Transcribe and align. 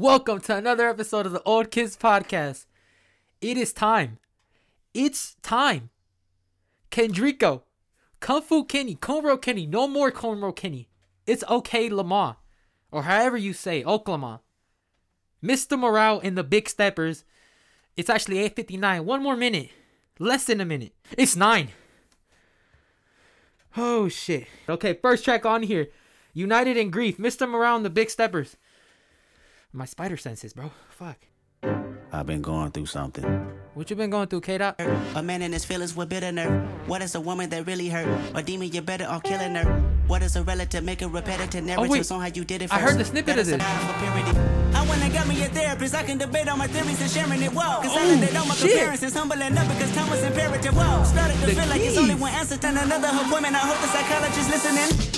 Welcome 0.00 0.38
to 0.42 0.54
another 0.54 0.88
episode 0.88 1.26
of 1.26 1.32
the 1.32 1.42
Old 1.42 1.72
Kids 1.72 1.96
Podcast. 1.96 2.66
It 3.40 3.56
is 3.56 3.72
time. 3.72 4.18
It's 4.94 5.34
time. 5.42 5.90
Kendrico, 6.92 7.62
Kung 8.20 8.40
Fu 8.40 8.62
Kenny, 8.62 8.94
Cornrow 8.94 9.42
Kenny, 9.42 9.66
no 9.66 9.88
more 9.88 10.12
Cornrow 10.12 10.54
Kenny. 10.54 10.88
It's 11.26 11.42
okay, 11.50 11.90
Lamar, 11.90 12.36
or 12.92 13.02
however 13.02 13.36
you 13.36 13.52
say, 13.52 13.82
Oklahoma. 13.82 14.42
Mr. 15.42 15.76
Morale 15.76 16.20
and 16.22 16.38
the 16.38 16.44
Big 16.44 16.68
Steppers. 16.68 17.24
It's 17.96 18.08
actually 18.08 18.38
8:59. 18.48 19.04
One 19.04 19.20
more 19.20 19.36
minute. 19.36 19.70
Less 20.20 20.44
than 20.44 20.60
a 20.60 20.64
minute. 20.64 20.92
It's 21.18 21.34
nine. 21.34 21.70
Oh 23.76 24.08
shit. 24.08 24.46
Okay, 24.68 24.94
first 24.94 25.24
track 25.24 25.44
on 25.44 25.64
here. 25.64 25.88
United 26.34 26.76
in 26.76 26.92
Grief. 26.92 27.18
Mr. 27.18 27.50
Morale 27.50 27.74
and 27.74 27.84
the 27.84 27.90
Big 27.90 28.10
Steppers. 28.10 28.56
My 29.72 29.84
spider 29.84 30.16
senses, 30.16 30.52
bro. 30.54 30.70
Fuck. 30.90 31.18
I've 32.12 32.26
been 32.26 32.40
going 32.40 32.70
through 32.70 32.86
something. 32.86 33.24
What 33.74 33.90
you 33.90 33.96
been 33.96 34.10
going 34.10 34.28
through, 34.28 34.40
K 34.42 34.58
Dot? 34.58 34.80
A 35.14 35.22
man 35.22 35.42
and 35.42 35.52
his 35.52 35.64
feelings 35.64 35.94
were 35.94 36.06
bitter 36.06 36.32
nerve. 36.32 36.66
What 36.88 37.02
is 37.02 37.14
a 37.14 37.20
woman 37.20 37.50
that 37.50 37.66
really 37.66 37.88
hurt? 37.88 38.06
Or 38.34 38.40
demon, 38.42 38.68
you 38.72 38.80
better 38.80 39.04
off 39.04 39.24
killing 39.24 39.54
her. 39.56 39.64
What 40.06 40.22
is 40.22 40.36
a 40.36 40.42
relative? 40.42 40.84
Make 40.84 41.02
a 41.02 41.08
repetitive 41.08 41.64
oh, 41.64 41.66
narratives 41.66 42.10
on 42.10 42.20
how 42.20 42.28
you 42.28 42.44
did 42.44 42.62
it 42.62 42.72
I 42.72 42.78
heard 42.78 42.96
the 42.98 43.04
snippet 43.04 43.26
That 43.36 43.40
of 43.40 43.46
is 43.46 43.48
a 43.48 43.50
this. 43.52 43.58
matter 43.58 43.92
for 43.92 43.98
purity. 44.00 44.38
I 44.74 44.88
went 44.88 45.02
and 45.02 45.12
got 45.12 45.28
me 45.28 45.42
a 45.42 45.48
therapist. 45.48 45.94
I 45.94 46.02
can 46.04 46.16
debate 46.16 46.48
on 46.48 46.58
my 46.58 46.66
theories 46.66 47.00
and 47.02 47.10
sharing 47.10 47.42
it. 47.42 47.52
Whoa. 47.52 47.82
Cause 47.82 47.92
I 47.94 48.04
Oh, 48.04 48.06
landed 48.08 48.36
on 48.36 48.48
my 48.48 48.54
shit. 48.54 48.70
comparisons. 48.78 49.12
Humble 49.14 49.42
enough 49.42 49.68
because 49.68 49.94
time 49.94 50.08
was 50.08 50.22
imperative. 50.22 50.74
Whoa. 50.74 51.04
Started 51.04 51.34
to 51.40 51.46
The 51.46 51.52
feel 51.52 51.68
like 51.68 51.82
it's 51.82 51.98
only 51.98 52.14
one 52.14 52.32
answer 52.32 52.56
to 52.56 52.68
another 52.68 53.08
appointment. 53.08 53.54
I 53.54 53.66
hope 53.68 53.80
the 53.84 53.88
psychologist 53.92 54.48
listening. 54.48 55.17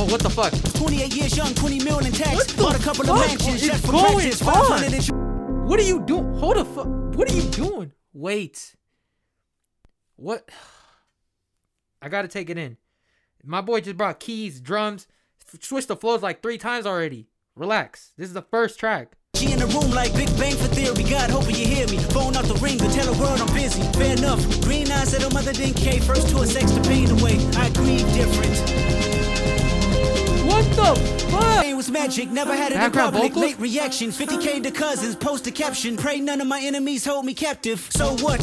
Oh, 0.00 0.06
what 0.06 0.22
the 0.22 0.30
fuck? 0.30 0.50
28 0.78 1.14
years 1.14 1.36
young, 1.36 1.52
20 1.54 1.84
million 1.84 2.06
in 2.06 2.12
tax. 2.12 2.34
What 2.34 2.48
the 2.48 2.62
Bought 2.62 2.80
a 2.80 2.82
couple 2.82 3.04
fuck 3.04 3.16
of 3.16 3.26
mansions. 3.28 3.62
is 3.62 3.68
Chef 3.68 3.80
for 3.82 3.92
going 3.92 4.14
breakfast. 4.14 4.46
on? 4.46 4.54
500 4.54 4.94
in 5.10 5.66
What 5.66 5.78
are 5.78 5.82
you 5.82 6.00
doing? 6.00 6.34
Hold 6.36 6.56
the 6.56 6.64
fuck. 6.64 6.86
What 6.86 7.30
are 7.30 7.36
you 7.36 7.42
doing? 7.50 7.92
Wait. 8.14 8.76
What? 10.16 10.48
I 12.00 12.08
gotta 12.08 12.28
take 12.28 12.48
it 12.48 12.56
in. 12.56 12.78
My 13.44 13.60
boy 13.60 13.82
just 13.82 13.98
brought 13.98 14.20
keys, 14.20 14.58
drums, 14.58 15.06
switched 15.60 15.88
the 15.88 15.96
flows 15.96 16.22
like 16.22 16.40
three 16.40 16.56
times 16.56 16.86
already. 16.86 17.28
Relax. 17.54 18.12
This 18.16 18.28
is 18.28 18.32
the 18.34 18.40
first 18.40 18.80
track. 18.80 19.18
She 19.34 19.52
in 19.52 19.58
the 19.58 19.66
room 19.66 19.90
like 19.90 20.14
Big 20.14 20.28
Bang 20.38 20.56
for 20.56 20.68
theory. 20.68 21.10
God, 21.10 21.28
hoping 21.28 21.56
you 21.56 21.66
hear 21.66 21.86
me. 21.88 21.98
Phone 21.98 22.36
out 22.36 22.44
the 22.46 22.54
ring 22.54 22.78
to 22.78 22.88
tell 22.88 23.12
the 23.12 23.20
world 23.20 23.38
I'm 23.38 23.52
busy. 23.54 23.82
Fair 23.98 24.16
enough. 24.16 24.40
Green 24.62 24.90
eyes 24.90 25.10
said 25.10 25.20
her 25.20 25.30
mother 25.30 25.52
didn't 25.52 25.76
care. 25.76 26.00
First 26.00 26.30
to 26.30 26.38
a 26.38 26.46
sex 26.46 26.72
to 26.72 26.80
pain 26.88 27.10
away. 27.10 27.36
I 27.56 27.68
grieve 27.70 28.10
different. 28.14 29.19
What 30.76 30.94
the 30.96 31.24
fuck? 31.30 31.62
Pain 31.62 31.76
was 31.76 31.90
magic. 31.90 32.30
Never 32.30 32.54
had 32.54 32.72
it 32.72 32.76
in 32.76 32.80
Background 32.80 33.12
public. 33.14 33.32
vocals? 33.32 33.44
Late 33.52 33.58
reaction. 33.60 34.10
50k 34.10 34.62
to 34.62 34.70
cousins. 34.70 35.16
Post 35.16 35.46
a 35.46 35.50
caption. 35.50 35.96
Pray 35.96 36.20
none 36.20 36.40
of 36.40 36.46
my 36.46 36.60
enemies 36.60 37.04
hold 37.04 37.24
me 37.24 37.34
captive. 37.34 37.80
So 37.90 38.16
what? 38.16 38.40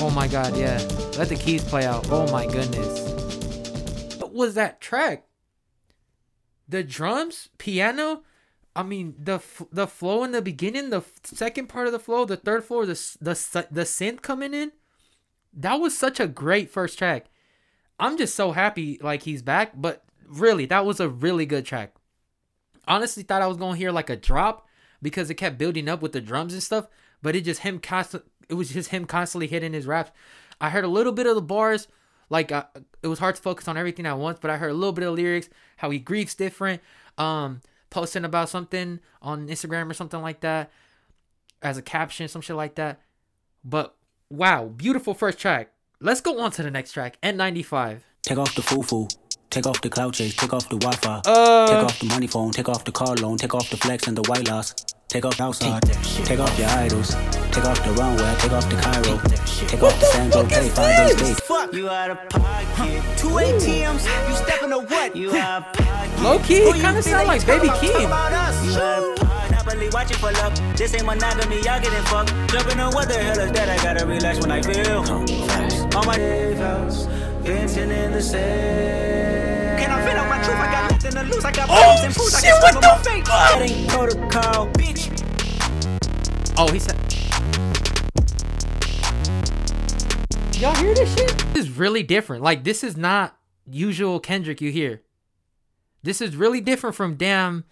Oh 0.00 0.10
my 0.10 0.26
god, 0.28 0.56
yeah. 0.56 0.78
Let 1.18 1.28
the 1.28 1.36
keys 1.36 1.62
play 1.64 1.84
out. 1.84 2.06
Oh 2.10 2.30
my 2.32 2.46
goodness. 2.46 4.18
What 4.18 4.32
was 4.32 4.54
that 4.54 4.80
track? 4.80 5.24
The 6.68 6.82
drums, 6.82 7.48
piano. 7.58 8.22
I 8.74 8.82
mean, 8.82 9.14
the 9.18 9.34
f- 9.34 9.62
the 9.70 9.86
flow 9.86 10.24
in 10.24 10.32
the 10.32 10.40
beginning, 10.40 10.88
the 10.90 10.98
f- 10.98 11.12
second 11.24 11.66
part 11.68 11.86
of 11.86 11.92
the 11.92 11.98
flow, 11.98 12.24
the 12.24 12.36
third 12.38 12.64
floor, 12.64 12.86
the 12.86 12.98
the 13.20 13.32
s- 13.32 13.48
the 13.70 13.82
synth 13.82 14.22
coming 14.22 14.54
in. 14.54 14.72
That 15.52 15.74
was 15.74 15.96
such 15.96 16.18
a 16.18 16.26
great 16.26 16.70
first 16.70 16.96
track. 16.98 17.26
I'm 18.02 18.18
just 18.18 18.34
so 18.34 18.50
happy 18.50 18.98
like 19.00 19.22
he's 19.22 19.42
back, 19.42 19.80
but 19.80 20.02
really, 20.26 20.66
that 20.66 20.84
was 20.84 20.98
a 20.98 21.08
really 21.08 21.46
good 21.46 21.64
track. 21.64 21.94
Honestly, 22.88 23.22
thought 23.22 23.42
I 23.42 23.46
was 23.46 23.56
gonna 23.56 23.76
hear 23.76 23.92
like 23.92 24.10
a 24.10 24.16
drop 24.16 24.66
because 25.00 25.30
it 25.30 25.34
kept 25.34 25.56
building 25.56 25.88
up 25.88 26.02
with 26.02 26.10
the 26.10 26.20
drums 26.20 26.52
and 26.52 26.60
stuff, 26.60 26.88
but 27.22 27.36
it 27.36 27.42
just 27.42 27.60
him 27.60 27.78
constant. 27.78 28.24
It 28.48 28.54
was 28.54 28.70
just 28.70 28.90
him 28.90 29.04
constantly 29.04 29.46
hitting 29.46 29.72
his 29.72 29.86
raps. 29.86 30.10
I 30.60 30.70
heard 30.70 30.82
a 30.82 30.88
little 30.88 31.12
bit 31.12 31.28
of 31.28 31.36
the 31.36 31.42
bars, 31.42 31.86
like 32.28 32.50
uh, 32.50 32.64
it 33.04 33.06
was 33.06 33.20
hard 33.20 33.36
to 33.36 33.42
focus 33.42 33.68
on 33.68 33.76
everything 33.76 34.04
at 34.04 34.18
once, 34.18 34.40
but 34.42 34.50
I 34.50 34.56
heard 34.56 34.72
a 34.72 34.74
little 34.74 34.92
bit 34.92 35.06
of 35.06 35.14
lyrics, 35.14 35.48
how 35.76 35.90
he 35.90 36.00
grieves 36.00 36.34
different, 36.34 36.82
um, 37.18 37.60
posting 37.88 38.24
about 38.24 38.48
something 38.48 38.98
on 39.22 39.46
Instagram 39.46 39.88
or 39.88 39.94
something 39.94 40.20
like 40.20 40.40
that, 40.40 40.72
as 41.62 41.78
a 41.78 41.82
caption, 41.82 42.26
some 42.26 42.42
shit 42.42 42.56
like 42.56 42.74
that. 42.74 43.00
But 43.64 43.94
wow, 44.28 44.66
beautiful 44.66 45.14
first 45.14 45.38
track. 45.38 45.70
Let's 46.04 46.20
go 46.20 46.40
on 46.40 46.50
to 46.52 46.62
the 46.64 46.70
next 46.70 46.92
track, 46.92 47.16
N95. 47.22 48.00
Take 48.22 48.38
off 48.38 48.54
the 48.56 48.62
foo-foo. 48.62 49.06
Take 49.50 49.66
off 49.66 49.80
the 49.82 49.88
cloud 49.88 50.14
chase. 50.14 50.34
Take 50.34 50.52
off 50.52 50.68
the 50.68 50.76
Wi-Fi. 50.78 51.20
Uh. 51.26 51.66
take 51.68 51.76
off 51.84 51.98
the 52.00 52.06
money 52.06 52.26
phone. 52.26 52.50
Take 52.50 52.68
off 52.68 52.84
the 52.84 52.90
car 52.90 53.14
loan. 53.16 53.36
Take 53.38 53.54
off 53.54 53.70
the 53.70 53.76
flex 53.76 54.08
and 54.08 54.16
the 54.16 54.22
white 54.22 54.48
loss. 54.48 54.74
Take 55.08 55.24
off 55.26 55.40
outside. 55.40 55.82
Take 56.24 56.40
off 56.40 56.58
your 56.58 56.68
idols. 56.70 57.10
Take 57.52 57.64
off 57.66 57.84
the 57.84 57.92
runway. 57.92 58.34
Take 58.40 58.50
off 58.52 58.68
the 58.68 58.76
Cairo. 58.76 59.18
Take 59.68 59.82
off 59.82 60.00
the 60.00 60.06
Sandro 60.06 60.44
Pay. 60.44 60.68
Five 60.70 60.96
days 61.08 61.22
late. 61.22 61.36
Fuck. 61.42 61.72
You 61.74 61.88
out 61.90 62.10
of 62.10 62.28
pocket. 62.30 63.02
Two 63.18 63.28
ATMs. 63.28 64.28
You 64.28 64.34
stepping 64.36 64.70
to 64.70 64.78
what? 64.80 65.14
You 65.14 65.34
out 65.36 65.66
of 65.66 65.72
pocket. 65.74 66.22
Low 66.22 66.38
key, 66.40 66.54
it 66.62 66.80
kind 66.80 66.96
of 66.96 67.04
think 67.04 67.14
sound 67.16 67.28
like 67.28 67.46
Baby 67.46 67.66
about- 67.68 67.80
talk 67.80 67.90
Keem. 67.90 68.06
about 68.06 68.32
us? 68.32 68.64
You 68.66 68.80
out 68.80 69.02
of 69.02 69.16
pocket. 69.28 69.52
Happily 69.52 69.88
watching 69.92 70.16
for 70.16 70.32
luck. 70.32 70.54
This 70.76 70.94
ain't 70.94 71.04
monogamy. 71.04 71.56
Y'all 71.56 71.80
getting 71.80 72.02
fucked. 72.04 72.30
Jumping 72.50 72.80
on 72.80 72.92
what 72.94 73.06
the 73.08 73.14
hell 73.18 73.38
is 73.38 73.52
that? 73.52 73.68
I 73.68 73.76
gotta 73.84 74.06
relax 74.06 74.40
when 74.40 74.50
I 74.50 74.62
feel. 74.62 75.02
All 75.94 76.04
my 76.04 76.54
vows, 76.54 77.04
venting 77.42 77.90
in 77.90 78.12
the 78.12 78.22
sand. 78.22 79.78
Can 79.78 79.90
I 79.90 80.02
fit 80.04 80.16
out 80.16 80.28
my 80.28 80.42
truth? 80.42 80.56
I 80.56 80.72
got 80.72 80.90
nothing 80.90 81.12
to 81.12 81.22
lose. 81.34 81.44
I 81.44 81.52
got 81.52 81.68
Oh, 81.70 82.00
and 82.04 82.14
fools. 82.14 82.34
I 82.34 82.40
shit, 82.40 82.54
can 82.54 82.62
what 82.62 82.72
the 82.72 82.78
with 82.78 82.86
my 82.86 83.02
fate. 83.02 83.26
fuck? 83.26 83.52
That 83.52 83.70
ain't 83.70 83.88
protocol, 83.90 84.68
bitch. 84.72 86.54
Oh, 86.56 86.72
he 86.72 86.78
said. 86.78 86.98
Y'all 90.60 90.74
hear 90.76 90.94
this 90.94 91.14
shit? 91.14 91.36
This 91.52 91.64
is 91.66 91.70
really 91.76 92.02
different. 92.02 92.42
Like, 92.42 92.64
this 92.64 92.82
is 92.84 92.96
not 92.96 93.36
usual 93.68 94.18
Kendrick 94.20 94.60
you 94.60 94.70
hear. 94.70 95.02
This 96.02 96.20
is 96.20 96.36
really 96.36 96.60
different 96.60 96.96
from 96.96 97.16
Damn. 97.16 97.64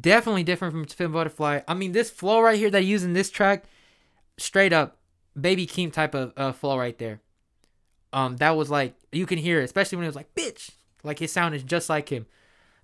Definitely 0.00 0.42
different 0.44 0.72
from 0.74 0.86
Spin 0.86 1.10
Butterfly. 1.12 1.60
I 1.66 1.74
mean, 1.74 1.92
this 1.92 2.10
flow 2.10 2.40
right 2.40 2.58
here 2.58 2.70
that 2.70 2.82
he 2.82 2.88
used 2.88 3.04
in 3.04 3.14
this 3.14 3.30
track, 3.30 3.64
straight 4.36 4.72
up 4.72 4.98
Baby 5.40 5.66
Keem 5.66 5.90
type 5.92 6.14
of 6.14 6.32
uh, 6.36 6.52
flow 6.52 6.78
right 6.78 6.98
there. 6.98 7.20
Um, 8.12 8.36
that 8.38 8.56
was 8.56 8.70
like 8.70 8.94
you 9.12 9.26
can 9.26 9.38
hear 9.38 9.60
it, 9.60 9.64
especially 9.64 9.96
when 9.96 10.04
it 10.04 10.08
was 10.08 10.16
like 10.16 10.34
bitch, 10.34 10.70
like 11.02 11.18
his 11.18 11.32
sound 11.32 11.54
is 11.54 11.62
just 11.62 11.88
like 11.88 12.08
him. 12.08 12.26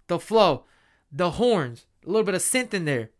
The 0.06 0.18
flow, 0.18 0.64
the 1.10 1.32
horns, 1.32 1.86
a 2.04 2.08
little 2.08 2.24
bit 2.24 2.34
of 2.34 2.42
synth 2.42 2.74
in 2.74 2.84
there. 2.84 3.10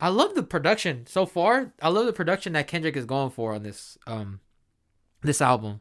I 0.00 0.08
love 0.08 0.34
the 0.34 0.42
production 0.42 1.06
so 1.06 1.26
far. 1.26 1.72
I 1.80 1.88
love 1.88 2.06
the 2.06 2.12
production 2.12 2.54
that 2.54 2.66
Kendrick 2.66 2.96
is 2.96 3.04
going 3.04 3.30
for 3.30 3.54
on 3.54 3.62
this 3.62 3.98
um 4.06 4.40
this 5.22 5.40
album. 5.40 5.80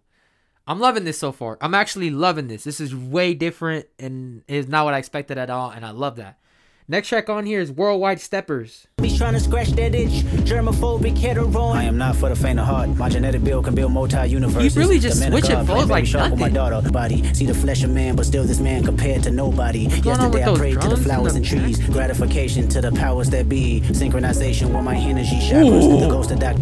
I'm 0.67 0.79
loving 0.79 1.03
this 1.03 1.17
so 1.17 1.31
far. 1.31 1.57
I'm 1.61 1.73
actually 1.73 2.11
loving 2.11 2.47
this. 2.47 2.63
This 2.63 2.79
is 2.79 2.95
way 2.95 3.33
different 3.33 3.87
and 3.97 4.43
is 4.47 4.67
not 4.67 4.85
what 4.85 4.93
I 4.93 4.99
expected 4.99 5.39
at 5.39 5.49
all, 5.49 5.71
and 5.71 5.83
I 5.83 5.89
love 5.89 6.17
that. 6.17 6.37
Next 6.91 7.07
track 7.07 7.29
on 7.29 7.45
here 7.45 7.61
is 7.61 7.71
Worldwide 7.71 8.19
Steppers. 8.19 8.87
Be 8.97 9.15
trying 9.15 9.33
to 9.33 9.39
scratch 9.39 9.69
that 9.73 9.93
itch. 9.93 10.23
Germophobic, 10.49 11.15
hetero. 11.15 11.67
I 11.67 11.83
am 11.83 11.99
not 11.99 12.15
for 12.15 12.29
the 12.29 12.35
faint 12.35 12.59
of 12.59 12.65
heart. 12.65 12.89
My 12.97 13.09
genetic 13.09 13.43
build 13.43 13.65
can 13.65 13.75
build 13.75 13.91
multi-universes. 13.91 14.73
He 14.73 14.79
really 14.79 14.97
just 14.97 15.17
The 15.17 15.29
man 15.29 15.33
of 15.33 15.39
switching 15.39 15.55
God, 15.57 15.65
flows 15.67 15.75
playing 15.75 15.89
like 15.89 16.01
baby 16.01 16.07
shark 16.07 16.31
with 16.31 16.39
my 16.39 16.49
daughter. 16.49 16.89
Body, 16.89 17.31
see 17.35 17.45
the 17.45 17.53
flesh 17.53 17.83
of 17.83 17.91
man, 17.91 18.15
but 18.15 18.25
still 18.25 18.43
this 18.43 18.59
man 18.59 18.83
compared 18.83 19.21
to 19.21 19.29
nobody. 19.29 19.81
Yesterday 19.81 20.43
I 20.43 20.55
prayed 20.55 20.73
to 20.73 20.79
drums 20.79 20.89
the 20.89 20.95
and 20.95 21.03
flowers 21.05 21.33
the 21.33 21.37
and 21.37 21.45
trees. 21.45 21.79
Gratification 21.89 22.67
to 22.69 22.81
the 22.81 22.91
powers 22.93 23.29
that 23.29 23.47
be. 23.47 23.81
Synchronization 23.81 24.73
with 24.73 24.83
my 24.83 24.95
energy 24.95 25.35
chakras. 25.47 25.99
The 25.99 26.09
ghost 26.09 26.31
of 26.31 26.39
Dr. 26.39 26.59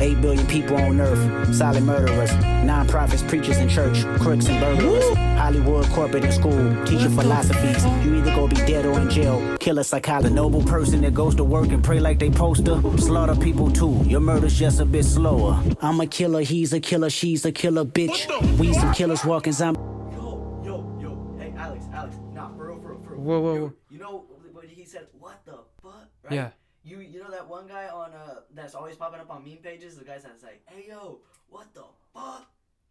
Eight 0.00 0.20
billion 0.20 0.46
people 0.46 0.76
on 0.76 1.00
earth, 1.00 1.54
silent 1.54 1.86
murderers, 1.86 2.32
non-profits, 2.64 3.22
preachers 3.22 3.58
in 3.58 3.68
church, 3.68 4.02
crooks 4.20 4.48
and 4.48 4.58
burglars, 4.60 5.04
Hollywood, 5.38 5.86
corporate 5.90 6.24
and 6.24 6.34
school, 6.34 6.84
teaching 6.84 7.10
philosophies. 7.10 7.84
You 8.04 8.16
either 8.16 8.34
go 8.34 8.48
be 8.48 8.56
dead 8.56 8.84
or 8.86 8.98
in 8.98 9.08
jail. 9.10 9.56
Killer 9.58 9.84
psychologist, 9.84 10.34
noble 10.34 10.62
person 10.62 11.02
that 11.02 11.14
goes 11.14 11.34
to 11.36 11.44
work 11.44 11.68
and 11.68 11.84
pray 11.84 12.00
like 12.00 12.18
they 12.18 12.30
poster. 12.30 12.80
Slaughter 12.98 13.36
people 13.36 13.70
too. 13.70 14.00
Your 14.04 14.20
murder's 14.20 14.58
just 14.58 14.80
a 14.80 14.84
bit 14.84 15.04
slower. 15.04 15.62
I'm 15.80 16.00
a 16.00 16.06
killer, 16.06 16.40
he's 16.40 16.72
a 16.72 16.80
killer, 16.80 17.10
she's 17.10 17.44
a 17.44 17.52
killer, 17.52 17.84
bitch. 17.84 18.26
We 18.58 18.72
some 18.72 18.92
killers 18.94 19.24
walking 19.24 19.52
zombie. 19.52 19.78
Yo, 19.80 20.62
yo, 20.64 20.98
yo, 21.00 21.36
hey 21.38 21.52
Alex, 21.56 21.84
Alex, 21.92 22.16
nah, 22.32 22.48
for 22.56 22.68
real, 22.68 22.80
for 22.80 22.88
real, 22.94 23.00
for 23.04 23.10
real. 23.14 23.20
Whoa, 23.20 23.40
whoa, 23.40 23.54
You- 23.54 23.60
whoa. 23.60 23.72
You 23.90 23.98
know 23.98 24.24
when 24.52 24.68
he 24.68 24.84
said, 24.84 25.06
"What 25.18 25.44
the 25.44 25.58
fuck?" 25.82 26.08
Right? 26.24 26.32
Yeah. 26.32 26.48
You 26.84 26.98
you 27.00 27.20
know 27.20 27.30
that 27.30 27.48
one 27.48 27.66
guy 27.68 27.88
on 27.88 28.12
uh 28.12 28.40
that's 28.54 28.74
always 28.74 28.96
popping 28.96 29.20
up 29.20 29.30
on 29.30 29.44
meme 29.44 29.58
pages. 29.62 29.96
The 29.96 30.04
guy 30.04 30.18
that's 30.18 30.42
like, 30.42 30.62
"Hey 30.66 30.86
yo, 30.88 31.20
what 31.48 31.72
the 31.74 31.84
fuck?" 32.12 32.46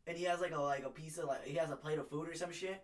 And 0.08 0.18
he 0.18 0.24
has 0.26 0.40
like 0.42 0.54
a 0.56 0.62
like 0.62 0.86
a 0.86 0.90
piece 0.90 1.18
of 1.18 1.26
like 1.26 1.44
he 1.46 1.56
has 1.58 1.72
a 1.72 1.76
plate 1.76 2.00
of 2.00 2.08
food 2.10 2.30
or 2.30 2.34
some 2.34 2.52
shit. 2.52 2.82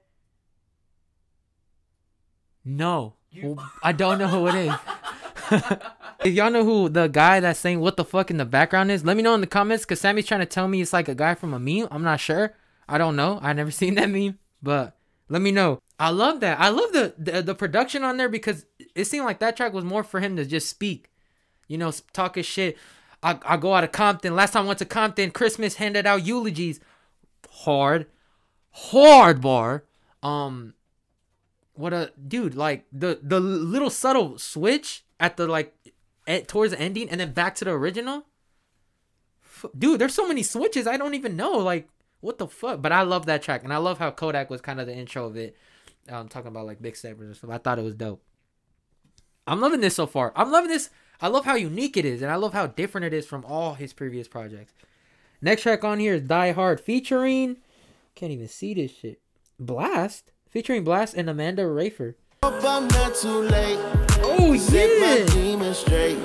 No, 2.65 3.13
You- 3.31 3.53
Well, 3.53 3.71
I 3.81 3.91
don't 3.93 4.17
know 4.19 4.27
who 4.27 4.47
it 4.47 4.55
is. 4.55 4.73
if 6.25 6.33
y'all 6.33 6.51
know 6.51 6.65
who 6.65 6.89
the 6.89 7.07
guy 7.07 7.39
that's 7.39 7.59
saying 7.59 7.79
what 7.79 7.95
the 7.95 8.03
fuck 8.03 8.29
in 8.29 8.35
the 8.37 8.45
background 8.45 8.91
is, 8.91 9.05
let 9.05 9.15
me 9.15 9.23
know 9.23 9.33
in 9.33 9.41
the 9.41 9.47
comments. 9.47 9.85
Cause 9.85 10.01
Sammy's 10.01 10.25
trying 10.25 10.41
to 10.41 10.45
tell 10.45 10.67
me 10.67 10.81
it's 10.81 10.91
like 10.91 11.07
a 11.07 11.15
guy 11.15 11.35
from 11.35 11.53
a 11.53 11.59
meme. 11.59 11.87
I'm 11.91 12.03
not 12.03 12.19
sure. 12.19 12.53
I 12.89 12.97
don't 12.97 13.15
know. 13.15 13.39
I 13.41 13.53
never 13.53 13.71
seen 13.81 13.95
that 13.95 14.09
meme, 14.09 14.37
but 14.61 14.97
let 15.29 15.41
me 15.41 15.51
know. 15.51 15.79
I 15.99 16.09
love 16.09 16.41
that. 16.41 16.59
I 16.59 16.69
love 16.69 16.91
the, 16.91 17.13
the 17.17 17.41
the 17.41 17.55
production 17.55 18.03
on 18.03 18.17
there 18.17 18.29
because 18.29 18.65
it 18.97 19.05
seemed 19.05 19.25
like 19.25 19.39
that 19.39 19.55
track 19.55 19.73
was 19.73 19.85
more 19.85 20.03
for 20.03 20.19
him 20.19 20.35
to 20.35 20.45
just 20.45 20.69
speak, 20.69 21.11
you 21.67 21.77
know, 21.77 21.91
talk 22.13 22.35
his 22.35 22.45
shit. 22.45 22.77
I 23.21 23.39
I 23.45 23.57
go 23.57 23.73
out 23.73 23.83
of 23.83 23.91
Compton. 23.91 24.35
Last 24.35 24.51
time 24.51 24.65
I 24.65 24.67
went 24.67 24.79
to 24.79 24.85
Compton, 24.85 25.31
Christmas 25.31 25.75
handed 25.75 26.05
out 26.05 26.25
eulogies. 26.25 26.79
Hard, 27.49 28.07
hard 28.71 29.41
bar. 29.41 29.85
Um, 30.23 30.73
what 31.73 31.93
a 31.93 32.11
dude! 32.27 32.55
Like 32.55 32.85
the 32.91 33.19
the 33.21 33.39
little 33.39 33.89
subtle 33.89 34.37
switch 34.37 35.05
at 35.19 35.37
the 35.37 35.47
like 35.47 35.73
at, 36.27 36.47
towards 36.47 36.71
the 36.71 36.79
ending 36.79 37.09
and 37.09 37.19
then 37.19 37.33
back 37.33 37.55
to 37.55 37.65
the 37.65 37.71
original. 37.71 38.25
F- 39.43 39.71
Dude, 39.77 39.99
there's 39.99 40.13
so 40.13 40.27
many 40.27 40.43
switches 40.43 40.87
I 40.87 40.97
don't 40.97 41.13
even 41.13 41.35
know. 41.35 41.53
Like 41.53 41.87
what 42.19 42.37
the 42.37 42.47
fuck? 42.47 42.81
But 42.81 42.91
I 42.91 43.03
love 43.03 43.25
that 43.27 43.41
track 43.41 43.63
and 43.63 43.73
I 43.73 43.77
love 43.77 43.99
how 43.99 44.11
Kodak 44.11 44.49
was 44.49 44.61
kind 44.61 44.79
of 44.79 44.87
the 44.87 44.95
intro 44.95 45.25
of 45.25 45.37
it. 45.37 45.55
Um, 46.09 46.27
talking 46.27 46.47
about 46.47 46.65
like 46.65 46.81
big 46.81 46.95
steppers 46.95 47.37
stuff. 47.37 47.49
I 47.49 47.57
thought 47.57 47.79
it 47.79 47.83
was 47.83 47.95
dope. 47.95 48.23
I'm 49.47 49.61
loving 49.61 49.79
this 49.79 49.95
so 49.95 50.05
far. 50.05 50.33
I'm 50.35 50.51
loving 50.51 50.69
this. 50.69 50.89
I 51.21 51.29
love 51.29 51.45
how 51.45 51.55
unique 51.55 51.97
it 51.97 52.05
is, 52.05 52.21
and 52.21 52.29
I 52.29 52.35
love 52.35 52.53
how 52.53 52.67
different 52.67 53.05
it 53.05 53.13
is 53.13 53.25
from 53.25 53.43
all 53.45 53.73
his 53.73 53.93
previous 53.93 54.27
projects. 54.27 54.73
Next 55.41 55.63
track 55.63 55.83
on 55.83 55.99
here 55.99 56.15
is 56.15 56.21
Die 56.23 56.51
Hard 56.51 56.79
featuring. 56.79 57.57
Can't 58.13 58.31
even 58.31 58.47
see 58.47 58.73
this 58.73 58.91
shit. 58.91 59.21
Blast 59.59 60.31
featuring 60.49 60.83
Blast 60.83 61.15
and 61.15 61.29
Amanda 61.29 61.63
Rafer. 61.63 62.15
Hope 62.43 62.63
I'm 62.63 62.87
not 62.89 63.15
too 63.15 63.41
late. 63.41 63.79
Oh 64.21 64.53
yeah. 64.53 65.25
demons 65.33 65.77
straight. 65.77 66.17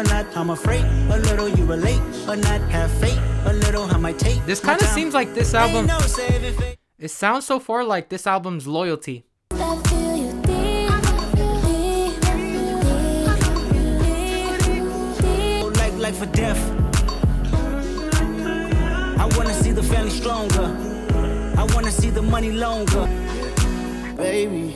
Or 0.00 0.04
not, 0.04 0.26
I'm 0.34 0.50
afraid. 0.50 0.84
A 1.10 1.18
little 1.18 1.48
you 1.48 1.64
relate, 1.64 2.00
or 2.26 2.36
not 2.36 2.60
have 2.70 2.90
faith. 3.00 3.20
A 3.44 3.52
little 3.52 3.84
I 3.84 3.98
might 3.98 4.18
take. 4.18 4.44
This 4.46 4.60
kind 4.60 4.80
of 4.80 4.88
seems 4.88 5.12
like 5.12 5.34
this 5.34 5.54
album. 5.54 5.86
no 5.86 5.98
saving. 6.00 6.76
It 6.98 7.10
sounds 7.10 7.46
so 7.46 7.60
far 7.60 7.84
like 7.84 8.08
this 8.08 8.26
album's 8.26 8.66
loyalty. 8.66 9.24
Like 15.80 15.94
life 16.04 16.22
or 16.22 16.26
death. 16.26 16.60
I 19.22 19.28
wanna 19.36 19.54
see 19.54 19.72
the 19.72 19.82
family 19.82 20.10
stronger. 20.10 20.66
I 21.58 21.64
wanna 21.74 21.92
see 21.92 22.10
the 22.10 22.22
money 22.22 22.52
longer. 22.52 23.06
baby. 24.16 24.74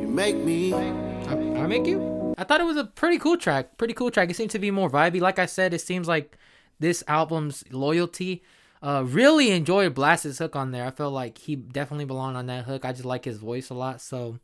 You 0.00 0.08
make 0.08 0.36
me. 0.36 0.72
I, 0.74 1.34
I 1.62 1.66
make 1.66 1.86
you. 1.86 2.17
I 2.38 2.44
thought 2.44 2.60
it 2.60 2.64
was 2.64 2.76
a 2.76 2.84
pretty 2.84 3.18
cool 3.18 3.36
track. 3.36 3.76
Pretty 3.78 3.94
cool 3.94 4.12
track. 4.12 4.30
It 4.30 4.36
seemed 4.36 4.52
to 4.52 4.60
be 4.60 4.70
more 4.70 4.88
vibey. 4.88 5.20
Like 5.20 5.40
I 5.40 5.46
said, 5.46 5.74
it 5.74 5.80
seems 5.80 6.06
like 6.06 6.38
this 6.78 7.02
album's 7.08 7.64
loyalty. 7.72 8.44
Uh, 8.80 9.02
really 9.04 9.50
enjoyed 9.50 9.92
Blast's 9.92 10.38
hook 10.38 10.54
on 10.54 10.70
there. 10.70 10.86
I 10.86 10.92
felt 10.92 11.12
like 11.12 11.36
he 11.36 11.56
definitely 11.56 12.04
belonged 12.04 12.36
on 12.36 12.46
that 12.46 12.64
hook. 12.64 12.84
I 12.84 12.92
just 12.92 13.04
like 13.04 13.24
his 13.24 13.38
voice 13.38 13.70
a 13.70 13.74
lot. 13.74 14.00
So, 14.00 14.38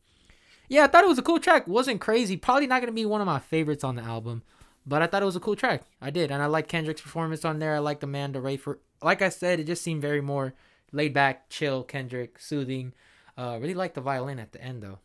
yeah, 0.67 0.83
I 0.83 0.87
thought 0.87 1.05
it 1.05 1.09
was 1.09 1.19
a 1.19 1.23
cool 1.23 1.39
track. 1.39 1.67
wasn't 1.69 2.01
crazy. 2.01 2.35
Probably 2.35 2.67
not 2.67 2.81
gonna 2.81 2.91
be 2.91 3.05
one 3.05 3.21
of 3.21 3.27
my 3.27 3.39
favorites 3.39 3.85
on 3.85 3.95
the 3.95 4.01
album, 4.01 4.43
but 4.85 5.01
I 5.01 5.07
thought 5.07 5.21
it 5.21 5.27
was 5.27 5.37
a 5.37 5.39
cool 5.39 5.55
track. 5.55 5.83
I 6.01 6.09
did, 6.09 6.31
and 6.31 6.43
I 6.43 6.47
like 6.47 6.67
Kendrick's 6.67 6.99
performance 6.99 7.45
on 7.45 7.59
there. 7.59 7.75
I 7.75 7.79
liked 7.79 8.03
Amanda 8.03 8.41
Rayford. 8.41 8.79
Like 9.01 9.21
I 9.21 9.29
said, 9.29 9.61
it 9.61 9.67
just 9.67 9.83
seemed 9.83 10.01
very 10.01 10.21
more 10.21 10.53
laid 10.91 11.13
back, 11.13 11.49
chill. 11.49 11.83
Kendrick, 11.83 12.39
soothing. 12.39 12.91
Uh, 13.37 13.57
really 13.61 13.73
like 13.73 13.93
the 13.93 14.01
violin 14.01 14.39
at 14.39 14.51
the 14.51 14.61
end 14.61 14.83
though. 14.83 14.99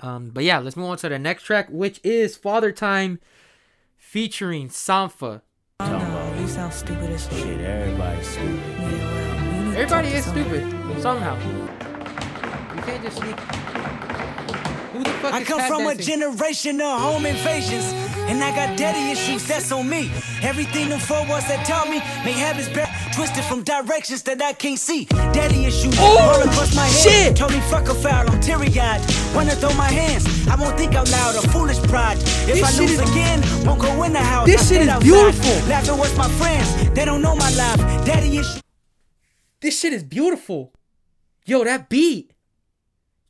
Um, 0.00 0.30
but 0.30 0.44
yeah, 0.44 0.58
let's 0.58 0.76
move 0.76 0.90
on 0.90 0.96
to 0.98 1.08
the 1.08 1.18
next 1.18 1.42
track, 1.42 1.68
which 1.70 2.00
is 2.04 2.36
Father 2.36 2.72
Time 2.72 3.18
featuring 3.96 4.68
Sanfa. 4.68 5.42
You 5.80 6.46
sound 6.46 6.72
stupid 6.72 7.10
as 7.10 7.24
shit. 7.24 7.32
Shit, 7.32 7.60
everybody's 7.60 8.26
stupid. 8.26 8.54
Yeah, 8.56 8.78
well, 8.80 8.90
you 8.90 9.64
need 9.64 9.72
to 9.74 9.78
Everybody 9.80 10.08
is 10.08 10.24
somebody. 10.24 10.60
stupid 10.60 11.02
somehow. 11.02 11.34
You 12.74 12.82
can't 12.82 13.02
just 13.02 13.16
sneak. 13.18 13.38
Who 14.92 15.04
the 15.04 15.10
fuck 15.10 15.34
I 15.34 15.40
is 15.40 15.48
come 15.48 15.58
tap 15.58 15.68
from 15.68 15.86
a 15.86 15.94
generation 15.94 16.80
of 16.80 17.00
home 17.00 17.26
invasions, 17.26 17.84
and 18.30 18.42
I 18.42 18.50
got 18.56 18.78
daddy 18.78 19.10
issues, 19.12 19.46
that's 19.46 19.70
on 19.70 19.88
me. 19.88 20.10
Everything 20.42 20.88
the 20.88 20.98
four 20.98 21.26
walls 21.28 21.46
that 21.48 21.66
taught 21.66 21.88
me 21.90 21.98
may 22.24 22.32
have 22.32 22.56
his 22.56 22.68
back 22.70 22.87
twisted 23.12 23.44
from 23.44 23.62
directions 23.62 24.22
that 24.24 24.40
I 24.42 24.52
can't 24.52 24.78
see. 24.78 25.04
Daddy 25.32 25.64
issues 25.66 25.98
all 25.98 26.18
oh, 26.18 26.42
across 26.42 26.74
my 26.74 26.86
head. 26.86 27.02
shit. 27.02 27.36
Told 27.36 27.52
me 27.52 27.60
fuck 27.70 27.88
a 27.88 27.94
foul, 27.94 28.28
I'm 28.30 28.40
teary 28.40 28.68
eyed. 28.78 29.00
Wanna 29.34 29.54
throw 29.56 29.72
my 29.74 29.88
hands, 29.90 30.24
I 30.48 30.54
won't 30.56 30.76
think 30.78 30.94
out 30.94 31.10
loud, 31.10 31.36
a 31.36 31.48
foolish 31.48 31.78
pride. 31.84 32.18
If 32.18 32.46
This 32.46 32.62
I 32.64 32.70
shit 32.70 32.80
lose 32.80 33.00
is- 33.00 33.10
again, 33.10 33.42
won't 33.66 33.80
go 33.80 34.02
in 34.04 34.12
the 34.12 34.20
house. 34.20 34.46
This 34.46 34.62
I 34.70 34.74
shit 34.74 34.82
is 34.82 34.88
outside, 34.88 35.04
beautiful. 35.04 35.68
Laughing 35.68 35.98
with 35.98 36.16
my 36.16 36.28
friends, 36.40 36.90
they 36.94 37.04
don't 37.04 37.22
know 37.22 37.34
my 37.36 37.50
life. 37.54 37.78
Daddy 38.04 38.38
issues. 38.38 38.62
This 39.60 39.78
shit 39.80 39.92
is 39.92 40.04
beautiful. 40.04 40.72
Yo, 41.44 41.64
that 41.64 41.88
beat. 41.88 42.32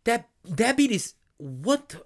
That 0.04 0.28
that 0.44 0.76
beat 0.76 0.90
is 0.90 1.14
what 1.38 1.88
the 1.90 2.02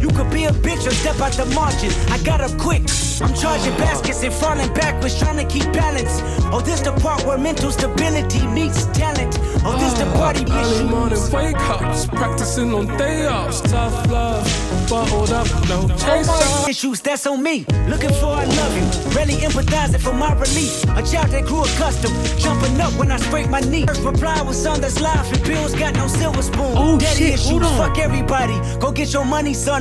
You 0.00 0.08
could 0.08 0.30
be 0.30 0.46
a 0.46 0.50
bitch 0.50 0.86
or 0.86 0.92
step 0.92 1.20
out 1.20 1.32
the 1.32 1.44
margin. 1.54 1.90
I 2.10 2.16
got 2.24 2.40
up 2.40 2.56
quick. 2.56 2.80
I'm 3.20 3.34
charging 3.34 3.76
baskets 3.76 4.22
and 4.22 4.32
falling 4.32 4.72
backwards, 4.72 5.18
trying 5.18 5.36
to 5.36 5.44
keep 5.44 5.70
balance. 5.74 6.22
Oh, 6.52 6.62
this 6.64 6.80
the 6.80 6.92
part 6.92 7.22
where 7.26 7.36
mental 7.36 7.70
stability 7.70 8.46
meets 8.46 8.86
talent. 8.86 9.38
Oh, 9.62 9.76
this 9.78 9.92
the 9.92 10.06
ah, 10.08 10.14
party 10.16 10.44
Early 10.50 10.76
issue. 10.76 10.88
morning 10.88 11.20
wake 11.30 11.60
ups, 11.68 12.06
practicing 12.06 12.72
on 12.72 12.86
day 12.96 13.28
offs. 13.28 13.60
Tough 13.60 14.10
love, 14.10 14.44
bottled 14.88 15.30
up, 15.32 15.46
no 15.68 15.86
chaser. 15.98 16.68
Issues, 16.68 17.02
that's 17.02 17.26
on 17.26 17.42
me. 17.42 17.66
Looking 17.86 18.12
for 18.14 18.32
I 18.40 18.44
love 18.46 18.74
you. 18.76 18.84
Really 19.14 19.34
empathizing 19.44 20.00
for 20.00 20.14
my 20.14 20.32
relief. 20.32 20.82
A 20.96 21.02
child 21.02 21.28
that 21.28 21.44
grew 21.44 21.60
accustomed. 21.62 22.16
Jumping 22.40 22.80
up 22.80 22.92
when 22.94 23.12
I 23.12 23.18
scrape 23.18 23.50
my 23.50 23.60
knee. 23.60 23.84
First 23.86 24.00
reply 24.02 24.40
was 24.40 24.60
son 24.60 24.80
that's 24.80 24.98
life 25.00 25.30
and 25.30 25.42
bills 25.44 25.74
got 25.74 25.94
no 25.94 26.08
silver 26.08 26.40
spoon. 26.42 26.72
Oh, 26.74 26.98
Daddy 26.98 27.16
shit, 27.16 27.34
issues, 27.34 27.50
hold 27.50 27.64
on. 27.64 27.76
fuck 27.76 27.98
everybody. 27.98 28.58
Go 28.80 28.90
get 28.90 29.12
your 29.12 29.26
money, 29.26 29.52
son. 29.52 29.73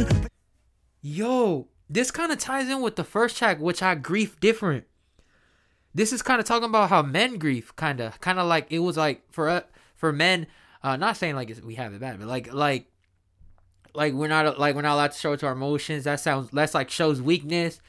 Yo, 1.01 1.67
this 1.87 2.09
kind 2.09 2.31
of 2.31 2.39
ties 2.39 2.67
in 2.67 2.81
with 2.81 2.95
the 2.95 3.03
first 3.03 3.37
track, 3.37 3.59
which 3.59 3.83
I 3.83 3.93
grief 3.93 4.39
different. 4.39 4.85
This 5.93 6.11
is 6.11 6.23
kind 6.23 6.39
of 6.39 6.47
talking 6.47 6.69
about 6.69 6.89
how 6.89 7.03
men 7.03 7.37
grief, 7.37 7.75
kind 7.75 7.99
of, 7.99 8.19
kind 8.19 8.39
of 8.39 8.47
like 8.47 8.65
it 8.71 8.79
was 8.79 8.97
like 8.97 9.21
for 9.31 9.49
uh, 9.49 9.61
for 9.95 10.11
men. 10.11 10.47
Uh, 10.81 10.95
not 10.95 11.17
saying 11.17 11.35
like 11.35 11.55
we 11.63 11.75
have 11.75 11.93
it 11.93 12.01
bad, 12.01 12.17
but 12.17 12.27
like 12.27 12.51
like 12.51 12.87
like 13.93 14.13
we're 14.13 14.27
not 14.27 14.57
like 14.57 14.73
we're 14.73 14.81
not 14.81 14.95
allowed 14.95 15.11
to 15.11 15.19
show 15.19 15.35
to 15.35 15.45
our 15.45 15.53
emotions. 15.53 16.05
That 16.05 16.19
sounds 16.19 16.49
that's 16.49 16.73
like 16.73 16.89
shows 16.89 17.21
weakness. 17.21 17.79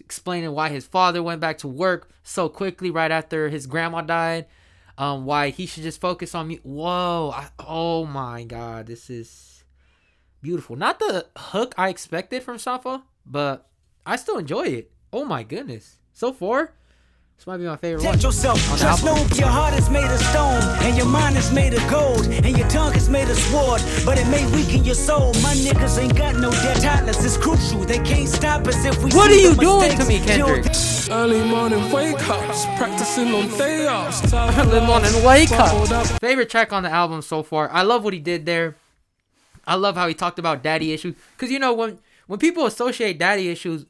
Explaining 0.00 0.50
why 0.50 0.68
his 0.70 0.86
father 0.86 1.22
went 1.22 1.40
back 1.40 1.58
to 1.58 1.68
work 1.68 2.10
so 2.24 2.48
quickly 2.48 2.90
right 2.90 3.12
after 3.12 3.50
his 3.50 3.68
grandma 3.68 4.00
died. 4.00 4.46
Um, 4.98 5.26
why 5.26 5.50
he 5.50 5.66
should 5.66 5.84
just 5.84 6.00
focus 6.00 6.34
on 6.34 6.48
me. 6.48 6.56
Whoa! 6.64 7.30
I, 7.32 7.48
oh 7.60 8.04
my 8.04 8.42
God, 8.42 8.86
this 8.86 9.08
is 9.10 9.55
beautiful. 10.46 10.76
Not 10.76 11.00
the 11.00 11.26
hook 11.36 11.74
I 11.76 11.88
expected 11.88 12.40
from 12.44 12.56
Safa, 12.58 13.02
but 13.26 13.66
I 14.06 14.14
still 14.14 14.38
enjoy 14.38 14.66
it. 14.78 14.92
Oh 15.12 15.24
my 15.24 15.42
goodness. 15.42 15.96
So 16.12 16.32
far, 16.32 16.72
this 17.36 17.46
might 17.48 17.56
be 17.56 17.64
my 17.64 17.76
favorite 17.76 18.04
one. 18.04 18.20
Yourself. 18.20 18.58
on 18.70 18.78
the 18.78 18.84
Trust 18.84 19.04
album. 19.04 19.26
your 19.36 19.48
heart 19.48 19.74
is 19.74 19.90
made 19.90 20.04
of 20.08 20.20
stone, 20.20 20.62
and 20.86 20.96
your 20.96 21.06
mind 21.06 21.36
is 21.36 21.52
made 21.52 21.74
of 21.74 21.82
gold, 21.90 22.24
and 22.26 22.56
your 22.56 22.68
tongue 22.68 22.94
is 22.94 23.08
made 23.10 23.28
of 23.28 23.36
sword, 23.36 23.82
but 24.06 24.18
it 24.18 24.26
may 24.28 24.46
weaken 24.54 24.84
your 24.84 24.94
soul. 24.94 25.32
My 25.42 25.52
niggas 25.66 25.98
ain't 25.98 26.16
got 26.16 26.36
no 26.36 26.52
dead 26.52 26.80
totless. 26.80 27.24
It's 27.24 27.36
crucial. 27.36 27.80
They 27.80 27.98
can't 27.98 28.28
stop 28.28 28.68
us 28.68 28.84
if 28.84 28.96
we. 29.02 29.10
What 29.10 29.32
are 29.32 29.34
you 29.34 29.52
the 29.54 29.60
doing 29.60 29.90
to 29.90 29.96
mistakes. 29.96 30.08
me, 30.08 30.18
Kendrick? 30.36 30.64
Yo, 31.08 31.14
Early 31.16 31.42
morning 31.44 31.90
wake 31.90 32.22
ups, 32.28 32.66
practicing 32.78 33.34
on 33.34 33.48
day 33.58 33.88
offs. 33.88 34.20
Tough 34.30 34.56
Early 34.58 34.78
love, 34.78 34.86
morning 34.86 35.24
wake 35.24 35.50
up. 35.50 35.72
bottled 35.72 35.92
up, 35.92 36.06
Favorite 36.20 36.50
track 36.50 36.72
on 36.72 36.84
the 36.84 36.90
album 36.90 37.20
so 37.22 37.42
far. 37.42 37.68
I 37.70 37.82
love 37.82 38.04
what 38.04 38.14
he 38.14 38.20
did 38.20 38.46
there. 38.46 38.76
I 39.66 39.74
love 39.74 39.96
how 39.96 40.06
he 40.08 40.14
talked 40.14 40.38
about 40.38 40.62
daddy 40.62 40.92
issues. 40.92 41.14
Cause 41.38 41.50
you 41.50 41.58
know 41.58 41.72
when 41.72 41.98
when 42.26 42.38
people 42.38 42.66
associate 42.66 43.18
daddy 43.18 43.48
issues, 43.48 43.86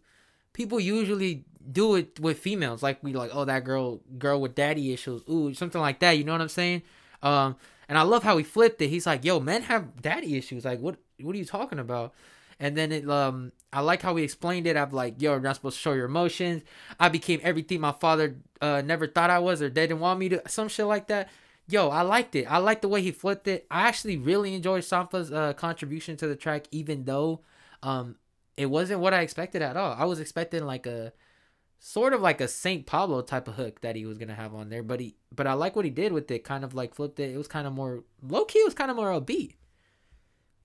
people 0.53 0.81
usually 0.81 1.45
do 1.71 1.97
it 1.97 2.19
with 2.21 2.39
females. 2.39 2.83
Like 2.83 3.03
we 3.03 3.13
like, 3.13 3.31
oh 3.33 3.45
that 3.45 3.65
girl 3.65 4.01
girl 4.19 4.41
with 4.41 4.55
daddy 4.55 4.93
issues. 4.93 5.23
Ooh, 5.29 5.53
something 5.55 5.81
like 5.81 6.01
that. 6.01 6.13
You 6.13 6.25
know 6.25 6.33
what 6.33 6.41
I'm 6.41 6.49
saying? 6.49 6.83
Um, 7.23 7.57
and 7.89 7.99
I 7.99 8.03
love 8.03 8.23
how 8.23 8.37
he 8.37 8.45
flipped 8.45 8.81
it. 8.83 8.89
He's 8.89 9.07
like, 9.07 9.25
yo, 9.25 9.41
men 9.41 9.63
have 9.63 10.01
daddy 10.01 10.37
issues. 10.37 10.65
Like 10.65 10.81
what 10.81 10.97
what 11.21 11.35
are 11.35 11.39
you 11.39 11.45
talking 11.45 11.79
about? 11.79 12.15
And 12.59 12.77
then 12.77 12.93
it 12.93 13.09
um 13.09 13.53
I 13.73 13.81
like 13.81 14.03
how 14.03 14.17
he 14.17 14.25
explained 14.25 14.67
it. 14.67 14.77
I'm 14.77 14.93
like, 14.93 15.21
yo, 15.21 15.33
you're 15.33 15.41
not 15.41 15.57
supposed 15.57 15.77
to 15.77 15.83
show 15.83 15.93
your 15.93 16.07
emotions. 16.07 16.63
I 16.99 17.09
became 17.09 17.41
everything 17.43 17.81
my 17.81 17.93
father 17.93 18.37
uh 18.61 18.83
never 18.85 19.07
thought 19.07 19.31
I 19.31 19.39
was 19.39 19.61
or 19.63 19.69
they 19.69 19.87
didn't 19.87 20.01
want 20.01 20.19
me 20.19 20.31
to 20.31 20.43
some 20.49 20.69
shit 20.69 20.87
like 20.87 21.09
that. 21.09 21.29
Yo, 21.69 21.89
I 21.89 22.03
liked 22.03 22.35
it. 22.37 22.45
I 22.45 22.59
liked 22.59 22.83
the 22.83 22.89
way 22.89 23.03
he 23.03 23.11
flipped 23.11 23.49
it. 23.49 23.67
I 23.71 23.89
actually 23.89 24.17
really 24.17 24.55
enjoyed 24.55 24.85
Sampa's 24.85 25.33
uh 25.33 25.53
contribution 25.55 26.17
to 26.19 26.27
the 26.29 26.37
track, 26.37 26.67
even 26.71 27.05
though 27.05 27.43
um 27.83 28.17
it 28.57 28.67
wasn't 28.67 29.01
what 29.01 29.15
I 29.15 29.21
expected 29.21 29.63
at 29.63 29.77
all. 29.77 29.95
I 29.99 30.05
was 30.05 30.21
expecting 30.21 30.65
like 30.65 30.87
a 30.87 31.13
sort 31.79 32.13
of 32.13 32.21
like 32.21 32.41
a 32.41 32.49
Saint 32.49 32.87
Pablo 32.87 33.21
type 33.21 33.49
of 33.49 33.55
hook 33.55 33.81
that 33.81 33.97
he 33.97 34.07
was 34.07 34.17
gonna 34.17 34.35
have 34.35 34.55
on 34.55 34.69
there, 34.69 34.83
but 34.83 35.01
he 35.01 35.17
but 35.35 35.47
I 35.47 35.55
like 35.55 35.75
what 35.75 35.85
he 35.85 35.91
did 35.91 36.13
with 36.13 36.31
it. 36.31 36.45
Kind 36.45 36.65
of 36.65 36.75
like 36.75 36.95
flipped 36.95 37.19
it. 37.19 37.35
It 37.35 37.39
was 37.39 37.49
kind 37.49 37.67
of 37.67 37.73
more 37.73 38.05
low 38.23 38.45
key. 38.45 38.61
It 38.61 38.65
was 38.65 38.75
kind 38.75 38.91
of 38.91 38.97
more 38.97 39.11
upbeat. 39.11 39.55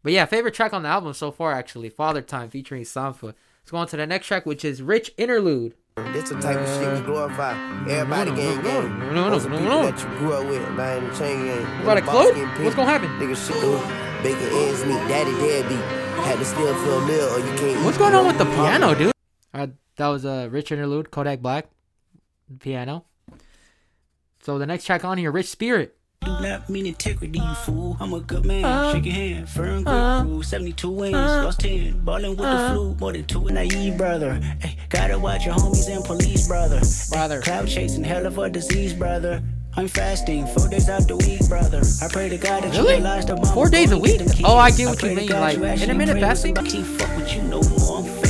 But 0.04 0.14
yeah, 0.14 0.26
favorite 0.26 0.54
track 0.54 0.74
on 0.74 0.84
the 0.84 0.90
album 0.90 1.14
so 1.14 1.32
far 1.32 1.52
actually, 1.52 1.90
Father 1.90 2.22
Time 2.22 2.50
featuring 2.50 2.84
Sanfa. 2.84 3.34
Let's 3.62 3.72
go 3.72 3.78
on 3.78 3.88
to 3.88 3.98
the 3.98 4.08
next 4.08 4.28
track, 4.28 4.46
which 4.46 4.66
is 4.66 4.82
Rich 4.82 5.14
Interlude. 5.18 5.76
This 6.14 6.30
the 6.30 6.40
type 6.42 6.58
of 6.58 6.68
shit 6.68 6.94
we 6.94 7.02
glorify. 7.06 7.54
Everybody 7.90 8.32
No, 8.32 8.36
no, 8.36 8.42
gang 8.42 8.56
no, 8.58 8.62
gang. 8.64 9.00
no, 9.00 9.12
no, 9.14 9.30
Most 9.32 9.46
of 9.46 9.52
no, 9.52 9.58
people 9.60 9.72
no. 9.74 9.92
that 9.92 10.00
you 10.04 10.18
grew 10.18 10.34
up 10.34 10.46
with, 10.48 10.70
lying 10.78 11.04
and 11.06 11.16
chain 11.18 11.46
gang. 11.46 11.78
You 11.78 11.84
about 11.84 11.96
to 11.96 12.02
Boss 12.02 12.10
close? 12.12 12.28
getting 12.36 12.44
What's 12.48 12.58
picked. 12.60 12.76
gonna 12.76 12.90
happen? 12.92 13.10
Nigga 13.20 13.36
shit 13.48 13.62
do 13.62 13.72
bacon 14.24 14.50
ends 14.56 14.86
meet, 14.86 15.08
daddy 15.08 15.32
deadbeat. 15.32 15.80
Had 16.26 16.38
to 16.40 16.46
still 16.46 16.76
feel 16.84 17.02
meal 17.08 17.28
or 17.30 17.40
you 17.40 17.58
can't 17.58 17.84
What's 17.86 17.98
eat. 17.98 18.00
going 18.00 18.14
on 18.14 18.28
with 18.28 18.38
the 18.38 18.44
You 18.46 18.50
know? 18.52 18.56
piano, 18.64 18.96
dude? 18.96 19.12
Uh, 19.54 19.68
that 19.96 20.08
was 20.08 20.24
a 20.26 20.44
uh, 20.44 20.48
Rich 20.48 20.72
Interlude, 20.72 21.10
Kodak 21.12 21.40
Black, 21.42 21.68
piano. 22.60 23.06
So 24.44 24.58
the 24.60 24.66
next 24.66 24.86
track 24.86 25.04
on 25.06 25.18
here, 25.18 25.32
Rich 25.32 25.48
Spirit. 25.50 25.98
Do 26.24 26.40
not 26.40 26.70
mean 26.70 26.86
integrity, 26.86 27.40
you 27.40 27.54
fool. 27.66 27.98
I'm 28.00 28.14
a 28.14 28.20
good 28.20 28.46
man. 28.46 28.64
Uh, 28.64 28.94
Shake 28.94 29.06
your 29.06 29.14
hand. 29.16 29.50
Firm 29.50 29.84
grip 29.84 29.88
uh, 29.96 30.24
rule. 30.24 30.44
72 30.44 30.90
wins. 30.92 31.16
uh, 31.16 31.44
lost 31.46 31.62
10. 31.62 32.06
Ballin' 32.06 32.32
with 32.32 32.42
uh. 32.42 32.68
the 32.68 32.74
flu. 32.76 32.96
More 33.00 33.14
than 33.14 33.26
two. 33.26 33.46
Naive 33.46 33.98
brother. 33.98 34.34
Hey, 34.62 34.78
gotta 34.90 35.18
watch 35.18 35.48
your 35.48 35.56
homies 35.56 35.90
and 35.90 36.06
police, 36.06 36.48
brother. 36.48 36.80
Brother. 37.10 37.42
Cloud 37.42 37.68
chasing. 37.68 38.04
Hell 38.04 38.28
of 38.28 38.38
a 38.38 38.50
disease, 38.52 38.94
brother. 38.94 39.42
I'm 39.76 39.88
fasting 39.88 40.46
four 40.46 40.68
days 40.68 40.90
out 40.90 41.08
the 41.08 41.18
week, 41.18 41.48
brother. 41.50 41.82
I 42.04 42.08
pray 42.10 42.30
to 42.30 42.38
God 42.38 42.64
that 42.66 42.72
Really? 42.74 42.82
you 42.96 43.00
realize 43.00 43.26
the 43.26 43.36
mama 43.36 43.48
Four 43.54 43.70
days 43.70 43.92
a 43.92 43.98
week? 43.98 44.22
Oh, 44.44 44.58
I 44.58 44.70
get 44.70 44.90
what 44.90 45.00
pray 45.00 45.12
you 45.12 45.16
mean, 45.16 45.30
like, 45.30 45.58
actually 45.58 45.84
intermittent 45.84 46.20
pray 46.20 46.30
with 46.30 46.30
fasting? 46.30 46.56
somebody. 46.56 46.84
Can't 46.84 47.02
fuck 47.02 47.18
with 47.18 47.34
you 47.34 47.42
no 47.44 47.62
more. 47.64 48.21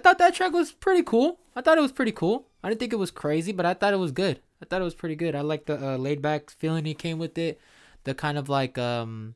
I 0.00 0.02
thought 0.02 0.16
that 0.16 0.34
track 0.34 0.52
was 0.54 0.72
pretty 0.72 1.02
cool. 1.02 1.40
I 1.54 1.60
thought 1.60 1.76
it 1.76 1.82
was 1.82 1.92
pretty 1.92 2.12
cool. 2.12 2.48
I 2.64 2.70
didn't 2.70 2.80
think 2.80 2.94
it 2.94 2.96
was 2.96 3.10
crazy, 3.10 3.52
but 3.52 3.66
I 3.66 3.74
thought 3.74 3.92
it 3.92 3.98
was 3.98 4.12
good. 4.12 4.40
I 4.62 4.64
thought 4.64 4.80
it 4.80 4.84
was 4.84 4.94
pretty 4.94 5.14
good. 5.14 5.34
I 5.34 5.42
like 5.42 5.66
the 5.66 5.76
uh, 5.76 5.96
laid 5.98 6.22
back 6.22 6.48
feeling 6.48 6.86
he 6.86 6.94
came 6.94 7.18
with 7.18 7.36
it. 7.36 7.60
The 8.04 8.14
kind 8.14 8.38
of 8.38 8.48
like 8.48 8.78
um 8.78 9.34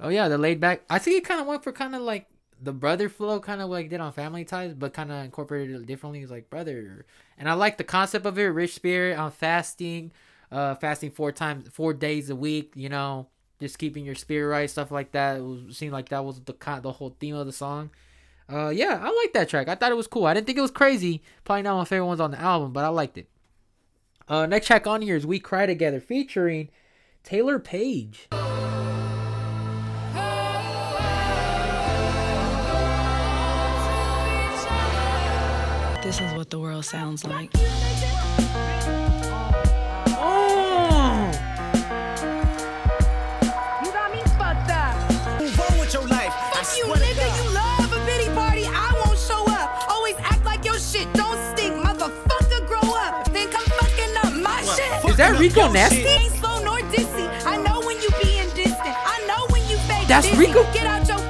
Oh 0.00 0.08
yeah, 0.08 0.26
the 0.26 0.38
laid 0.38 0.58
back. 0.58 0.82
I 0.90 0.98
think 0.98 1.18
it 1.18 1.24
kind 1.24 1.40
of 1.40 1.46
went 1.46 1.62
for 1.62 1.70
kind 1.70 1.94
of 1.94 2.02
like 2.02 2.26
the 2.60 2.72
brother 2.72 3.08
flow 3.08 3.38
kind 3.38 3.60
of 3.60 3.70
like 3.70 3.90
did 3.90 4.00
on 4.00 4.12
Family 4.12 4.44
Ties, 4.44 4.74
but 4.74 4.92
kind 4.92 5.12
of 5.12 5.24
incorporated 5.24 5.76
it 5.76 5.86
differently. 5.86 6.20
It's 6.20 6.32
like 6.32 6.50
brother. 6.50 7.06
And 7.38 7.48
I 7.48 7.52
like 7.52 7.78
the 7.78 7.84
concept 7.84 8.26
of 8.26 8.36
it, 8.40 8.46
rich 8.46 8.74
spirit 8.74 9.16
on 9.16 9.30
fasting, 9.30 10.10
uh 10.50 10.74
fasting 10.74 11.12
four 11.12 11.30
times 11.30 11.68
4 11.68 11.94
days 11.94 12.28
a 12.28 12.34
week, 12.34 12.72
you 12.74 12.88
know, 12.88 13.28
just 13.60 13.78
keeping 13.78 14.04
your 14.04 14.16
spirit 14.16 14.48
right, 14.48 14.68
stuff 14.68 14.90
like 14.90 15.12
that. 15.12 15.36
It 15.36 15.44
was, 15.44 15.76
seemed 15.76 15.92
like 15.92 16.08
that 16.08 16.24
was 16.24 16.40
the 16.40 16.54
kind 16.54 16.82
the 16.82 16.90
whole 16.90 17.14
theme 17.20 17.36
of 17.36 17.46
the 17.46 17.52
song. 17.52 17.90
Uh, 18.50 18.68
yeah, 18.68 19.00
I 19.02 19.10
like 19.10 19.32
that 19.34 19.48
track. 19.48 19.68
I 19.68 19.74
thought 19.74 19.92
it 19.92 19.96
was 19.96 20.06
cool. 20.06 20.26
I 20.26 20.34
didn't 20.34 20.46
think 20.46 20.58
it 20.58 20.62
was 20.62 20.70
crazy. 20.70 21.22
Probably 21.44 21.62
not 21.62 21.78
my 21.78 21.84
favorite 21.84 22.06
ones 22.06 22.20
on 22.20 22.30
the 22.30 22.40
album, 22.40 22.72
but 22.72 22.84
I 22.84 22.88
liked 22.88 23.18
it. 23.18 23.28
Uh, 24.28 24.46
next 24.46 24.66
track 24.66 24.86
on 24.86 25.02
here 25.02 25.16
is 25.16 25.26
"We 25.26 25.38
Cry 25.38 25.66
Together" 25.66 26.00
featuring 26.00 26.68
Taylor 27.24 27.58
Page. 27.58 28.28
This 36.02 36.20
is 36.20 36.32
what 36.34 36.50
the 36.50 36.58
world 36.58 36.84
sounds 36.84 37.24
like. 37.24 37.52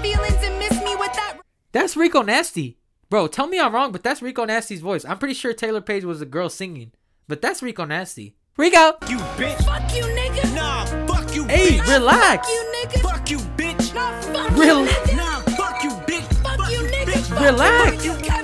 Feelings 0.02 0.42
and 0.42 0.58
miss 0.58 0.72
me 0.82 0.96
with 0.96 1.12
that. 1.14 1.38
That's 1.72 1.96
Rico 1.96 2.22
Nasty, 2.22 2.78
bro. 3.08 3.26
Tell 3.26 3.46
me 3.46 3.60
I'm 3.60 3.74
wrong, 3.74 3.92
but 3.92 4.02
that's 4.02 4.22
Rico 4.22 4.44
Nasty's 4.44 4.80
voice. 4.80 5.04
I'm 5.04 5.18
pretty 5.18 5.34
sure 5.34 5.52
Taylor 5.52 5.80
Page 5.80 6.04
was 6.04 6.20
a 6.20 6.26
girl 6.26 6.48
singing, 6.48 6.92
but 7.28 7.40
that's 7.42 7.62
Rico 7.62 7.84
Nasty. 7.84 8.36
Rico, 8.56 8.96
You 9.08 9.16
bitch. 9.38 9.62
Fuck 9.64 9.94
you, 9.96 10.04
nigga. 10.04 10.54
Nah, 10.54 10.84
fuck 11.06 11.34
you, 11.34 11.44
hey, 11.44 11.78
bitch. 11.78 11.88
relax. 11.88 12.46
Fuck 12.46 12.54
you, 12.54 12.72
nigga. 12.76 13.00
Fuck 13.02 13.30
you, 13.30 13.38
bitch. 13.38 13.94
Nah, 13.94 14.20
fuck 14.20 14.50
Real- 14.56 14.80
you, 14.84 14.86
nigga. 14.90 15.16
Nah, 15.16 15.40
fuck 15.56 15.82
you, 15.84 15.90
bitch. 15.90 16.34
Fuck 16.42 16.70
you, 16.70 16.78
nigga. 16.80 17.04
bitch. 17.12 17.28
Fuck 17.28 17.40
Relax. 17.40 18.04
You, 18.04 18.12
you 18.12 18.41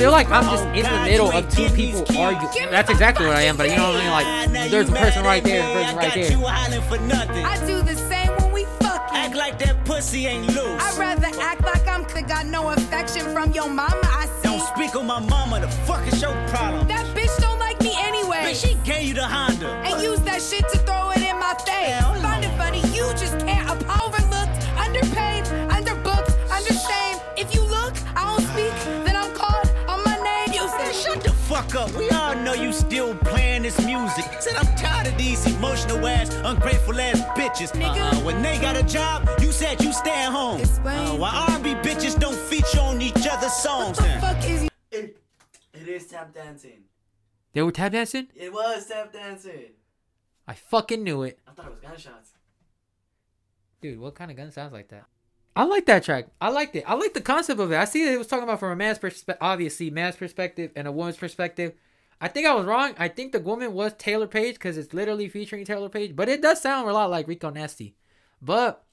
feel 0.00 0.12
like 0.12 0.30
I'm 0.30 0.44
just 0.44 0.64
in 0.64 0.82
the 0.82 1.04
middle 1.04 1.30
of 1.30 1.48
two 1.54 1.68
people 1.70 2.04
arguing. 2.16 2.70
That's 2.70 2.88
exactly 2.88 3.26
what 3.26 3.36
I 3.36 3.42
am, 3.42 3.58
but 3.58 3.68
you 3.68 3.76
know 3.76 3.90
what 3.90 4.00
I 4.02 4.46
mean? 4.46 4.52
Like, 4.54 4.70
there's 4.70 4.88
a 4.88 4.92
person 4.92 5.24
right 5.24 5.44
there, 5.44 5.62
me. 5.62 5.70
a 5.70 5.74
person 5.74 5.96
right 5.96 6.14
there. 6.14 6.30
you 6.30 6.38
hollering 6.38 6.82
for 6.82 6.98
nothing. 7.06 7.44
I 7.44 7.66
do 7.66 7.82
the 7.82 7.96
same 7.96 8.28
when 8.38 8.50
we 8.50 8.64
fucking. 8.80 9.16
Act 9.16 9.36
like 9.36 9.58
that 9.58 9.84
pussy 9.84 10.26
ain't 10.26 10.46
loose. 10.48 10.82
I'd 10.82 10.96
rather 10.96 11.26
act 11.40 11.62
like 11.64 11.86
I'm 11.86 12.08
c- 12.08 12.22
got 12.22 12.46
no 12.46 12.70
affection 12.70 13.30
from 13.34 13.52
your 13.52 13.68
mama. 13.68 14.00
I 14.04 14.26
see. 14.40 14.48
Don't 14.48 14.62
speak 14.74 14.96
on 14.96 15.06
my 15.06 15.20
mama. 15.20 15.60
The 15.60 15.68
fuck 15.68 16.06
is 16.10 16.22
your 16.22 16.32
problem? 16.48 16.88
That 16.88 17.04
bitch 17.14 17.36
don't 17.38 17.58
like 17.58 17.78
me 17.82 17.94
anyway. 17.98 18.44
Bitch, 18.44 18.66
she 18.66 18.74
gave 18.90 19.06
you 19.06 19.14
the 19.14 19.26
Honda. 19.26 19.68
and 19.84 20.02
use 20.02 20.20
that 20.22 20.40
shit 20.40 20.66
to 20.70 20.78
throw 20.78 21.10
it 21.10 21.19
shut 31.70 31.88
fuck 31.88 31.94
up. 31.94 31.98
We 31.98 32.10
all 32.10 32.34
know 32.36 32.54
you 32.54 32.72
still 32.72 33.14
playing 33.16 33.62
this 33.62 33.78
music. 33.84 34.24
Said 34.40 34.56
I'm 34.56 34.76
tired 34.76 35.06
of 35.08 35.16
these 35.16 35.46
emotional 35.46 36.06
ass, 36.06 36.34
ungrateful 36.44 36.98
ass 37.00 37.20
bitches. 37.36 37.72
Nigga. 37.72 38.12
Uh, 38.12 38.16
when 38.24 38.42
they 38.42 38.58
got 38.58 38.76
a 38.76 38.82
job, 38.82 39.28
you 39.40 39.52
said 39.52 39.82
you 39.82 39.92
staying 39.92 40.30
home. 40.30 40.60
Explain. 40.60 41.08
Uh, 41.08 41.16
why 41.16 41.46
R&B 41.50 41.74
bitches 41.76 42.18
don't 42.18 42.36
feature 42.36 42.80
on 42.80 43.00
each 43.00 43.26
other's 43.30 43.52
songs? 43.52 44.00
What 44.00 44.14
the 44.14 44.20
fuck 44.20 44.50
is 44.50 44.62
you? 44.64 44.68
It, 44.90 45.22
it 45.74 45.88
is 45.88 46.06
tap 46.06 46.34
dancing. 46.34 46.84
They 47.52 47.62
were 47.62 47.72
tap 47.72 47.92
dancing? 47.92 48.28
It 48.34 48.52
was 48.52 48.86
tap 48.86 49.12
dancing. 49.12 49.72
I 50.46 50.54
fucking 50.54 51.02
knew 51.02 51.22
it. 51.22 51.38
I 51.46 51.52
thought 51.52 51.66
it 51.66 51.70
was 51.70 51.80
gunshots. 51.80 52.30
Dude, 53.80 53.98
what 53.98 54.14
kind 54.14 54.30
of 54.30 54.36
gun 54.36 54.50
sounds 54.50 54.72
like 54.72 54.88
that? 54.88 55.06
I 55.56 55.64
like 55.64 55.86
that 55.86 56.04
track. 56.04 56.28
I 56.40 56.50
liked 56.50 56.76
it. 56.76 56.84
I 56.86 56.94
like 56.94 57.12
the 57.12 57.20
concept 57.20 57.60
of 57.60 57.72
it. 57.72 57.76
I 57.76 57.84
see 57.84 58.04
that 58.04 58.14
it 58.14 58.18
was 58.18 58.28
talking 58.28 58.44
about 58.44 58.60
from 58.60 58.70
a 58.70 58.76
man's 58.76 58.98
perspective, 58.98 59.38
obviously, 59.40 59.90
man's 59.90 60.16
perspective 60.16 60.70
and 60.76 60.86
a 60.86 60.92
woman's 60.92 61.16
perspective. 61.16 61.72
I 62.20 62.28
think 62.28 62.46
I 62.46 62.54
was 62.54 62.66
wrong. 62.66 62.94
I 62.98 63.08
think 63.08 63.32
the 63.32 63.40
woman 63.40 63.72
was 63.72 63.94
Taylor 63.94 64.26
Page 64.26 64.54
because 64.54 64.78
it's 64.78 64.94
literally 64.94 65.28
featuring 65.28 65.64
Taylor 65.64 65.88
Page, 65.88 66.14
but 66.14 66.28
it 66.28 66.42
does 66.42 66.60
sound 66.60 66.88
a 66.88 66.92
lot 66.92 67.10
like 67.10 67.26
Rico 67.26 67.50
Nasty. 67.50 67.96
But 68.40 68.84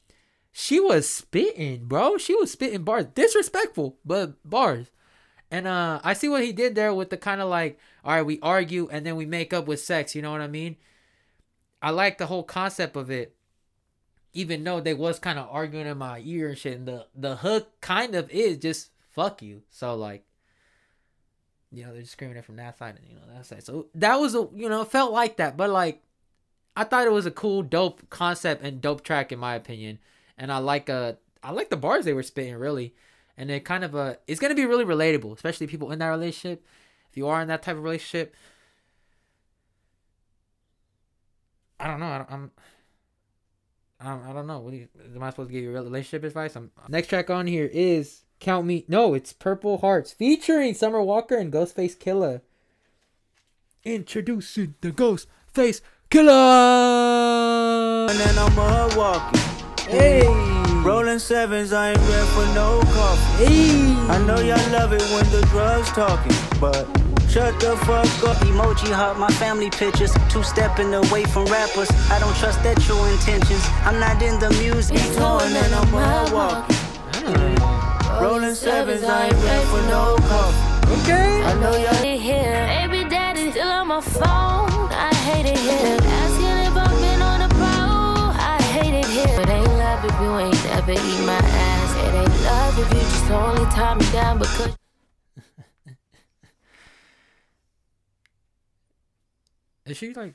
she 0.52 0.80
was 0.80 1.10
spitting, 1.10 1.86
bro. 1.86 2.18
She 2.18 2.34
was 2.34 2.52
spitting 2.52 2.84
bars. 2.84 3.06
Disrespectful, 3.14 3.98
but 4.04 4.34
bars. 4.44 4.88
And 5.52 5.68
uh 5.68 6.02
I 6.04 6.14
see 6.14 6.28
what 6.28 6.44
he 6.44 6.52
did 6.52 6.76
there 6.76 6.94
with 6.94 7.10
the 7.10 7.18
kind 7.18 7.40
of 7.42 7.50
like, 7.50 7.80
all 8.04 8.14
right, 8.14 8.26
we 8.26 8.40
argue 8.42 8.90
and 8.92 9.06
then 9.06 9.16
we 9.16 9.26
make 9.26 9.54
up 9.54 9.68
with 9.68 9.80
sex. 9.80 10.16
You 10.16 10.22
know 10.22 10.32
what 10.32 10.42
I 10.42 10.48
mean? 10.48 10.78
I 11.82 11.92
like 11.92 12.18
the 12.18 12.26
whole 12.26 12.44
concept 12.44 12.96
of 12.96 13.12
it 13.12 13.37
even 14.34 14.64
though 14.64 14.80
they 14.80 14.94
was 14.94 15.20
kind 15.20 15.40
of 15.40 15.48
arguing 15.50 15.88
in 15.88 15.98
my 15.98 16.22
ear 16.24 16.50
and 16.50 16.58
shit, 16.58 16.78
and 16.78 16.88
the 16.88 17.08
the 17.16 17.38
hook 17.38 17.80
kind 17.82 18.16
of 18.16 18.30
is 18.30 18.58
just 18.58 18.92
fuck 19.14 19.42
you. 19.42 19.64
So 19.70 19.96
like, 19.96 20.26
you 21.72 21.86
know, 21.86 21.92
they're 21.94 22.02
just 22.02 22.14
screaming 22.14 22.38
it 22.38 22.46
from 22.46 22.58
that 22.58 22.78
side 22.78 22.96
and 22.98 23.08
you 23.08 23.16
know 23.16 23.22
that 23.34 23.46
side. 23.46 23.64
So 23.64 23.88
that 23.96 24.16
was 24.20 24.36
a 24.36 24.48
you 24.54 24.70
know 24.70 24.82
it 24.82 24.92
felt 24.92 25.12
like 25.12 25.38
that, 25.38 25.58
but 25.58 25.70
like, 25.70 26.02
I 26.76 26.84
thought 26.84 27.08
it 27.08 27.12
was 27.12 27.26
a 27.26 27.32
cool, 27.32 27.64
dope 27.64 28.10
concept 28.10 28.64
and 28.64 28.82
dope 28.82 29.04
track 29.04 29.32
in 29.32 29.40
my 29.40 29.56
opinion, 29.56 30.00
and 30.38 30.52
I 30.52 30.60
like 30.60 30.90
uh 30.90 31.14
I 31.44 31.52
like 31.52 31.70
the 31.70 31.78
bars 31.78 32.06
they 32.06 32.14
were 32.14 32.24
spitting 32.24 32.56
really, 32.56 32.94
and 33.38 33.50
it 33.50 33.66
kind 33.66 33.84
of 33.84 33.96
uh 33.96 34.16
it's 34.28 34.40
gonna 34.40 34.56
be 34.56 34.66
really 34.66 34.86
relatable, 34.86 35.34
especially 35.36 35.68
people 35.68 35.92
in 35.92 36.00
that 36.00 36.10
relationship. 36.10 36.66
If 37.10 37.18
you 37.18 37.28
are 37.28 37.42
in 37.42 37.48
that 37.48 37.64
type 37.64 37.78
of 37.78 37.84
relationship, 37.84 38.36
I 41.80 41.88
don't 41.88 42.00
know. 42.00 42.08
I 42.08 42.18
don't, 42.20 42.32
I'm. 42.32 42.52
Um, 44.00 44.22
I 44.28 44.34
don't 44.34 44.46
know. 44.46 44.60
What 44.60 44.72
do 44.72 44.78
you, 44.78 44.88
am 45.16 45.24
I 45.24 45.32
supposed 45.32 45.50
to 45.50 45.54
give 45.54 45.64
you 45.64 45.72
relationship 45.72 46.24
advice? 46.24 46.56
I'm, 46.56 46.72
next 46.88 47.08
track 47.08 47.30
on 47.30 47.48
here 47.48 47.70
is 47.72 48.26
Count 48.40 48.68
Me. 48.68 48.86
No, 48.88 49.14
it's 49.16 49.34
Purple 49.34 49.80
Hearts 49.80 50.12
featuring 50.12 50.74
Summer 50.76 51.02
Walker 51.02 51.36
and 51.36 51.52
Ghostface 51.52 51.98
Killer. 51.98 52.42
Introducing 53.84 54.76
the 54.82 54.92
Ghostface 54.92 55.82
Killer. 56.10 56.32
And 58.10 58.20
then 58.20 58.38
I'm 58.38 58.58
a 58.58 58.96
walking. 58.96 59.42
Hey, 59.90 60.28
Rolling 60.84 61.20
sevens, 61.20 61.74
I 61.74 61.92
ain't 61.92 62.00
ready 62.00 62.28
for 62.28 62.46
no 62.54 62.82
coffee. 62.94 63.46
hey. 63.46 63.94
I 64.10 64.24
know 64.26 64.40
y'all 64.40 64.72
love 64.72 64.94
it 64.94 65.02
when 65.02 65.26
the 65.32 65.46
drugs 65.50 65.90
talking, 65.92 66.36
but 66.62 66.86
shut 67.38 67.60
the 67.60 67.78
fuck 67.86 68.24
up. 68.30 68.38
Emoji 68.50 68.92
heart, 68.92 69.18
my 69.20 69.32
family 69.42 69.70
pictures. 69.70 70.12
Two 70.30 70.42
stepping 70.42 70.92
away 70.94 71.24
from 71.26 71.46
rappers. 71.46 71.90
I 72.10 72.18
don't 72.20 72.36
trust 72.42 72.64
their 72.64 72.76
true 72.86 73.04
intentions. 73.14 73.64
I'm 73.88 74.00
not 74.00 74.22
in 74.22 74.40
the 74.40 74.50
music. 74.62 74.98
Going 75.16 75.54
and 75.64 75.74
I'm 75.80 75.94
a 75.94 76.08
walking. 76.34 76.76
Rolling 78.22 78.56
sevens, 78.56 79.04
I 79.04 79.26
ain't 79.28 79.44
ready 79.46 79.66
for 79.72 79.84
no 79.94 80.04
coffee. 80.32 80.64
Okay. 80.96 81.32
I 81.50 81.54
know 81.62 81.76
y'all. 81.84 82.18
here. 82.30 82.66
Baby 82.74 83.10
daddy 83.10 83.52
still 83.52 83.72
on 83.80 83.88
my 83.88 84.02
phone. 84.02 84.90
I 85.08 85.14
hate 85.28 85.46
it 85.46 85.60
here. 85.68 85.98
Asking 86.22 86.58
if 86.68 86.76
I've 86.86 86.98
been 87.04 87.22
on 87.22 87.42
a 87.48 87.50
pro. 87.60 87.78
I 88.54 88.58
hate 88.74 88.96
it 89.02 89.10
here. 89.16 89.42
It 89.42 89.50
ain't 89.50 89.74
love 89.84 90.02
if 90.10 90.16
you 90.24 90.32
ain't 90.46 90.62
never 90.66 90.96
eat 91.12 91.22
my 91.32 91.42
ass. 91.70 91.92
It 92.06 92.14
ain't 92.22 92.38
love 92.50 92.74
if 92.82 92.88
you 92.96 93.02
just 93.14 93.30
only 93.30 93.66
tie 93.76 93.96
me 93.96 94.06
down 94.12 94.40
because. 94.40 94.77
Is 99.90 99.98
she 99.98 100.14
like, 100.14 100.34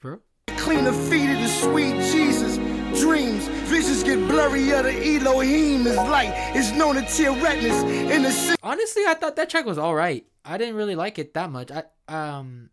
bro? 0.00 0.20
Cleaner 0.48 0.92
feet 0.92 1.30
of 1.30 1.38
the 1.38 1.48
sweet 1.48 1.94
Jesus. 2.12 2.56
Dreams, 3.00 3.46
visions 3.68 4.02
get 4.02 4.18
blurry. 4.26 4.70
Of 4.70 4.84
the 4.84 5.16
Elohim 5.16 5.86
is 5.86 5.96
light. 5.96 6.32
It's 6.54 6.72
known 6.72 6.96
to 6.96 7.02
tear 7.02 7.32
retinas 7.32 7.82
in 8.10 8.22
the 8.22 8.32
city. 8.32 8.58
Honestly, 8.62 9.02
I 9.06 9.14
thought 9.14 9.36
that 9.36 9.50
track 9.50 9.66
was 9.66 9.78
all 9.78 9.94
right. 9.94 10.24
I 10.44 10.58
didn't 10.58 10.76
really 10.76 10.96
like 10.96 11.18
it 11.18 11.34
that 11.34 11.50
much. 11.50 11.70
I 11.70 11.84
um, 12.08 12.70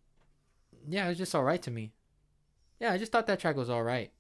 yeah, 0.88 1.06
it 1.06 1.10
was 1.10 1.18
just 1.18 1.36
all 1.36 1.44
right 1.44 1.62
to 1.64 1.72
me. 1.72 1.92
Yeah, 2.80 2.94
I 2.94 2.98
just 2.98 3.12
thought 3.12 3.28
that 3.28 3.40
track 3.40 3.56
was 3.56 3.70
all 3.70 3.84
right. 3.84 4.12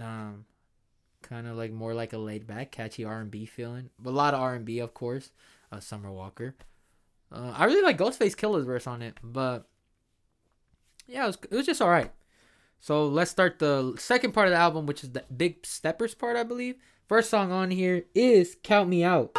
Um, 0.00 0.46
kind 1.22 1.46
of 1.46 1.56
like 1.56 1.72
more 1.72 1.92
like 1.94 2.12
a 2.12 2.18
laid 2.18 2.46
back, 2.46 2.72
catchy 2.72 3.04
R 3.04 3.20
and 3.20 3.30
B 3.30 3.44
feeling. 3.46 3.90
A 4.04 4.10
lot 4.10 4.34
of 4.34 4.40
R 4.40 4.54
and 4.54 4.64
B, 4.64 4.78
of 4.78 4.94
course. 4.94 5.30
Uh, 5.70 5.80
Summer 5.80 6.10
Walker. 6.10 6.54
Uh, 7.30 7.52
I 7.54 7.66
really 7.66 7.82
like 7.82 7.98
Ghostface 7.98 8.36
Killer's 8.36 8.64
verse 8.64 8.86
on 8.86 9.02
it, 9.02 9.18
but 9.22 9.68
yeah, 11.08 11.24
it 11.24 11.26
was 11.26 11.38
it 11.50 11.56
was 11.56 11.66
just 11.66 11.82
all 11.82 11.88
right. 11.90 12.12
So 12.80 13.06
let's 13.06 13.30
start 13.30 13.58
the 13.58 13.94
second 13.98 14.32
part 14.32 14.46
of 14.46 14.52
the 14.52 14.58
album, 14.58 14.86
which 14.86 15.02
is 15.02 15.10
the 15.10 15.24
Big 15.34 15.66
Steppers 15.66 16.14
part, 16.14 16.36
I 16.36 16.44
believe. 16.44 16.76
First 17.08 17.30
song 17.30 17.50
on 17.50 17.70
here 17.70 18.04
is 18.14 18.56
"Count 18.62 18.88
Me 18.88 19.02
Out." 19.02 19.32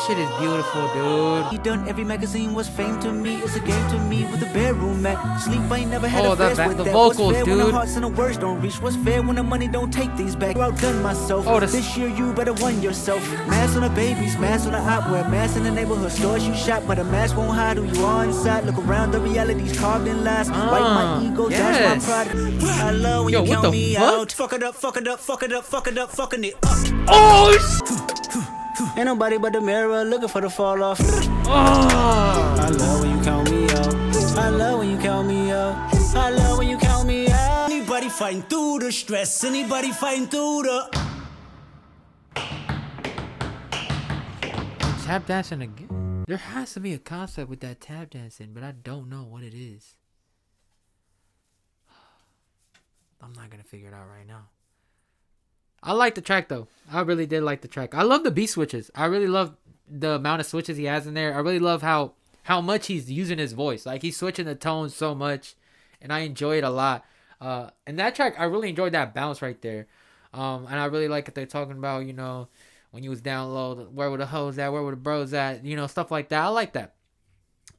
That 0.00 0.06
shit 0.06 0.18
is 0.18 0.30
beautiful, 0.40 0.88
dude. 0.94 1.52
He 1.52 1.58
done 1.58 1.86
every 1.86 2.04
magazine 2.04 2.54
was 2.54 2.66
fame 2.68 2.98
to 3.00 3.12
me. 3.12 3.36
It's 3.42 3.54
a 3.56 3.60
game 3.60 3.90
to 3.90 3.98
me 4.08 4.24
with 4.32 4.40
a 4.42 4.46
bedroom 4.54 5.02
mat. 5.02 5.18
Sleep 5.42 5.60
I 5.70 5.78
ain't 5.80 5.90
never 5.90 6.08
had 6.08 6.24
Oh, 6.24 6.32
a 6.32 6.36
the 6.36 6.54
fast 6.56 6.68
with 6.68 6.78
the 6.78 6.84
that. 6.84 6.92
vocals, 6.94 7.34
fair 7.34 7.44
when 7.44 7.58
dude. 7.58 7.66
the 7.68 7.72
hearts 7.72 7.96
and 7.96 8.04
the 8.04 8.08
words 8.08 8.38
don't 8.38 8.62
reach? 8.62 8.80
What's 8.80 8.96
fair 8.96 9.22
when 9.22 9.36
the 9.36 9.42
money 9.42 9.68
don't 9.68 9.92
take 9.92 10.10
things 10.16 10.34
back? 10.34 10.56
I 10.56 10.62
outdone 10.62 11.02
myself. 11.02 11.46
Oh, 11.46 11.60
this- 11.60 11.72
this 11.72 11.98
year 11.98 12.08
you 12.08 12.32
better 12.32 12.54
won 12.54 12.80
yourself. 12.80 13.20
Mask 13.46 13.76
on 13.76 13.82
the 13.82 13.90
babies, 13.90 14.38
mask 14.38 14.64
on 14.66 14.72
the 14.72 14.78
opera, 14.80 15.28
mask 15.28 15.56
in 15.58 15.64
the 15.64 15.70
neighborhood 15.70 16.10
stores 16.12 16.46
you 16.48 16.54
shop, 16.54 16.82
but 16.86 16.98
a 16.98 17.04
mask 17.04 17.36
won't 17.36 17.50
hide 17.54 17.76
who 17.76 17.84
you 17.84 18.04
are 18.06 18.24
inside. 18.24 18.64
Look 18.64 18.78
around, 18.78 19.10
the 19.10 19.20
reality's 19.20 19.78
carved 19.78 20.08
in 20.08 20.24
lies. 20.24 20.48
Wipe 20.48 20.58
Ah, 20.82 21.20
my 21.20 21.26
ego, 21.26 21.50
yes. 21.50 21.58
dash 21.60 21.98
my 22.08 22.24
pride. 22.24 22.80
I 22.88 22.90
love 22.92 23.24
when 23.26 23.34
Yo, 23.34 23.44
you 23.44 23.52
count 23.52 23.70
me 23.70 23.94
fuck? 23.96 24.02
out. 24.02 24.32
Fuck 24.32 24.52
it 24.54 24.62
up, 24.62 24.74
fuck 24.76 24.96
it 24.96 25.06
up, 25.06 25.20
fuck 25.20 25.42
it 25.42 25.52
up, 25.52 25.64
fuck 25.64 25.86
it 25.88 25.98
up, 25.98 26.10
fucking 26.10 26.44
it 26.44 26.54
up. 26.62 26.76
Oh, 27.12 27.52
sh- 27.58 27.99
Ain't 29.00 29.06
nobody 29.06 29.38
but 29.38 29.54
the 29.54 29.62
mirror 29.62 30.04
looking 30.04 30.28
for 30.28 30.42
the 30.42 30.50
fall 30.50 30.82
off. 30.82 31.00
oh. 31.00 32.54
I 32.60 32.68
love 32.68 33.00
when 33.00 33.16
you 33.16 33.24
count 33.24 33.50
me 33.50 33.64
out. 33.64 33.94
I 34.36 34.50
love 34.50 34.78
when 34.78 34.90
you 34.90 34.98
count 34.98 35.26
me 35.26 35.50
out. 35.50 35.94
I 36.14 36.28
love 36.28 36.58
when 36.58 36.68
you 36.68 36.76
count 36.76 37.08
me 37.08 37.26
out. 37.30 37.70
Anybody 37.70 38.10
fighting 38.10 38.42
through 38.42 38.80
the 38.80 38.92
stress? 38.92 39.42
Anybody 39.42 39.90
fighting 39.90 40.26
through 40.26 40.64
the? 40.64 41.08
Tap 45.06 45.24
dancing 45.24 45.62
again. 45.62 46.24
There 46.28 46.36
has 46.36 46.74
to 46.74 46.80
be 46.80 46.92
a 46.92 46.98
concept 46.98 47.48
with 47.48 47.60
that 47.60 47.80
tap 47.80 48.10
dancing, 48.10 48.52
but 48.52 48.62
I 48.62 48.72
don't 48.72 49.08
know 49.08 49.22
what 49.22 49.42
it 49.42 49.54
is. 49.54 49.96
I'm 53.22 53.32
not 53.32 53.48
gonna 53.48 53.64
figure 53.64 53.88
it 53.88 53.94
out 53.94 54.06
right 54.10 54.26
now. 54.28 54.50
I 55.82 55.92
like 55.92 56.14
the 56.14 56.20
track 56.20 56.48
though. 56.48 56.68
I 56.90 57.00
really 57.00 57.26
did 57.26 57.42
like 57.42 57.62
the 57.62 57.68
track. 57.68 57.94
I 57.94 58.02
love 58.02 58.24
the 58.24 58.30
B 58.30 58.46
switches. 58.46 58.90
I 58.94 59.06
really 59.06 59.28
love 59.28 59.56
the 59.88 60.12
amount 60.12 60.40
of 60.40 60.46
switches 60.46 60.76
he 60.76 60.84
has 60.84 61.06
in 61.06 61.14
there. 61.14 61.34
I 61.34 61.38
really 61.38 61.58
love 61.58 61.82
how 61.82 62.12
how 62.44 62.60
much 62.60 62.86
he's 62.86 63.10
using 63.10 63.38
his 63.38 63.52
voice. 63.52 63.86
Like 63.86 64.02
he's 64.02 64.16
switching 64.16 64.46
the 64.46 64.54
tones 64.54 64.94
so 64.94 65.14
much, 65.14 65.54
and 66.00 66.12
I 66.12 66.20
enjoy 66.20 66.58
it 66.58 66.64
a 66.64 66.70
lot. 66.70 67.04
Uh, 67.40 67.70
and 67.86 67.98
that 67.98 68.14
track, 68.14 68.34
I 68.38 68.44
really 68.44 68.68
enjoyed 68.68 68.92
that 68.92 69.14
bounce 69.14 69.40
right 69.40 69.60
there. 69.62 69.86
Um, 70.32 70.66
and 70.66 70.78
I 70.78 70.84
really 70.86 71.08
like 71.08 71.24
that 71.24 71.34
they're 71.34 71.46
talking 71.46 71.78
about, 71.78 72.06
you 72.06 72.12
know, 72.12 72.48
when 72.90 73.02
you 73.02 73.10
was 73.10 73.20
down 73.20 73.52
low, 73.52 73.88
where 73.92 74.10
were 74.10 74.18
the 74.18 74.26
hoes 74.26 74.58
at, 74.58 74.72
where 74.72 74.82
were 74.82 74.90
the 74.90 74.96
bros 74.96 75.32
at, 75.32 75.64
you 75.64 75.76
know, 75.76 75.86
stuff 75.86 76.10
like 76.10 76.28
that. 76.28 76.42
I 76.44 76.48
like 76.48 76.74
that. 76.74 76.94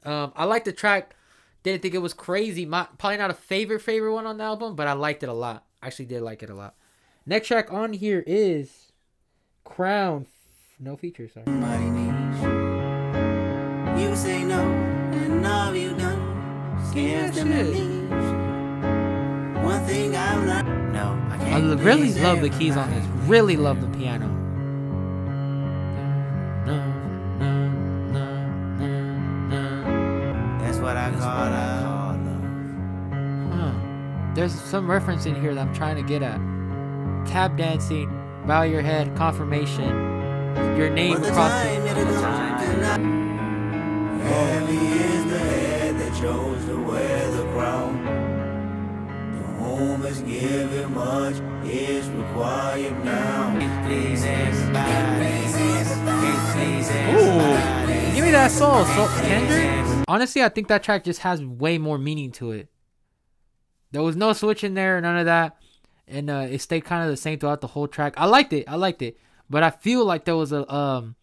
Um, 0.04 0.32
I 0.34 0.44
like 0.44 0.64
the 0.64 0.72
track. 0.72 1.14
Didn't 1.62 1.82
think 1.82 1.94
it 1.94 1.98
was 1.98 2.12
crazy. 2.12 2.66
My 2.66 2.88
probably 2.98 3.18
not 3.18 3.30
a 3.30 3.34
favorite 3.34 3.80
favorite 3.80 4.12
one 4.12 4.26
on 4.26 4.38
the 4.38 4.44
album, 4.44 4.74
but 4.74 4.88
I 4.88 4.94
liked 4.94 5.22
it 5.22 5.28
a 5.28 5.34
lot. 5.34 5.64
Actually, 5.80 6.06
did 6.06 6.22
like 6.22 6.42
it 6.42 6.50
a 6.50 6.54
lot. 6.54 6.74
Next 7.24 7.46
track 7.48 7.72
on 7.72 7.92
here 7.92 8.22
is 8.26 8.90
Crown. 9.64 10.26
No 10.80 10.96
feature, 10.96 11.28
sorry. 11.28 11.46
My 11.46 11.78
knees. 11.78 12.42
You 14.02 14.16
say 14.16 14.42
no, 14.44 14.60
and 14.60 15.46
all 15.46 15.74
you 15.74 15.92
know 15.94 16.18
scares 16.90 17.36
them 17.36 17.48
to 17.48 17.74
shit. 17.74 18.10
One 19.64 19.84
thing 19.84 20.16
I've 20.16 20.44
learned. 20.44 20.92
No, 20.92 21.16
I 21.30 21.34
I 21.34 21.38
can't. 21.38 21.64
l- 21.64 21.76
really 21.76 22.12
love 22.14 22.40
the 22.40 22.50
keys 22.50 22.76
on 22.76 22.90
this. 22.90 23.04
Really 23.28 23.56
love 23.56 23.80
the 23.80 23.88
piano. 23.96 24.28
That's 30.60 30.78
what 30.78 30.96
I 30.96 31.10
call 31.10 31.50
love. 31.50 32.20
Huh. 33.52 33.72
There's 34.34 34.52
some 34.52 34.90
reference 34.90 35.26
in 35.26 35.34
here 35.40 35.54
that 35.54 35.60
I'm 35.66 35.74
trying 35.74 35.96
to 35.96 36.02
get 36.02 36.22
at. 36.22 36.40
Tap 37.26 37.56
dancing, 37.56 38.10
bow 38.46 38.62
your 38.62 38.82
head, 38.82 39.16
confirmation, 39.16 39.88
your 40.76 40.90
name 40.90 41.14
But 41.14 41.22
the 41.22 41.28
across 41.30 41.50
time, 41.50 41.86
yeah, 41.86 41.94
the 41.94 42.04
time. 42.20 44.20
Heavy 44.20 44.76
is 44.76 45.24
the 45.30 45.38
head 45.38 45.98
that 45.98 46.20
chose 46.20 46.64
to 46.66 46.76
wear 46.84 47.30
the 47.30 47.44
crown. 47.52 48.04
To 49.32 49.38
whom 49.64 50.04
is 50.04 50.20
given 50.22 50.92
much 50.94 51.36
is 51.64 52.08
required 52.10 53.04
now. 53.04 53.56
Please 53.86 54.24
Ooh, 57.12 58.14
give 58.14 58.24
me 58.24 58.30
that 58.30 58.50
soul, 58.50 58.84
so 58.84 59.06
Kendrick. 59.22 60.04
Honestly, 60.08 60.42
I 60.42 60.48
think 60.48 60.68
that 60.68 60.82
track 60.82 61.04
just 61.04 61.20
has 61.20 61.42
way 61.42 61.78
more 61.78 61.98
meaning 61.98 62.32
to 62.32 62.52
it. 62.52 62.68
There 63.92 64.02
was 64.02 64.16
no 64.16 64.32
switch 64.32 64.64
in 64.64 64.74
there, 64.74 65.00
none 65.00 65.18
of 65.18 65.26
that, 65.26 65.56
and 66.06 66.30
uh, 66.30 66.46
it 66.50 66.60
stayed 66.60 66.84
kind 66.84 67.04
of 67.04 67.10
the 67.10 67.16
same 67.16 67.38
throughout 67.38 67.60
the 67.60 67.68
whole 67.68 67.88
track. 67.88 68.14
I 68.16 68.26
liked 68.26 68.52
it, 68.52 68.64
I 68.68 68.76
liked 68.76 69.02
it, 69.02 69.18
but 69.48 69.62
I 69.62 69.70
feel 69.70 70.04
like 70.04 70.24
there 70.24 70.36
was 70.36 70.52
a 70.52 70.70
um 70.72 71.16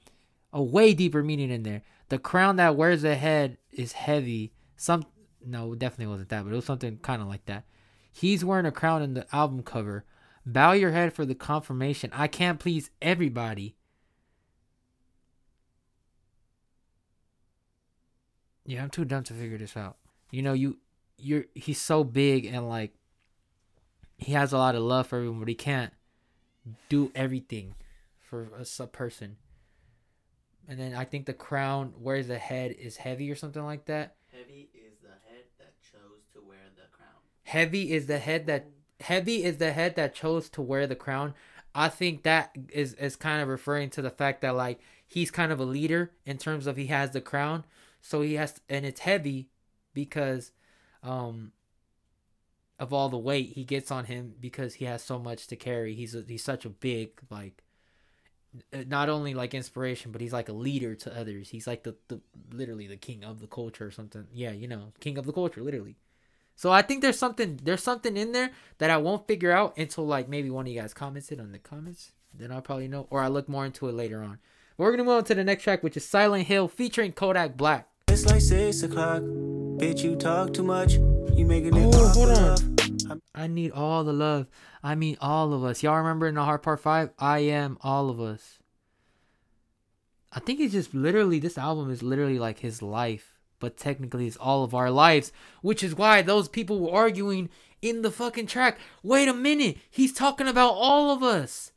a 0.52 0.62
way 0.62 0.94
deeper 0.94 1.24
meaning 1.24 1.52
in 1.52 1.64
there. 1.64 1.84
The 2.10 2.18
crown 2.18 2.56
that 2.56 2.76
wears 2.76 3.04
the 3.04 3.16
head 3.16 3.58
is 3.72 3.94
heavy. 3.94 4.54
Some 4.76 5.06
no, 5.46 5.76
definitely 5.76 6.08
wasn't 6.08 6.30
that, 6.30 6.44
but 6.44 6.52
it 6.52 6.56
was 6.56 6.66
something 6.66 6.98
kind 6.98 7.22
of 7.22 7.28
like 7.28 7.46
that. 7.46 7.64
He's 8.12 8.44
wearing 8.44 8.66
a 8.66 8.72
crown 8.72 9.02
in 9.02 9.14
the 9.14 9.26
album 9.34 9.64
cover. 9.64 10.06
Bow 10.46 10.72
your 10.72 10.92
head 10.92 11.14
for 11.14 11.26
the 11.26 11.36
confirmation. 11.36 12.10
I 12.14 12.28
can't 12.28 12.60
please 12.60 12.90
everybody. 13.02 13.76
Yeah, 18.66 18.84
I'm 18.84 18.90
too 18.90 19.06
dumb 19.06 19.24
to 19.24 19.34
figure 19.34 19.58
this 19.58 19.78
out. 19.78 19.98
You 20.32 20.42
know, 20.42 20.54
you 20.54 20.80
you're 21.18 21.46
he's 21.54 21.82
so 21.82 22.04
big 22.04 22.46
and 22.46 22.70
like 22.70 22.94
he 24.20 24.34
has 24.34 24.54
a 24.54 24.58
lot 24.58 24.76
of 24.76 24.84
love 24.84 25.08
for 25.08 25.18
everyone, 25.18 25.40
but 25.40 25.48
he 25.48 25.56
can't 25.56 25.94
do 26.90 27.12
everything 27.16 27.76
for 28.20 28.50
a 28.58 28.66
sub 28.66 28.92
person. 28.92 29.38
And 30.68 30.80
then 30.80 30.94
I 30.94 31.06
think 31.06 31.26
the 31.26 31.34
crown 31.34 31.94
where 32.00 32.22
the 32.22 32.38
head 32.38 32.76
is 32.78 32.98
heavy 32.98 33.32
or 33.32 33.36
something 33.36 33.64
like 33.64 33.86
that. 33.86 34.16
Heavy 34.32 34.70
is 34.74 35.00
the 35.02 35.08
head 35.08 35.46
that 35.58 35.74
chose 35.82 36.22
to 36.34 36.42
wear 36.48 36.60
the 36.76 36.96
crown. 36.96 37.16
Heavy 37.44 37.92
is 37.92 38.06
the 38.06 38.20
head 38.20 38.46
that 38.46 38.68
heavy 39.00 39.44
is 39.44 39.58
the 39.58 39.72
head 39.72 39.96
that 39.96 40.14
chose 40.14 40.50
to 40.50 40.62
wear 40.62 40.86
the 40.86 40.96
crown. 40.96 41.34
I 41.74 41.90
think 41.90 42.24
that 42.24 42.56
is 42.72 42.94
is 42.96 43.16
kind 43.16 43.42
of 43.42 43.48
referring 43.48 43.90
to 43.92 44.02
the 44.02 44.10
fact 44.12 44.42
that 44.42 44.56
like 44.56 44.80
he's 45.08 45.32
kind 45.32 45.52
of 45.52 45.60
a 45.60 45.66
leader 45.66 46.12
in 46.26 46.38
terms 46.38 46.68
of 46.68 46.78
he 46.78 46.88
has 46.88 47.12
the 47.12 47.22
crown, 47.22 47.66
so 48.02 48.22
he 48.22 48.36
has 48.36 48.60
and 48.70 48.86
it's 48.86 49.02
heavy 49.02 49.50
because 49.94 50.52
um 51.02 51.52
of 52.80 52.94
all 52.94 53.10
the 53.10 53.18
weight 53.18 53.52
he 53.54 53.64
gets 53.64 53.92
on 53.92 54.06
him 54.06 54.34
because 54.40 54.76
he 54.76 54.86
has 54.86 55.04
so 55.04 55.20
much 55.20 55.48
to 55.48 55.56
carry. 55.56 55.94
He's 55.94 56.16
a, 56.16 56.24
he's 56.28 56.44
such 56.44 56.66
a 56.66 56.70
big 56.70 57.12
like 57.30 57.64
uh, 58.74 58.84
not 58.88 59.10
only 59.10 59.34
like 59.34 59.54
inspiration, 59.54 60.12
but 60.12 60.22
he's 60.22 60.34
like 60.34 60.50
a 60.50 60.54
leader 60.54 60.96
to 60.96 61.20
others. 61.20 61.50
He's 61.50 61.68
like 61.68 61.84
the, 61.84 61.96
the 62.08 62.22
literally 62.52 62.88
the 62.88 62.98
king 62.98 63.24
of 63.24 63.42
the 63.42 63.48
culture 63.48 63.86
or 63.86 63.92
something. 63.92 64.26
Yeah, 64.34 64.52
you 64.52 64.68
know, 64.68 64.94
king 65.00 65.18
of 65.18 65.26
the 65.26 65.34
culture, 65.34 65.62
literally. 65.62 65.98
So 66.56 66.72
I 66.72 66.82
think 66.82 67.02
there's 67.02 67.20
something 67.20 67.60
there's 67.64 67.84
something 67.84 68.18
in 68.18 68.32
there 68.32 68.52
that 68.80 68.90
I 68.90 68.98
won't 68.98 69.28
figure 69.28 69.52
out 69.52 69.78
until 69.78 70.06
like 70.06 70.28
maybe 70.28 70.50
one 70.50 70.66
of 70.66 70.72
you 70.74 70.82
guys 70.82 70.94
comments 70.94 71.32
it 71.32 71.40
on 71.40 71.52
the 71.52 71.60
comments. 71.60 72.12
Then 72.34 72.52
I'll 72.52 72.62
probably 72.62 72.88
know, 72.88 73.08
or 73.10 73.22
I 73.22 73.28
look 73.28 73.50
more 73.50 73.66
into 73.66 73.88
it 73.88 73.94
later 73.94 74.22
on. 74.22 74.40
But 74.78 74.84
we're 74.84 74.92
gonna 74.92 75.04
move 75.04 75.18
on 75.18 75.24
to 75.26 75.36
the 75.36 75.44
next 75.44 75.64
track, 75.64 75.84
which 75.84 75.98
is 75.98 76.06
Silent 76.06 76.48
Hill 76.48 76.68
featuring 76.68 77.12
Kodak 77.12 77.56
Black. 77.58 77.88
It's 78.08 78.26
like 78.26 78.42
six 78.42 78.84
o'clock. 78.84 79.22
Bitch, 79.22 80.04
you 80.04 80.16
talk 80.16 80.54
too 80.54 80.64
much. 80.64 80.94
You 80.94 81.46
making 81.46 81.78
it 81.78 81.86
Oh, 81.86 81.92
pop 81.92 82.16
hold 82.16 82.30
on. 82.30 82.69
I 83.34 83.48
need 83.48 83.72
all 83.72 84.04
the 84.04 84.14
love. 84.14 84.48
I 84.84 84.96
mean 84.96 85.18
all 85.22 85.54
of 85.54 85.64
us. 85.64 85.84
Y'all 85.84 85.98
remember 85.98 86.28
in 86.28 86.36
the 86.36 86.44
hard 86.44 86.64
part 86.64 86.80
five? 86.80 87.12
I 87.18 87.40
am 87.40 87.78
all 87.82 88.10
of 88.10 88.20
us. 88.20 88.60
I 90.32 90.40
think 90.40 90.60
it's 90.60 90.74
just 90.74 90.94
literally 90.94 91.40
this 91.40 91.58
album 91.58 91.90
is 91.90 92.04
literally 92.04 92.38
like 92.38 92.60
his 92.60 92.82
life, 92.82 93.40
but 93.60 93.78
technically 93.78 94.28
it's 94.28 94.38
all 94.38 94.64
of 94.64 94.76
our 94.76 94.92
lives, 94.92 95.32
which 95.62 95.84
is 95.84 95.96
why 95.96 96.22
those 96.22 96.48
people 96.48 96.80
were 96.80 96.96
arguing 96.96 97.50
in 97.82 98.04
the 98.04 98.12
fucking 98.12 98.48
track. 98.48 98.78
Wait 99.02 99.28
a 99.28 99.34
minute, 99.34 99.78
he's 99.90 100.14
talking 100.14 100.48
about 100.48 100.74
all 100.74 101.12
of 101.12 101.24
us. 101.24 101.72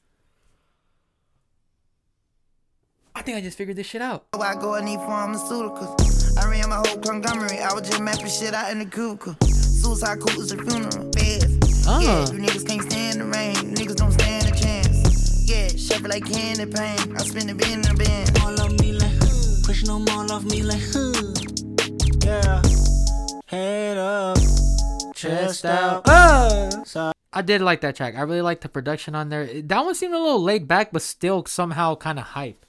I 3.15 3.23
think 3.23 3.37
I 3.37 3.41
just 3.41 3.59
figured 3.59 3.77
this 3.77 3.87
shit 3.87 4.03
out. 4.03 4.27
I 4.35 4.55
go 4.55 4.75
and 4.75 4.87
need 4.87 4.99
pharmaceuticals. 4.99 6.39
I 6.39 6.49
ran 6.49 6.69
my 6.69 6.77
whole 6.77 6.99
conglomerate. 6.99 7.61
I 7.61 7.73
was 7.75 7.89
just 7.89 8.01
mapping 8.01 8.27
shit 8.27 8.55
out 8.55 8.71
in 8.71 8.79
the 8.79 8.87
cubicle. 8.87 9.37
Suicide 9.83 10.21
cool 10.21 10.41
is 10.41 10.53
a 10.53 10.57
funeral. 10.59 11.11
Beds. 11.11 11.59
Oh. 11.89 11.99
Yeah, 12.01 12.21
you 12.33 12.39
niggas 12.39 12.69
can't 12.69 12.83
stand 12.89 13.21
the 13.21 13.25
rain. 13.25 13.57
You 13.57 13.75
niggas 13.75 13.97
don't 13.97 14.13
stand 14.13 14.47
a 14.47 14.57
chance. 14.57 15.43
Yeah, 15.45 15.67
shuffle 15.71 16.09
like 16.09 16.25
candy 16.25 16.67
pain. 16.67 17.17
I 17.17 17.23
spin 17.25 17.49
the 17.49 17.55
bin 17.55 17.73
in 17.73 17.83
the 17.83 17.95
bin. 17.99 18.43
All 18.43 18.61
of 18.61 18.79
me 18.79 18.93
like, 18.93 19.11
huh. 19.19 19.67
Pushing 19.67 19.89
them 19.89 20.09
all 20.11 20.31
off 20.31 20.45
me 20.45 20.63
like, 20.63 20.81
huh. 20.95 21.35
Yeah. 22.25 22.63
Head 23.47 23.99
up. 23.99 24.39
Chest 25.17 25.65
out. 25.65 26.03
Uh. 26.07 27.13
I 27.33 27.43
did 27.43 27.61
like 27.61 27.81
that 27.81 27.97
track. 27.97 28.15
I 28.17 28.21
really 28.23 28.41
liked 28.41 28.63
the 28.63 28.69
production 28.69 29.17
on 29.17 29.31
there. 29.31 29.63
That 29.63 29.85
one 29.85 29.97
seemed 29.97 30.15
a 30.15 30.19
little 30.19 30.43
laid 30.43 30.69
back, 30.69 30.93
but 30.93 31.03
still 31.03 31.45
somehow 31.47 31.97
kind 31.97 32.21
of 32.21 32.27
hype. 32.27 32.65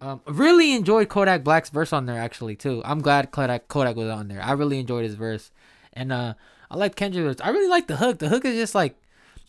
Um, 0.00 0.20
really 0.26 0.74
enjoyed 0.74 1.08
Kodak 1.08 1.42
Black's 1.42 1.70
verse 1.70 1.92
on 1.92 2.06
there 2.06 2.18
actually 2.18 2.54
too. 2.54 2.80
I'm 2.84 3.00
glad 3.00 3.32
Kodak 3.32 3.68
Kodak 3.68 3.96
was 3.96 4.08
on 4.08 4.28
there. 4.28 4.40
I 4.40 4.52
really 4.52 4.78
enjoyed 4.78 5.04
his 5.04 5.14
verse, 5.14 5.50
and 5.98 6.12
uh, 6.12 6.34
I 6.70 6.76
like 6.76 6.94
Kendrick. 6.94 7.44
I 7.44 7.50
really 7.50 7.68
like 7.68 7.88
the 7.88 7.96
hook. 7.96 8.18
The 8.18 8.28
hook 8.28 8.44
is 8.44 8.54
just 8.54 8.74
like, 8.74 8.96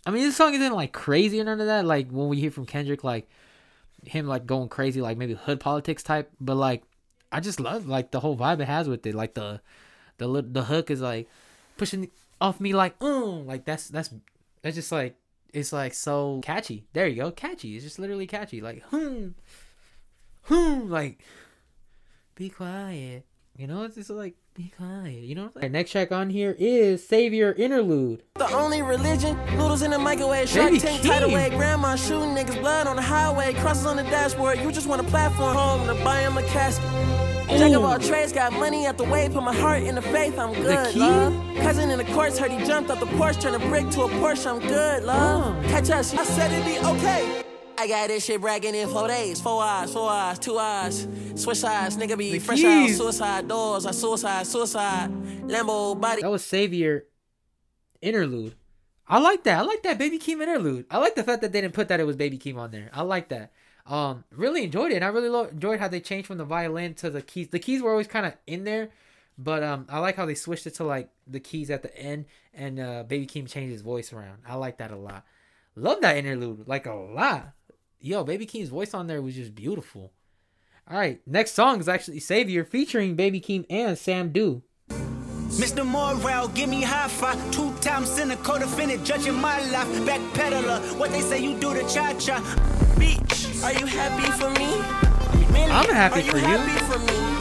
I 0.06 0.12
mean, 0.12 0.24
this 0.24 0.36
song 0.36 0.56
isn't 0.56 0.74
like 0.74 0.92
crazy 0.92 1.40
or 1.40 1.44
none 1.44 1.62
of 1.62 1.68
that. 1.68 1.86
Like 1.86 2.10
when 2.10 2.28
we 2.28 2.40
hear 2.40 2.52
from 2.52 2.66
Kendrick, 2.66 3.04
like 3.04 3.30
him 4.04 4.26
like 4.26 4.48
going 4.48 4.68
crazy, 4.68 5.00
like 5.00 5.18
maybe 5.18 5.36
hood 5.36 5.60
politics 5.60 6.02
type. 6.02 6.32
But 6.42 6.56
like, 6.56 6.84
I 7.32 7.40
just 7.40 7.60
love 7.60 7.88
like 7.88 8.10
the 8.12 8.20
whole 8.20 8.36
vibe 8.36 8.62
it 8.62 8.66
has 8.66 8.90
with 8.90 9.06
it. 9.06 9.14
Like 9.14 9.36
the 9.36 9.62
the 10.18 10.42
the 10.42 10.64
hook 10.64 10.90
is 10.90 11.02
like 11.02 11.30
pushing 11.78 12.10
off 12.42 12.60
me 12.60 12.74
like, 12.74 12.98
mm, 13.00 13.46
like 13.46 13.66
that's 13.66 13.88
that's 13.88 14.10
that's 14.64 14.76
just 14.76 14.92
like 14.92 15.16
it's 15.54 15.72
like 15.72 15.94
so 15.94 16.42
catchy. 16.44 16.88
There 16.94 17.08
you 17.08 17.18
go, 17.18 17.32
catchy. 17.32 17.76
It's 17.76 17.84
just 17.84 18.00
literally 18.00 18.26
catchy. 18.26 18.60
Like, 18.60 18.82
hmm, 18.86 19.30
hmm, 20.44 20.90
like 20.90 21.20
be 22.34 22.50
quiet. 22.50 23.26
You 23.56 23.68
know, 23.68 23.84
it's 23.84 23.96
just 23.96 24.10
like 24.10 24.36
be 24.60 24.74
quiet. 24.76 25.24
You 25.24 25.36
know. 25.36 25.52
Like, 25.56 25.72
next 25.72 25.92
track 25.92 26.12
on 26.12 26.30
here 26.30 26.54
is 26.60 27.06
Savior 27.08 27.54
Interlude. 27.54 28.24
The 28.36 28.52
only 28.54 28.82
religion, 28.82 29.38
noodles 29.52 29.82
in 29.82 29.92
the 29.92 30.00
microwave, 30.00 30.50
shark 30.50 30.68
Baby 30.68 30.80
tank 30.80 31.02
Keem. 31.02 31.08
tied 31.08 31.24
away, 31.24 31.50
grandma 31.50 31.96
shooting 31.96 32.36
niggas 32.36 32.60
blood 32.60 32.86
on 32.86 32.98
the 32.98 33.02
highway, 33.02 33.54
crosses 33.54 33.86
on 33.86 33.96
the 33.96 34.04
dashboard. 34.04 34.60
You 34.60 34.70
just 34.74 34.88
want 34.88 35.02
a 35.02 35.06
platform 35.06 35.56
home 35.56 35.88
to 35.88 36.04
buy 36.04 36.20
him 36.20 36.38
a 36.38 36.44
casket. 36.44 36.84
Jack 37.48 37.72
of 37.72 37.84
all 37.84 37.98
trades, 38.00 38.34
got 38.34 38.52
money 38.52 38.86
at 38.86 38.98
the 38.98 39.06
way, 39.06 39.30
put 39.30 39.44
my 39.44 39.56
heart 39.56 39.82
in 39.82 39.96
the 39.96 40.02
faith, 40.02 40.38
I'm 40.38 40.54
good, 40.54 40.94
key? 40.94 41.00
love. 41.00 41.34
Cousin 41.58 41.90
in 41.90 41.98
the 41.98 42.06
courts, 42.14 42.38
heard 42.38 42.52
he 42.52 42.64
jumped 42.66 42.92
off 42.92 43.00
the 43.00 43.08
porch, 43.18 43.40
turned 43.40 43.56
a 43.56 43.60
brick 43.60 43.90
to 43.92 44.02
a 44.02 44.10
Porsche, 44.10 44.46
I'm 44.46 44.60
good, 44.60 45.04
love. 45.04 45.64
Catch 45.66 45.90
us, 45.90 46.14
I 46.14 46.26
said 46.26 46.52
it'd 46.52 46.66
be 46.66 46.78
okay. 46.86 47.49
I 47.80 47.88
got 47.88 48.10
this 48.10 48.26
shit 48.26 48.42
bragging 48.42 48.76
in 48.76 48.90
four 48.90 49.08
days, 49.08 49.40
four 49.40 49.64
eyes, 49.64 49.94
four 49.94 50.10
eyes, 50.10 50.38
two 50.38 50.58
eyes, 50.58 51.08
switch 51.36 51.64
eyes, 51.64 51.96
nigga 51.96 52.18
be 52.18 52.34
The 52.34 52.40
fresh 52.40 52.62
out, 52.64 52.88
keys. 52.88 52.98
suicide 52.98 53.48
doors, 53.48 53.86
I 53.86 53.92
suicide, 53.92 54.46
suicide, 54.48 55.10
Lambo 55.48 56.00
body. 56.00 56.22
That 56.22 56.30
was 56.32 56.44
Savior 56.44 57.06
Interlude. 58.02 58.56
I 59.08 59.20
like 59.20 59.44
that. 59.46 59.60
I 59.60 59.62
like 59.62 59.82
that 59.84 59.98
Baby 59.98 60.20
Keem 60.20 60.42
interlude. 60.42 60.86
I 60.92 60.98
like 61.00 61.16
the 61.16 61.24
fact 61.24 61.42
that 61.42 61.52
they 61.52 61.62
didn't 61.62 61.74
put 61.74 61.88
that 61.88 62.00
it 62.00 62.04
was 62.06 62.16
Baby 62.16 62.38
Keem 62.38 62.58
on 62.58 62.70
there. 62.72 62.90
I 62.94 63.02
like 63.02 63.30
that. 63.30 63.52
Um, 63.88 64.24
really 64.30 64.64
enjoyed 64.66 64.92
it. 64.92 64.96
And 64.96 65.06
I 65.06 65.08
really 65.08 65.30
lo- 65.30 65.46
enjoyed 65.46 65.80
how 65.80 65.88
they 65.88 66.00
changed 66.00 66.28
from 66.28 66.38
the 66.38 66.46
violin 66.46 66.94
to 66.96 67.10
the 67.10 67.22
keys. 67.22 67.48
The 67.48 67.60
keys 67.60 67.82
were 67.82 67.90
always 67.92 68.08
kind 68.08 68.26
of 68.26 68.34
in 68.46 68.66
there, 68.66 68.90
but 69.38 69.64
um, 69.64 69.88
I 69.90 70.00
like 70.00 70.16
how 70.16 70.26
they 70.28 70.36
switched 70.36 70.68
it 70.68 70.76
to 70.76 70.84
like 70.84 71.10
the 71.26 71.40
keys 71.40 71.72
at 71.72 71.82
the 71.82 71.98
end, 71.98 72.26
and 72.54 72.80
uh, 72.80 73.04
Baby 73.04 73.26
Keem 73.26 73.48
changed 73.50 73.72
his 73.72 73.82
voice 73.82 74.14
around. 74.14 74.40
I 74.48 74.56
like 74.56 74.78
that 74.78 74.92
a 74.92 74.96
lot. 74.98 75.26
Love 75.76 76.02
that 76.02 76.18
interlude 76.18 76.68
like 76.68 76.86
a 76.86 76.94
lot. 76.94 77.54
Yo, 78.02 78.24
Baby 78.24 78.46
Keem's 78.46 78.70
voice 78.70 78.94
on 78.94 79.08
there 79.08 79.22
was 79.22 79.36
just 79.36 79.54
beautiful. 79.54 80.14
All 80.90 80.98
right, 80.98 81.20
next 81.28 81.52
song 81.52 81.82
is 81.82 81.90
actually 81.90 82.22
Savior 82.22 82.64
featuring 82.64 83.16
Baby 83.16 83.42
Keem 83.42 83.66
and 83.70 83.98
Sam 83.98 84.32
Do. 84.32 84.64
Mr. 85.60 85.86
Morale, 85.86 86.48
give 86.50 86.70
me 86.70 86.82
high 86.82 87.10
five. 87.10 87.52
Two 87.52 87.74
times 87.82 88.18
in 88.18 88.32
a 88.32 88.38
co-defendant, 88.38 89.04
judging 89.04 89.36
my 89.36 89.60
life. 89.72 89.88
Backpedaler, 90.08 90.98
what 90.98 91.12
they 91.12 91.20
say 91.20 91.44
you 91.44 91.60
do 91.60 91.74
to 91.74 91.82
cha-cha. 91.82 92.40
Bitch, 92.96 93.64
are 93.66 93.74
you 93.74 93.86
happy 93.86 94.32
for 94.40 94.50
me? 94.52 94.70
Really, 95.54 95.70
I'm 95.70 95.90
happy 95.90 96.22
you 96.22 96.32
for 96.32 96.38
you. 96.38 96.46
happy 96.46 96.86
for 96.86 97.00
me? 97.00 97.08
Smile 97.10 97.18
in 97.18 97.18
my 97.20 97.20
face, 97.20 97.20
but 97.20 97.20
are 97.20 97.20
you 97.20 97.28
for 97.28 97.36
me? 97.36 97.39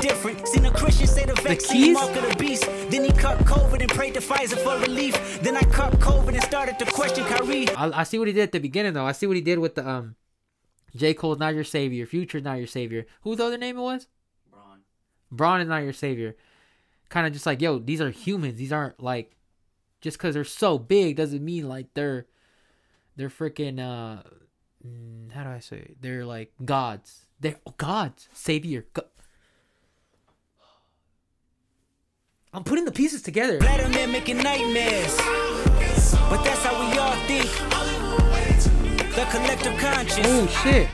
Different. 0.00 0.48
Seen 0.48 0.64
a 0.66 0.70
Christian 0.70 1.06
say 1.06 1.24
the 1.24 1.34
vaccine 1.34 1.82
keys? 1.82 1.94
mark 1.94 2.16
of 2.16 2.28
the 2.28 2.36
beast. 2.36 2.64
Then 2.90 3.04
he 3.04 3.12
cut 3.12 3.38
COVID 3.40 3.80
and 3.80 3.90
prayed 3.90 4.14
to 4.14 4.20
Pfizer 4.20 4.58
for 4.58 4.78
relief. 4.78 5.40
Then 5.40 5.56
I 5.56 5.62
cut 5.62 5.92
COVID 5.94 6.34
and 6.34 6.42
started 6.42 6.78
to 6.78 6.84
question 6.86 7.24
Kyrie. 7.24 7.68
I, 7.70 8.00
I 8.00 8.02
see 8.02 8.18
what 8.18 8.28
he 8.28 8.34
did 8.34 8.42
at 8.42 8.52
the 8.52 8.58
beginning 8.58 8.92
though. 8.94 9.06
I 9.06 9.12
see 9.12 9.26
what 9.26 9.36
he 9.36 9.42
did 9.42 9.58
with 9.58 9.74
the 9.74 9.88
um, 9.88 10.16
J 10.96 11.14
Cole's 11.14 11.38
not 11.38 11.54
your 11.54 11.64
savior, 11.64 12.06
Future's 12.06 12.42
not 12.42 12.58
your 12.58 12.66
savior. 12.66 13.06
Who 13.22 13.36
the 13.36 13.44
other 13.44 13.58
name 13.58 13.78
it 13.78 13.82
was? 13.82 14.08
Braun. 14.50 14.80
Braun 15.30 15.60
is 15.60 15.68
not 15.68 15.82
your 15.84 15.92
savior. 15.92 16.36
Kind 17.08 17.26
of 17.26 17.32
just 17.32 17.46
like 17.46 17.60
yo, 17.60 17.78
these 17.78 18.00
are 18.00 18.10
humans. 18.10 18.56
These 18.56 18.72
aren't 18.72 19.02
like 19.02 19.36
just 20.00 20.18
because 20.18 20.34
they're 20.34 20.44
so 20.44 20.78
big 20.78 21.16
doesn't 21.16 21.44
mean 21.44 21.68
like 21.68 21.86
they're 21.94 22.26
they're 23.16 23.28
freaking 23.28 23.78
uh 23.78 24.22
Mm, 24.86 25.32
how 25.32 25.44
do 25.44 25.50
I 25.50 25.60
say 25.60 25.76
it? 25.76 25.96
They're 26.00 26.24
like 26.24 26.52
gods. 26.64 27.26
They're 27.40 27.56
oh, 27.66 27.74
gods, 27.76 28.28
savior. 28.32 28.84
I'm 32.52 32.64
putting 32.64 32.84
the 32.84 32.92
pieces 32.92 33.22
together. 33.22 33.58
Vladimir 33.58 34.08
making 34.08 34.38
nightmares. 34.38 35.16
But 36.28 36.44
that's 36.44 36.64
how 36.64 36.78
we 36.80 36.98
all 36.98 37.16
think. 37.26 37.50
The 39.14 39.24
collective 39.30 39.78
conscious. 39.78 40.26
Oh 40.26 40.46
shit. 40.62 40.88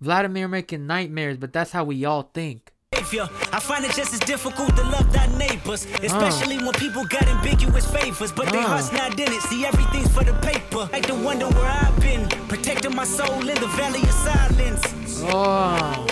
Vladimir 0.00 0.48
making 0.48 0.86
nightmares, 0.86 1.36
but 1.36 1.52
that's 1.52 1.72
how 1.72 1.84
we 1.84 2.04
all 2.04 2.22
think. 2.22 2.72
Behavior. 3.00 3.28
I 3.52 3.60
find 3.60 3.84
it 3.84 3.92
just 3.92 4.12
as 4.12 4.20
difficult 4.20 4.76
to 4.76 4.82
love 4.84 5.12
thy 5.12 5.26
neighbors, 5.36 5.86
especially 6.02 6.58
when 6.58 6.72
people 6.72 7.04
got 7.04 7.26
ambiguous 7.26 7.90
favors, 7.90 8.32
but 8.32 8.48
their 8.50 8.60
Uh. 8.60 8.66
hearts 8.68 8.92
not 8.92 9.18
in 9.18 9.32
it. 9.32 9.40
See, 9.42 9.64
everything's 9.64 10.08
for 10.12 10.24
the 10.24 10.34
paper. 10.34 10.88
Like 10.92 11.06
to 11.06 11.14
wonder 11.14 11.46
where 11.48 11.66
I've 11.70 11.98
been, 12.00 12.28
protecting 12.48 12.94
my 12.94 13.04
soul 13.04 13.40
in 13.48 13.54
the 13.60 13.66
valley 13.68 14.02
of 14.02 14.10
silence. 14.10 15.22
Oh. 15.32 16.06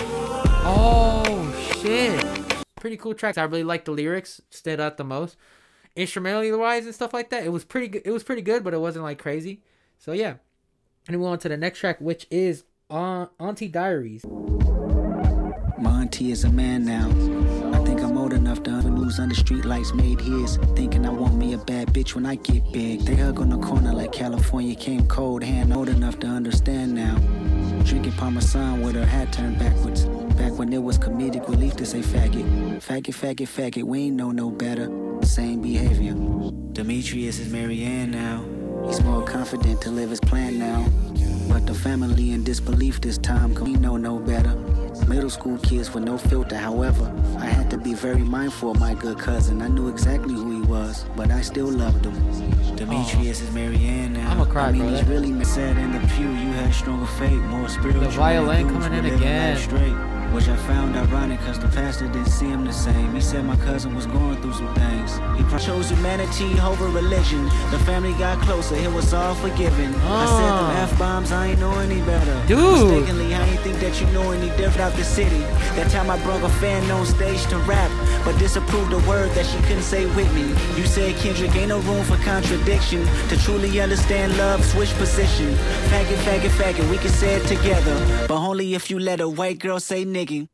Oh 0.65 1.73
shit. 1.81 2.23
Pretty 2.79 2.97
cool 2.97 3.13
tracks. 3.13 3.37
I 3.37 3.43
really 3.43 3.63
like 3.63 3.85
the 3.85 3.91
lyrics. 3.91 4.41
Stood 4.49 4.79
out 4.79 4.97
the 4.97 5.03
most. 5.03 5.35
Instrumentally 5.95 6.51
wise 6.51 6.85
and 6.85 6.95
stuff 6.95 7.13
like 7.13 7.29
that. 7.31 7.43
It 7.43 7.49
was 7.49 7.65
pretty 7.65 7.87
good. 7.87 8.01
It 8.05 8.11
was 8.11 8.23
pretty 8.23 8.41
good, 8.41 8.63
but 8.63 8.73
it 8.73 8.79
wasn't 8.79 9.03
like 9.03 9.19
crazy. 9.19 9.63
So 9.97 10.11
yeah. 10.13 10.35
And 11.07 11.15
we 11.15 11.17
move 11.17 11.27
on 11.27 11.39
to 11.39 11.49
the 11.49 11.57
next 11.57 11.79
track, 11.79 11.99
which 11.99 12.27
is 12.29 12.63
uh, 12.89 13.25
Auntie 13.39 13.67
Diaries. 13.67 14.23
My 15.81 16.01
auntie 16.01 16.31
is 16.31 16.43
a 16.43 16.49
man 16.49 16.83
now. 16.83 17.07
I 17.73 17.83
think 17.85 18.01
I'm 18.01 18.17
old 18.17 18.33
enough 18.33 18.63
to 18.63 18.69
news 19.09 19.19
under 19.19 19.35
street 19.35 19.65
lights 19.65 19.93
made 19.93 20.19
his. 20.19 20.57
Thinking 20.75 21.05
I 21.05 21.09
want 21.09 21.35
me 21.35 21.53
a 21.53 21.57
bad 21.57 21.87
bitch 21.93 22.15
when 22.15 22.25
I 22.25 22.35
get 22.35 22.71
big. 22.71 23.01
They 23.01 23.15
hug 23.15 23.39
on 23.39 23.49
the 23.49 23.57
corner 23.57 23.93
like 23.93 24.11
California 24.11 24.75
came 24.75 25.07
cold. 25.07 25.41
Hand 25.43 25.73
old 25.73 25.89
enough 25.89 26.19
to 26.19 26.27
understand 26.27 26.93
now. 26.93 27.17
Drinking 27.85 28.11
Parmesan 28.13 28.81
with 28.81 28.95
her 28.95 29.05
hat 29.05 29.31
turned 29.31 29.57
backwards. 29.57 30.05
Back 30.35 30.59
when 30.59 30.71
it 30.73 30.83
was 30.83 30.99
comedic 30.99 31.47
relief 31.47 31.75
to 31.77 31.85
say 31.85 32.01
faggot. 32.01 32.45
Faggot, 32.81 33.15
faggot, 33.15 33.47
faggot. 33.47 33.83
We 33.83 34.03
ain't 34.03 34.15
know 34.17 34.31
no 34.31 34.51
better. 34.51 34.89
Same 35.23 35.61
behavior. 35.61 36.13
Demetrius 36.73 37.39
is 37.39 37.51
Marianne 37.51 38.11
now. 38.11 38.43
He's 38.85 39.01
more 39.01 39.23
confident 39.23 39.81
to 39.81 39.91
live 39.91 40.09
his 40.09 40.19
plan 40.19 40.59
now. 40.59 40.85
But 41.47 41.65
the 41.65 41.73
family 41.73 42.31
in 42.31 42.43
disbelief 42.43 43.01
this 43.01 43.17
time, 43.17 43.55
'cause 43.55 43.63
we 43.63 43.73
know 43.73 43.97
no 43.97 44.19
better. 44.19 44.55
Middle 45.07 45.29
school 45.29 45.57
kids 45.59 45.93
with 45.93 46.03
no 46.03 46.17
filter, 46.17 46.57
however, 46.57 47.11
I 47.39 47.45
had 47.45 47.69
to 47.71 47.77
be 47.77 47.93
very 47.93 48.21
mindful 48.23 48.71
of 48.71 48.79
my 48.79 48.93
good 48.93 49.17
cousin. 49.17 49.61
I 49.61 49.67
knew 49.67 49.87
exactly 49.87 50.33
who 50.33 50.61
he 50.61 50.67
was, 50.67 51.05
but 51.15 51.31
I 51.31 51.41
still 51.41 51.67
loved 51.67 52.05
him. 52.05 52.75
Demetrius 52.75 53.41
is 53.41 53.51
Marianne 53.51 54.13
now. 54.13 54.31
I'ma 54.31 54.45
cry, 54.45 54.67
I 54.67 54.71
mean, 54.71 54.89
he's 54.89 55.03
really 55.05 55.29
Sat 55.49 55.77
in 55.77 55.91
the 55.93 55.99
pew, 56.15 56.27
you 56.27 56.51
had 56.53 56.71
stronger 56.73 57.07
faith, 57.07 57.41
more 57.45 57.67
spiritual. 57.69 58.01
The 58.01 58.09
violin 58.09 58.69
coming 58.69 58.93
in 58.93 59.05
again. 59.05 59.57
Straight. 59.57 60.18
Which 60.31 60.47
I 60.47 60.55
found 60.57 60.95
ironic 60.95 61.39
cause 61.41 61.57
the 61.59 61.67
pastor 61.69 62.05
didn't 62.07 62.27
see 62.29 62.45
him 62.47 62.63
the 62.63 62.71
same. 62.71 63.15
He 63.15 63.19
said 63.21 63.43
my 63.45 63.55
cousin 63.57 63.95
was 63.95 64.05
going 64.05 64.39
through 64.41 64.53
some 64.53 64.73
things. 64.75 65.17
He 65.35 65.43
pro- 65.43 65.57
chose 65.57 65.89
humanity 65.89 66.53
over 66.61 66.85
religion. 66.87 67.45
The 67.71 67.79
family 67.79 68.13
got 68.13 68.39
closer, 68.43 68.75
it 68.75 68.91
was 68.93 69.11
all 69.13 69.33
forgiven. 69.35 69.89
I 69.95 70.25
said 70.37 70.53
them 70.53 70.69
Ah. 70.69 70.83
F 70.83 70.99
bombs, 70.99 71.31
I 71.31 71.47
ain't 71.47 71.59
know 71.59 71.73
any 71.79 72.01
better. 72.03 72.35
Dude. 72.47 72.59
Mistakenly, 72.59 73.33
I 73.33 73.43
ain't 73.49 73.59
think 73.61 73.79
that 73.79 73.99
you 73.99 74.05
know 74.13 74.31
any 74.31 74.49
different 74.55 74.81
out 74.81 74.93
the 74.93 75.03
city. 75.03 75.39
That 75.75 75.89
time 75.89 76.09
I 76.11 76.17
brought 76.23 76.43
a 76.43 76.49
fan 76.61 76.89
on 76.91 77.05
stage 77.07 77.43
to 77.47 77.57
rap, 77.59 77.89
but 78.23 78.37
disapproved 78.37 78.93
a 78.93 78.99
word 79.07 79.31
that 79.31 79.45
she 79.45 79.57
couldn't 79.67 79.83
say 79.83 80.05
with 80.07 80.33
me. 80.33 80.47
You 80.79 80.85
said 80.85 81.15
Kendrick 81.17 81.55
ain't 81.55 81.69
no 81.69 81.79
room 81.79 82.03
for 82.03 82.17
contradiction. 82.17 83.05
To 83.29 83.37
truly 83.37 83.79
understand 83.79 84.37
love, 84.37 84.63
switch 84.65 84.93
position. 84.95 85.53
Faggot, 85.89 86.17
faggot, 86.25 86.49
faggot, 86.49 86.89
we 86.89 86.97
can 86.97 87.09
say 87.09 87.35
it 87.35 87.47
together. 87.47 88.25
But 88.27 88.37
only 88.37 88.73
if 88.73 88.89
you 88.89 88.99
let 88.99 89.21
a 89.21 89.29
white 89.29 89.59
girl 89.59 89.79
say 89.79 90.05
nigga. 90.05 90.47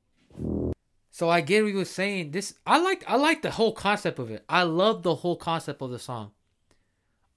So 1.11 1.29
I 1.29 1.39
get 1.39 1.63
what 1.63 1.73
was 1.73 1.89
saying. 1.89 2.31
This 2.31 2.55
I 2.67 2.77
like 2.77 3.05
I 3.07 3.15
like 3.15 3.41
the 3.41 3.51
whole 3.51 3.71
concept 3.71 4.19
of 4.19 4.29
it. 4.31 4.43
I 4.49 4.63
love 4.63 5.01
the 5.01 5.15
whole 5.15 5.37
concept 5.37 5.81
of 5.81 5.89
the 5.89 5.97
song. 5.97 6.31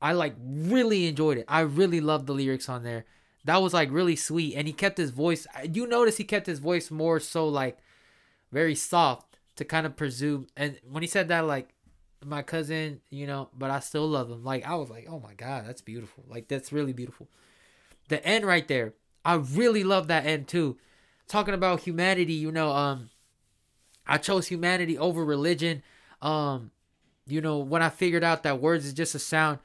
I 0.03 0.14
like 0.14 0.35
really 0.45 1.07
enjoyed 1.07 1.38
it. 1.38 1.45
I 1.47 1.61
really 1.61 2.01
loved 2.01 2.27
the 2.27 2.33
lyrics 2.33 2.69
on 2.69 2.83
there. 2.83 3.05
That 3.45 3.62
was 3.62 3.73
like 3.73 3.93
really 3.93 4.17
sweet. 4.17 4.57
And 4.57 4.67
he 4.67 4.73
kept 4.73 4.99
his 4.99 5.12
voice 5.12 5.47
you 5.73 5.87
notice 5.87 6.17
he 6.17 6.25
kept 6.25 6.47
his 6.47 6.59
voice 6.59 6.91
more 6.91 7.21
so 7.21 7.47
like 7.47 7.79
very 8.51 8.75
soft 8.75 9.28
to 9.59 9.64
kind 9.64 9.87
of 9.87 9.97
presume 9.97 10.47
and 10.57 10.79
when 10.88 11.03
he 11.03 11.09
said 11.09 11.29
that 11.29 11.40
like 11.47 11.75
my 12.25 12.42
cousin, 12.42 13.01
you 13.11 13.27
know, 13.27 13.49
but 13.57 13.71
I 13.71 13.81
still 13.81 14.09
love 14.09 14.31
him. 14.31 14.42
Like 14.42 14.66
I 14.66 14.75
was 14.75 14.90
like, 14.90 15.07
"Oh 15.09 15.21
my 15.21 15.35
god, 15.35 15.66
that's 15.66 15.81
beautiful." 15.81 16.25
Like 16.29 16.49
that's 16.49 16.73
really 16.73 16.92
beautiful. 16.92 17.29
The 18.09 18.25
end 18.27 18.44
right 18.44 18.66
there. 18.66 18.94
I 19.25 19.35
really 19.35 19.85
love 19.85 20.09
that 20.09 20.27
end 20.27 20.49
too. 20.49 20.79
Talking 21.29 21.55
about 21.55 21.81
humanity, 21.81 22.33
you 22.33 22.51
know, 22.51 22.71
um 22.71 23.11
I 24.07 24.18
chose 24.18 24.49
humanity 24.49 24.97
over 24.97 25.25
religion. 25.25 25.83
Um, 26.23 26.71
you 27.27 27.40
know, 27.40 27.59
when 27.59 27.83
I 27.83 27.90
figured 27.90 28.25
out 28.25 28.42
that 28.44 28.61
words 28.61 28.87
is 28.87 28.94
just 28.94 29.14
a 29.14 29.18
sound, 29.18 29.59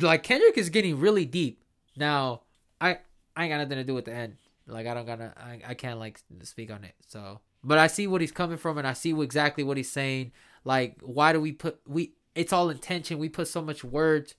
like 0.00 0.24
Kendrick 0.24 0.58
is 0.58 0.68
getting 0.68 0.98
really 0.98 1.24
deep. 1.24 1.62
Now, 1.96 2.42
I 2.80 2.98
I 3.36 3.44
ain't 3.44 3.52
got 3.52 3.58
nothing 3.58 3.78
to 3.78 3.84
do 3.84 3.94
with 3.94 4.06
the 4.06 4.12
end. 4.12 4.36
Like 4.66 4.86
I 4.86 4.94
don't 4.94 5.06
gotta 5.06 5.32
I, 5.36 5.60
I 5.68 5.74
can't 5.74 5.98
like 5.98 6.20
speak 6.42 6.70
on 6.70 6.84
it. 6.84 6.94
So 7.06 7.40
but 7.64 7.78
I 7.78 7.86
see 7.86 8.06
what 8.06 8.20
he's 8.20 8.32
coming 8.32 8.58
from 8.58 8.78
and 8.78 8.86
I 8.86 8.92
see 8.92 9.18
exactly 9.20 9.64
what 9.64 9.76
he's 9.76 9.90
saying. 9.90 10.32
Like, 10.64 11.00
why 11.00 11.32
do 11.32 11.40
we 11.40 11.52
put 11.52 11.80
we 11.86 12.12
it's 12.34 12.52
all 12.52 12.70
intention. 12.70 13.18
We 13.18 13.28
put 13.28 13.48
so 13.48 13.62
much 13.62 13.82
words. 13.82 14.34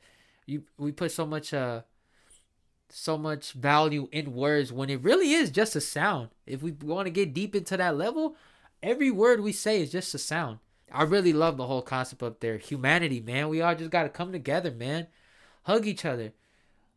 You 0.46 0.64
we 0.78 0.92
put 0.92 1.12
so 1.12 1.26
much 1.26 1.54
uh 1.54 1.82
so 2.90 3.18
much 3.18 3.54
value 3.54 4.08
in 4.12 4.34
words 4.34 4.72
when 4.72 4.90
it 4.90 5.02
really 5.02 5.32
is 5.32 5.50
just 5.50 5.76
a 5.76 5.82
sound. 5.82 6.30
If 6.46 6.62
we 6.62 6.72
want 6.72 7.08
to 7.08 7.12
get 7.12 7.34
deep 7.34 7.56
into 7.56 7.76
that 7.78 7.98
level, 7.98 8.36
every 8.84 9.12
word 9.12 9.42
we 9.42 9.52
say 9.52 9.82
is 9.82 9.92
just 9.92 10.14
a 10.14 10.20
sound. 10.20 10.60
I 10.92 11.04
really 11.04 11.34
love 11.34 11.58
the 11.58 11.66
whole 11.66 11.82
concept 11.82 12.22
up 12.22 12.40
there. 12.40 12.58
Humanity, 12.58 13.20
man. 13.20 13.50
We 13.50 13.62
all 13.62 13.76
just 13.76 13.90
gotta 13.90 14.10
come 14.10 14.32
together, 14.32 14.72
man. 14.72 15.08
Hug 15.64 15.88
each 15.88 16.06
other. 16.06 16.34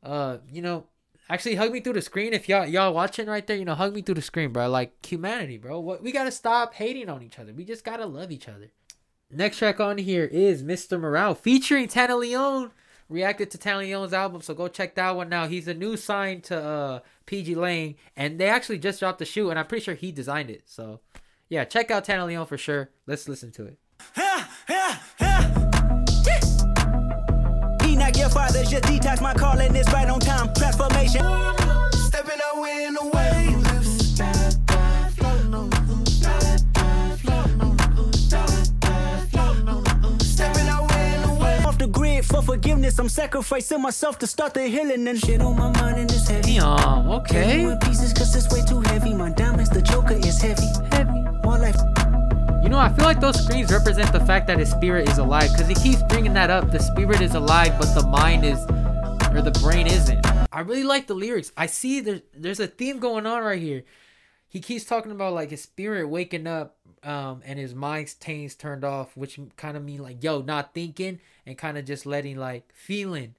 Uh, 0.03 0.39
you 0.53 0.61
know, 0.61 0.85
actually 1.29 1.55
hug 1.55 1.73
me 1.73 1.81
through 1.81 1.95
the 1.95 2.03
screen 2.03 2.33
if 2.33 2.49
y'all 2.49 2.67
y'all 2.67 2.95
watching 2.95 3.27
right 3.27 3.47
there. 3.47 3.57
You 3.57 3.65
know, 3.65 3.75
hug 3.75 3.95
me 3.95 4.03
through 4.03 4.17
the 4.17 4.23
screen, 4.23 4.53
bro. 4.53 4.69
Like 4.69 5.05
humanity, 5.05 5.59
bro. 5.59 5.81
What 5.81 6.03
we 6.03 6.13
gotta 6.13 6.31
stop 6.31 6.75
hating 6.75 7.09
on 7.09 7.23
each 7.23 7.39
other. 7.39 7.53
We 7.53 7.65
just 7.65 7.85
gotta 7.85 8.07
love 8.07 8.31
each 8.31 8.49
other. 8.49 8.73
Next 9.31 9.59
track 9.59 9.79
on 9.79 9.99
here 9.99 10.25
is 10.25 10.63
Mr. 10.63 10.99
Morale 10.99 11.35
featuring 11.35 11.89
Tana 11.89 12.17
Leone. 12.17 12.71
Reacted 13.11 13.51
to 13.53 13.59
Tana 13.59 13.79
Leone's 13.79 14.13
album, 14.13 14.43
so 14.43 14.53
go 14.53 14.69
check 14.69 14.95
that 14.97 15.17
one 15.17 15.33
out. 15.33 15.49
He's 15.49 15.67
a 15.67 15.73
new 15.73 15.97
sign 15.97 16.43
to 16.43 16.63
uh 16.63 17.01
PG 17.27 17.55
Lane, 17.55 17.97
and 18.17 18.39
they 18.39 18.49
actually 18.49 18.79
just 18.79 19.01
dropped 19.01 19.19
the 19.19 19.25
shoe, 19.25 19.51
and 19.51 19.59
I'm 19.59 19.67
pretty 19.67 19.85
sure 19.85 19.95
he 19.95 20.13
designed 20.13 20.51
it. 20.51 20.63
So 20.67 21.01
yeah, 21.49 21.65
check 21.65 21.91
out 21.91 22.05
Tana 22.05 22.27
Leone 22.27 22.47
for 22.47 22.59
sure. 22.59 22.91
Let's 23.07 23.29
listen 23.29 23.51
to 23.53 23.67
it. 23.67 23.79
Your 28.71 28.81
father, 28.81 28.93
just 28.93 29.19
detox 29.19 29.21
my 29.23 29.35
calling 29.35 29.75
is 29.77 29.87
right 29.93 30.09
on 30.09 30.21
time. 30.21 30.53
Transformation. 30.55 31.23
Stepping 31.93 32.41
out 32.45 32.65
in 32.67 32.95
the 32.95 33.11
waves. 33.13 34.19
Stepping 40.21 40.69
out 40.69 40.91
in 40.93 41.23
the 41.23 41.39
waves. 41.41 41.67
Off 41.67 41.79
the 41.79 41.87
grid 41.87 42.25
for 42.25 42.43
forgiveness, 42.43 42.99
I'm 42.99 43.09
sacrificing 43.09 43.83
myself 43.83 44.19
to 44.21 44.27
start 44.27 44.55
the 44.55 44.67
healing 44.67 45.07
and 45.09 45.19
shit 45.19 45.41
on 45.41 45.57
my 45.57 45.71
mind 45.71 45.99
and 45.99 46.11
it's 46.11 46.29
heavy. 46.29 46.59
Damn, 46.59 47.09
okay. 47.11 47.77
Pieces 47.83 48.13
cause 48.13 48.35
it's 48.37 48.53
way 48.53 48.63
too 48.67 48.81
heavy. 48.81 49.15
My 49.15 49.31
diamonds, 49.31 49.71
the 49.71 49.83
joker 49.83 50.15
is 50.15 50.41
heavy. 50.41 50.67
Heavy. 50.93 51.11
More 51.45 51.59
life. 51.59 51.98
You 52.69 52.73
know, 52.73 52.81
I 52.81 52.93
feel 52.93 53.07
like 53.07 53.19
those 53.19 53.43
screens 53.43 53.73
represent 53.73 54.13
the 54.13 54.21
fact 54.21 54.47
that 54.49 54.59
his 54.59 54.71
spirit 54.71 55.09
is 55.09 55.17
alive 55.17 55.51
because 55.53 55.69
he 55.69 55.75
keeps 55.75 56.03
bringing 56.03 56.35
that 56.35 56.51
up. 56.51 56.71
The 56.71 56.79
spirit 56.79 57.23
is 57.23 57.35
alive, 57.35 57.73
but 57.81 57.95
the 57.95 58.07
mind 58.07 58.45
is, 58.45 58.63
or 59.35 59.41
the 59.41 59.59
brain 59.63 59.87
isn't. 59.87 60.27
I 60.53 60.61
really 60.61 60.83
like 60.83 61.07
the 61.07 61.15
lyrics. 61.15 61.51
I 61.57 61.65
see 61.65 62.01
there's 62.01 62.21
there's 62.35 62.61
a 62.61 62.67
theme 62.67 62.99
going 62.99 63.25
on 63.25 63.43
right 63.43 63.59
here. 63.59 63.85
He 64.49 64.61
keeps 64.61 64.85
talking 64.85 65.13
about 65.13 65.33
like 65.33 65.49
his 65.49 65.63
spirit 65.63 66.11
waking 66.11 66.47
up, 66.47 66.77
um, 67.03 67.41
and 67.47 67.59
his 67.59 67.75
mind's 67.75 68.13
taints 68.13 68.55
turned 68.55 68.85
off, 68.85 69.17
which 69.17 69.41
kind 69.57 69.75
of 69.79 69.83
mean 69.83 70.03
like 70.03 70.23
yo, 70.23 70.43
not 70.43 70.75
thinking 70.75 71.21
and 71.47 71.57
kind 71.57 71.79
of 71.79 71.87
just 71.87 72.05
letting 72.05 72.37
like 72.37 72.71
feeling, 72.75 73.35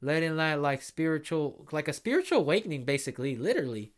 letting 0.00 0.38
that 0.38 0.62
like 0.62 0.80
spiritual, 0.80 1.68
like 1.72 1.88
a 1.88 1.92
spiritual 1.92 2.38
awakening, 2.38 2.86
basically, 2.86 3.36
literally. 3.36 3.92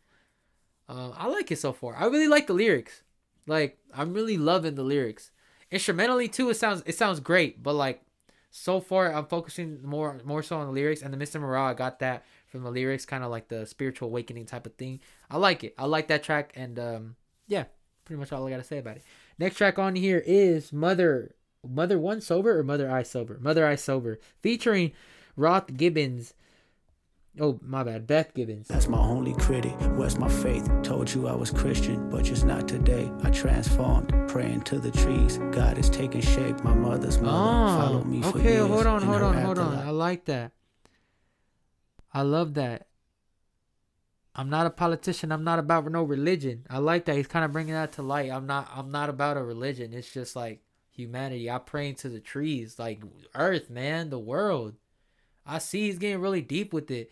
Uh, 0.89 1.11
I 1.15 1.27
like 1.27 1.49
it 1.49 1.59
so 1.59 1.71
far. 1.71 1.95
I 1.95 2.07
really 2.07 2.27
like 2.27 2.47
the 2.47 2.53
lyrics. 2.53 3.03
Like 3.47 3.77
I'm 3.93 4.13
really 4.13 4.37
loving 4.37 4.75
the 4.75 4.83
lyrics. 4.83 5.31
Instrumentally 5.71 6.27
too, 6.27 6.49
it 6.49 6.55
sounds 6.55 6.83
it 6.85 6.95
sounds 6.95 7.19
great, 7.19 7.61
but 7.61 7.73
like 7.73 8.01
so 8.49 8.79
far 8.79 9.13
I'm 9.13 9.25
focusing 9.25 9.79
more 9.83 10.19
more 10.23 10.41
so 10.43 10.57
on 10.57 10.67
the 10.67 10.71
lyrics 10.71 11.01
and 11.01 11.13
the 11.13 11.17
Mr. 11.17 11.39
Morale 11.39 11.71
I 11.71 11.73
got 11.73 11.99
that 11.99 12.23
from 12.47 12.63
the 12.63 12.71
lyrics, 12.71 13.05
kind 13.05 13.23
of 13.23 13.31
like 13.31 13.47
the 13.49 13.65
spiritual 13.65 14.07
awakening 14.07 14.45
type 14.45 14.65
of 14.65 14.75
thing. 14.75 15.01
I 15.29 15.37
like 15.37 15.63
it. 15.63 15.75
I 15.77 15.85
like 15.85 16.07
that 16.07 16.23
track 16.23 16.53
and 16.55 16.79
um 16.79 17.15
yeah, 17.47 17.65
pretty 18.05 18.19
much 18.19 18.31
all 18.31 18.47
I 18.47 18.49
gotta 18.49 18.63
say 18.63 18.77
about 18.77 18.97
it. 18.97 19.03
Next 19.37 19.57
track 19.57 19.77
on 19.77 19.95
here 19.95 20.23
is 20.25 20.71
Mother 20.71 21.35
Mother 21.67 21.99
One 21.99 22.21
Sober 22.21 22.57
or 22.57 22.63
Mother 22.63 22.89
I 22.89 23.03
Sober? 23.03 23.37
Mother 23.41 23.65
I 23.65 23.75
Sober. 23.75 24.19
Featuring 24.41 24.91
Roth 25.35 25.75
Gibbons. 25.75 26.33
Oh, 27.39 27.59
my 27.61 27.83
bad. 27.83 28.07
Beth 28.07 28.33
Gibbons. 28.33 28.69
That's 28.69 28.87
my 28.87 28.97
only 28.97 29.33
critic. 29.33 29.73
Where's 29.95 30.17
my 30.17 30.29
faith? 30.29 30.69
Told 30.83 31.13
you 31.13 31.27
I 31.27 31.35
was 31.35 31.51
Christian, 31.51 32.09
but 32.09 32.23
just 32.23 32.45
not 32.45 32.65
today. 32.67 33.11
I 33.23 33.29
transformed, 33.29 34.13
praying 34.29 34.61
to 34.61 34.79
the 34.79 34.91
trees. 34.91 35.37
God 35.51 35.77
is 35.77 35.89
taking 35.89 36.21
shape. 36.21 36.63
My 36.63 36.73
mother's 36.73 37.19
mother 37.19 37.37
ah, 37.37 37.77
Oh, 37.77 37.87
followed 37.87 38.05
me 38.05 38.21
for 38.21 38.39
years. 38.39 38.61
okay. 38.61 38.73
Hold 38.73 38.85
on, 38.87 39.01
hold 39.01 39.21
on, 39.21 39.33
hold 39.41 39.59
on. 39.59 39.75
I 39.75 39.89
like 39.89 40.25
that. 40.25 40.53
I 42.13 42.21
love 42.21 42.53
that. 42.53 42.87
I'm 44.33 44.49
not 44.49 44.65
a 44.65 44.69
politician. 44.69 45.31
I'm 45.31 45.43
not 45.43 45.59
about 45.59 45.89
no 45.91 46.03
religion. 46.03 46.65
I 46.69 46.77
like 46.77 47.05
that. 47.05 47.15
He's 47.17 47.27
kind 47.27 47.43
of 47.43 47.51
bringing 47.51 47.73
that 47.73 47.93
to 47.93 48.01
light. 48.01 48.31
I'm 48.31 48.45
not. 48.47 48.69
I'm 48.73 48.91
not 48.91 49.09
about 49.09 49.37
a 49.37 49.43
religion. 49.43 49.93
It's 49.93 50.11
just 50.11 50.35
like 50.35 50.61
humanity. 50.89 51.49
I'm 51.49 51.61
praying 51.61 51.95
to 51.95 52.09
the 52.09 52.19
trees, 52.21 52.79
like 52.79 53.01
Earth, 53.33 53.69
man, 53.69 54.09
the 54.09 54.19
world. 54.19 54.75
I 55.45 55.59
see 55.59 55.81
he's 55.87 55.99
getting 55.99 56.21
really 56.21 56.41
deep 56.41 56.73
with 56.73 56.89
it. 56.91 57.11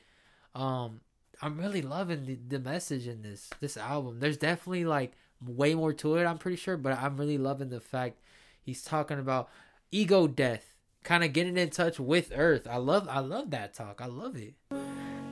Um, 0.55 1.01
I'm 1.41 1.57
really 1.57 1.81
loving 1.81 2.25
the, 2.25 2.37
the 2.47 2.59
message 2.59 3.07
in 3.07 3.21
this 3.21 3.49
this 3.59 3.77
album. 3.77 4.19
There's 4.19 4.37
definitely 4.37 4.85
like 4.85 5.13
way 5.45 5.75
more 5.75 5.93
to 5.93 6.15
it. 6.15 6.25
I'm 6.25 6.37
pretty 6.37 6.57
sure, 6.57 6.77
but 6.77 6.97
I'm 6.97 7.17
really 7.17 7.37
loving 7.37 7.69
the 7.69 7.79
fact 7.79 8.21
he's 8.61 8.83
talking 8.83 9.19
about 9.19 9.49
ego 9.91 10.27
death, 10.27 10.75
kind 11.03 11.23
of 11.23 11.33
getting 11.33 11.57
in 11.57 11.69
touch 11.69 11.99
with 11.99 12.31
Earth. 12.35 12.67
I 12.69 12.77
love 12.77 13.07
I 13.09 13.19
love 13.19 13.51
that 13.51 13.73
talk. 13.73 13.99
I 14.01 14.07
love 14.07 14.35
it. 14.37 14.53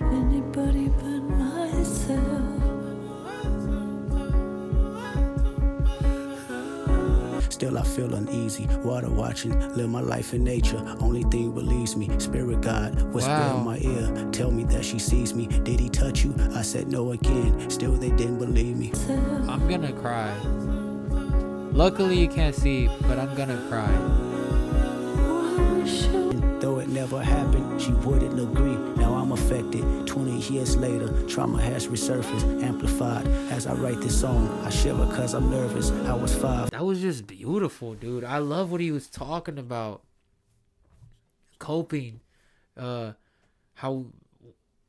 Anybody 0.02 0.90
Still, 7.62 7.78
I 7.78 7.84
feel 7.84 8.16
uneasy. 8.16 8.66
Water 8.84 9.08
watching, 9.12 9.52
live 9.76 9.88
my 9.88 10.00
life 10.02 10.34
in 10.34 10.44
nature. 10.44 10.84
Only 11.00 11.22
thing 11.26 11.52
believes 11.52 11.96
me. 11.96 12.10
Spirit 12.18 12.62
God, 12.62 13.00
whisper 13.14 13.30
Wow. 13.30 13.58
in 13.60 13.64
my 13.66 13.78
ear. 13.78 14.32
Tell 14.32 14.50
me 14.50 14.64
that 14.64 14.84
she 14.84 14.98
sees 14.98 15.36
me. 15.36 15.46
Did 15.46 15.80
he 15.80 15.88
touch 15.88 16.24
you? 16.24 16.34
I 16.56 16.64
said 16.64 16.88
no 16.88 17.12
again. 17.12 17.70
Still, 17.70 17.92
they 17.92 18.10
didn't 18.10 18.40
believe 18.40 18.76
me. 18.78 18.92
I'm 19.48 19.68
gonna 19.70 19.94
cry. 19.94 20.34
Luckily 21.72 22.18
you 22.18 22.28
can't 22.28 22.56
see, 22.56 22.90
but 23.04 23.20
I'm 23.20 23.36
gonna 23.36 23.64
cry. 23.70 23.94
Never 27.02 27.24
happened, 27.24 27.82
she 27.82 27.94
wouldn't 27.94 28.40
agree. 28.40 28.76
Now 29.02 29.16
I'm 29.16 29.32
affected. 29.32 30.06
20 30.06 30.54
years 30.54 30.78
later, 30.78 31.10
trauma 31.28 31.60
has 31.60 31.88
resurfaced, 31.88 32.62
amplified. 32.62 33.26
As 33.50 33.66
I 33.66 33.74
write 33.74 34.00
this 34.02 34.22
song, 34.22 34.48
I 34.64 34.70
shiver 34.70 35.08
cause 35.08 35.34
I'm 35.34 35.50
nervous. 35.50 35.90
I 35.90 36.14
was 36.14 36.36
five. 36.36 36.70
That 36.70 36.86
was 36.86 37.02
just 37.02 37.26
beautiful, 37.26 37.96
dude. 37.96 38.24
I 38.24 38.38
love 38.38 38.72
what 38.72 38.82
he 38.82 38.92
was 38.92 39.10
talking 39.10 39.58
about. 39.58 40.04
Coping, 41.58 42.20
uh, 42.78 43.14
how, 43.74 44.06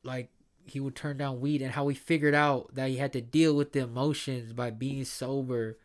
like 0.04 0.28
he 0.66 0.80
would 0.80 0.94
turn 0.94 1.16
down 1.16 1.40
weed 1.40 1.62
and 1.62 1.70
how 1.72 1.88
he 1.88 1.94
figured 1.94 2.34
out 2.34 2.74
that 2.74 2.90
he 2.90 2.98
had 2.98 3.14
to 3.14 3.22
deal 3.22 3.56
with 3.56 3.72
the 3.72 3.80
emotions 3.80 4.52
by 4.52 4.68
being 4.68 5.06
sober. 5.06 5.78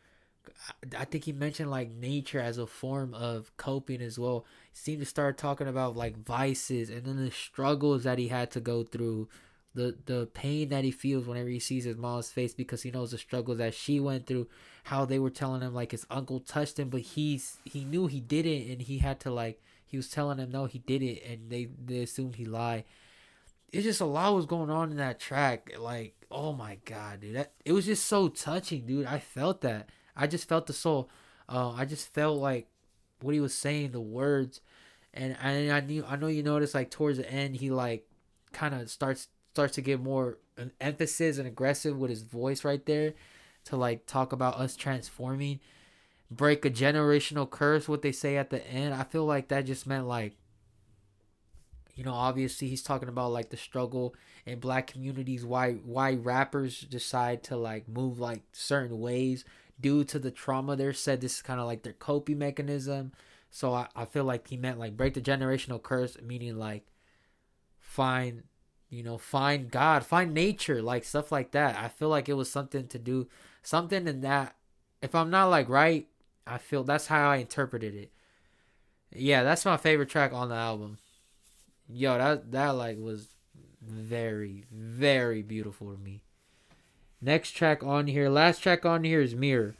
I 0.97 1.05
think 1.05 1.23
he 1.23 1.31
mentioned 1.31 1.71
like 1.71 1.89
nature 1.89 2.41
as 2.41 2.57
a 2.57 2.67
form 2.67 3.13
of 3.13 3.55
coping 3.55 4.01
as 4.01 4.19
well. 4.19 4.45
Seemed 4.77 4.99
to 4.99 5.05
start 5.05 5.37
talking 5.37 5.67
about 5.67 5.95
like 5.95 6.23
vices 6.23 6.89
and 6.89 7.03
then 7.03 7.23
the 7.23 7.31
struggles 7.31 8.03
that 8.03 8.19
he 8.19 8.27
had 8.27 8.51
to 8.51 8.59
go 8.59 8.83
through, 8.83 9.27
the 9.73 9.97
the 10.05 10.27
pain 10.33 10.69
that 10.69 10.83
he 10.83 10.91
feels 10.91 11.27
whenever 11.27 11.49
he 11.49 11.59
sees 11.59 11.83
his 11.83 11.97
mom's 11.97 12.29
face 12.29 12.53
because 12.53 12.83
he 12.83 12.91
knows 12.91 13.11
the 13.11 13.17
struggles 13.17 13.57
that 13.57 13.73
she 13.73 13.99
went 13.99 14.27
through. 14.27 14.47
How 14.85 15.03
they 15.03 15.19
were 15.19 15.29
telling 15.29 15.61
him 15.61 15.73
like 15.73 15.91
his 15.91 16.05
uncle 16.09 16.39
touched 16.39 16.79
him, 16.79 16.89
but 16.89 17.01
he's 17.01 17.57
he 17.65 17.83
knew 17.83 18.07
he 18.07 18.19
didn't, 18.19 18.71
and 18.71 18.81
he 18.81 18.99
had 18.99 19.19
to 19.21 19.31
like 19.31 19.61
he 19.85 19.97
was 19.97 20.09
telling 20.09 20.37
him 20.37 20.51
no 20.51 20.65
he 20.65 20.79
didn't, 20.79 21.19
and 21.29 21.49
they 21.49 21.69
they 21.83 21.99
assumed 21.99 22.35
he 22.35 22.45
lied 22.45 22.85
it's 23.71 23.83
just 23.83 24.01
a 24.01 24.05
lot 24.05 24.33
was 24.33 24.45
going 24.45 24.69
on 24.69 24.91
in 24.91 24.97
that 24.97 25.19
track. 25.19 25.71
Like, 25.77 26.15
oh 26.31 26.53
my 26.53 26.77
god, 26.85 27.21
dude, 27.21 27.35
that 27.35 27.53
it 27.65 27.73
was 27.73 27.85
just 27.85 28.05
so 28.07 28.29
touching, 28.29 28.85
dude. 28.85 29.05
I 29.05 29.19
felt 29.19 29.61
that. 29.61 29.89
I 30.15 30.27
just 30.27 30.47
felt 30.47 30.67
the 30.67 30.73
soul. 30.73 31.09
Uh, 31.49 31.71
I 31.71 31.85
just 31.85 32.13
felt 32.13 32.37
like 32.37 32.67
what 33.21 33.33
he 33.33 33.39
was 33.39 33.53
saying, 33.53 33.91
the 33.91 34.01
words, 34.01 34.61
and 35.17 35.35
and 35.41 35.71
I 35.71 35.79
knew 35.81 36.05
I 36.07 36.15
know 36.15 36.27
you 36.27 36.43
noticed 36.43 36.75
like 36.75 36.91
towards 36.91 37.17
the 37.17 37.29
end 37.29 37.55
he 37.55 37.71
like 37.71 38.07
kind 38.53 38.73
of 38.73 38.89
starts 38.89 39.27
starts 39.51 39.73
to 39.75 39.81
get 39.81 39.99
more 39.99 40.37
an 40.57 40.71
emphasis 40.79 41.37
and 41.37 41.47
aggressive 41.47 41.97
with 41.97 42.09
his 42.09 42.21
voice 42.21 42.63
right 42.63 42.85
there 42.85 43.13
to 43.65 43.75
like 43.75 44.05
talk 44.05 44.31
about 44.31 44.55
us 44.55 44.75
transforming, 44.75 45.59
break 46.31 46.63
a 46.63 46.69
generational 46.69 47.49
curse. 47.49 47.87
What 47.87 48.01
they 48.01 48.11
say 48.11 48.37
at 48.37 48.49
the 48.49 48.65
end, 48.67 48.93
I 48.93 49.03
feel 49.03 49.25
like 49.25 49.49
that 49.49 49.65
just 49.65 49.87
meant 49.87 50.07
like 50.07 50.35
you 51.95 52.03
know 52.03 52.13
obviously 52.13 52.67
he's 52.67 52.83
talking 52.83 53.09
about 53.09 53.31
like 53.31 53.49
the 53.49 53.57
struggle 53.57 54.13
in 54.45 54.59
black 54.59 54.85
communities 54.85 55.43
why 55.43 55.73
why 55.73 56.13
rappers 56.13 56.81
decide 56.81 57.41
to 57.43 57.57
like 57.57 57.87
move 57.87 58.19
like 58.19 58.43
certain 58.51 58.99
ways 58.99 59.43
due 59.79 60.03
to 60.03 60.19
the 60.19 60.31
trauma. 60.31 60.75
They're 60.75 60.93
said 60.93 61.21
this 61.21 61.37
is 61.37 61.41
kind 61.41 61.59
of 61.59 61.65
like 61.65 61.81
their 61.81 61.93
coping 61.93 62.37
mechanism 62.37 63.11
so 63.57 63.73
I, 63.73 63.87
I 63.95 64.05
feel 64.05 64.23
like 64.23 64.47
he 64.49 64.55
meant 64.55 64.77
like 64.77 64.95
break 64.95 65.15
the 65.15 65.19
generational 65.19 65.81
curse 65.81 66.15
meaning 66.21 66.59
like 66.59 66.85
find 67.79 68.43
you 68.87 69.01
know 69.01 69.17
find 69.17 69.71
god 69.71 70.05
find 70.05 70.31
nature 70.31 70.79
like 70.79 71.03
stuff 71.03 71.31
like 71.31 71.53
that. 71.53 71.75
I 71.75 71.87
feel 71.87 72.07
like 72.09 72.29
it 72.29 72.35
was 72.35 72.51
something 72.51 72.85
to 72.85 72.99
do 72.99 73.27
something 73.63 74.07
in 74.07 74.21
that 74.21 74.55
if 75.01 75.15
i'm 75.15 75.31
not 75.31 75.47
like 75.47 75.69
right 75.69 76.07
i 76.45 76.59
feel 76.59 76.83
that's 76.83 77.07
how 77.07 77.31
i 77.31 77.37
interpreted 77.37 77.95
it. 77.95 78.11
Yeah 79.11 79.41
that's 79.41 79.65
my 79.65 79.77
favorite 79.77 80.09
track 80.09 80.33
on 80.33 80.49
the 80.49 80.55
album. 80.55 80.99
Yo 81.89 82.15
that 82.15 82.51
that 82.51 82.75
like 82.75 82.99
was 82.99 83.29
very 83.81 84.65
very 84.71 85.41
beautiful 85.41 85.91
to 85.91 85.97
me. 85.97 86.21
Next 87.19 87.53
track 87.53 87.81
on 87.81 88.05
here 88.05 88.29
last 88.29 88.61
track 88.61 88.85
on 88.85 89.03
here 89.03 89.19
is 89.19 89.33
mirror 89.33 89.77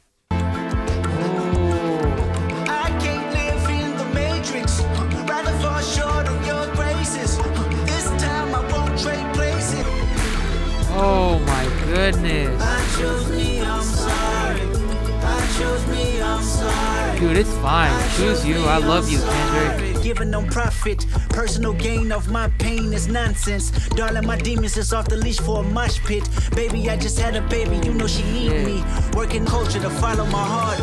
sorry. 16.42 17.20
dude 17.20 17.36
it's 17.36 17.52
fine 17.58 17.92
choose 18.16 18.46
you 18.46 18.56
i 18.64 18.78
love 18.78 19.10
you 19.10 19.18
kendrick 19.18 19.88
Giving 20.02 20.30
no 20.30 20.42
profit, 20.46 21.04
personal 21.28 21.74
gain 21.74 22.12
of 22.12 22.30
my 22.30 22.48
pain 22.58 22.92
is 22.94 23.08
nonsense. 23.08 23.70
Darling, 23.90 24.26
my 24.26 24.38
demons 24.38 24.76
is 24.78 24.92
off 24.92 25.06
the 25.08 25.16
leash 25.16 25.38
for 25.38 25.60
a 25.60 25.62
mosh 25.62 25.98
pit. 26.04 26.26
Baby, 26.54 26.88
I 26.88 26.96
just 26.96 27.18
had 27.18 27.36
a 27.36 27.42
baby, 27.48 27.76
you 27.84 27.92
know 27.92 28.06
she 28.06 28.22
need 28.22 28.64
me. 28.64 28.82
Working 29.14 29.44
culture 29.44 29.80
to 29.80 29.90
follow 29.90 30.24
my 30.26 30.44
heart. 30.54 30.80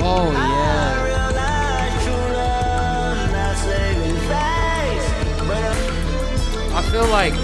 oh 0.00 0.30
yeah 0.32 0.94
I 0.94 1.04
realize 1.10 2.04
true 2.04 2.28
love 2.38 3.32
not 3.32 3.56
saving 3.66 4.18
face, 4.30 5.08
but 5.48 5.62
uh, 5.62 6.78
i 6.78 6.82
feel 6.90 7.08
like 7.08 7.34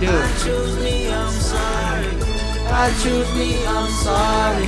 dude 0.00 1.85
I 2.68 2.90
choose 3.02 3.34
me, 3.34 3.64
I'm 3.66 3.90
sorry. 3.90 4.66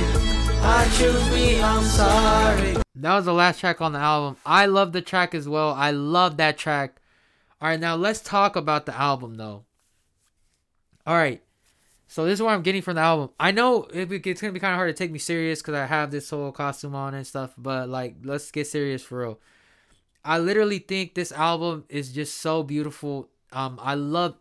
I 0.61 0.89
choose 0.97 1.29
me, 1.31 1.61
I'm 1.61 1.83
sorry. 1.83 2.77
That 2.95 3.15
was 3.15 3.25
the 3.25 3.33
last 3.33 3.59
track 3.59 3.81
on 3.81 3.93
the 3.93 3.99
album. 3.99 4.37
I 4.45 4.65
love 4.65 4.91
the 4.91 5.01
track 5.01 5.33
as 5.33 5.47
well. 5.47 5.73
I 5.73 5.91
love 5.91 6.37
that 6.37 6.57
track. 6.57 7.01
All 7.61 7.69
right, 7.69 7.79
now 7.79 7.95
let's 7.95 8.19
talk 8.19 8.55
about 8.55 8.85
the 8.85 8.97
album 8.97 9.35
though. 9.35 9.63
All 11.05 11.15
right. 11.15 11.41
So 12.07 12.25
this 12.25 12.39
is 12.39 12.41
what 12.41 12.53
I'm 12.53 12.63
getting 12.63 12.81
from 12.81 12.95
the 12.95 13.01
album. 13.01 13.29
I 13.39 13.51
know 13.51 13.87
it's 13.93 14.41
gonna 14.41 14.53
be 14.53 14.59
kind 14.59 14.73
of 14.73 14.77
hard 14.77 14.95
to 14.95 14.97
take 14.97 15.11
me 15.11 15.19
serious 15.19 15.61
because 15.61 15.75
I 15.75 15.85
have 15.85 16.09
this 16.09 16.29
whole 16.29 16.51
costume 16.51 16.95
on 16.95 17.13
and 17.13 17.25
stuff. 17.25 17.53
But 17.55 17.87
like, 17.87 18.15
let's 18.23 18.49
get 18.49 18.65
serious 18.65 19.03
for 19.03 19.19
real. 19.19 19.39
I 20.25 20.39
literally 20.39 20.79
think 20.79 21.13
this 21.13 21.31
album 21.31 21.85
is 21.87 22.11
just 22.11 22.37
so 22.37 22.63
beautiful. 22.63 23.29
Um, 23.53 23.79
I 23.81 23.93
love 23.93 24.37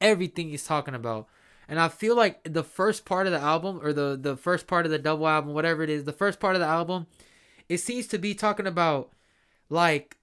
everything 0.00 0.48
he's 0.48 0.64
talking 0.64 0.94
about, 0.94 1.28
and 1.70 1.78
I 1.78 1.88
feel 1.88 2.16
like 2.16 2.42
the 2.42 2.64
first 2.64 3.04
part 3.04 3.28
of 3.28 3.32
the 3.32 3.38
album 3.38 3.78
or 3.80 3.92
the 3.92 4.18
the 4.20 4.36
first 4.36 4.66
part 4.66 4.86
of 4.86 4.90
the 4.90 4.98
double 4.98 5.28
album, 5.28 5.54
whatever 5.54 5.84
it 5.84 5.88
is, 5.88 6.02
the 6.02 6.12
first 6.12 6.40
part 6.40 6.56
of 6.56 6.60
the 6.60 6.66
album, 6.66 7.06
it 7.68 7.78
seems 7.78 8.08
to 8.08 8.18
be 8.18 8.34
talking 8.34 8.66
about 8.66 9.12
like 9.68 10.18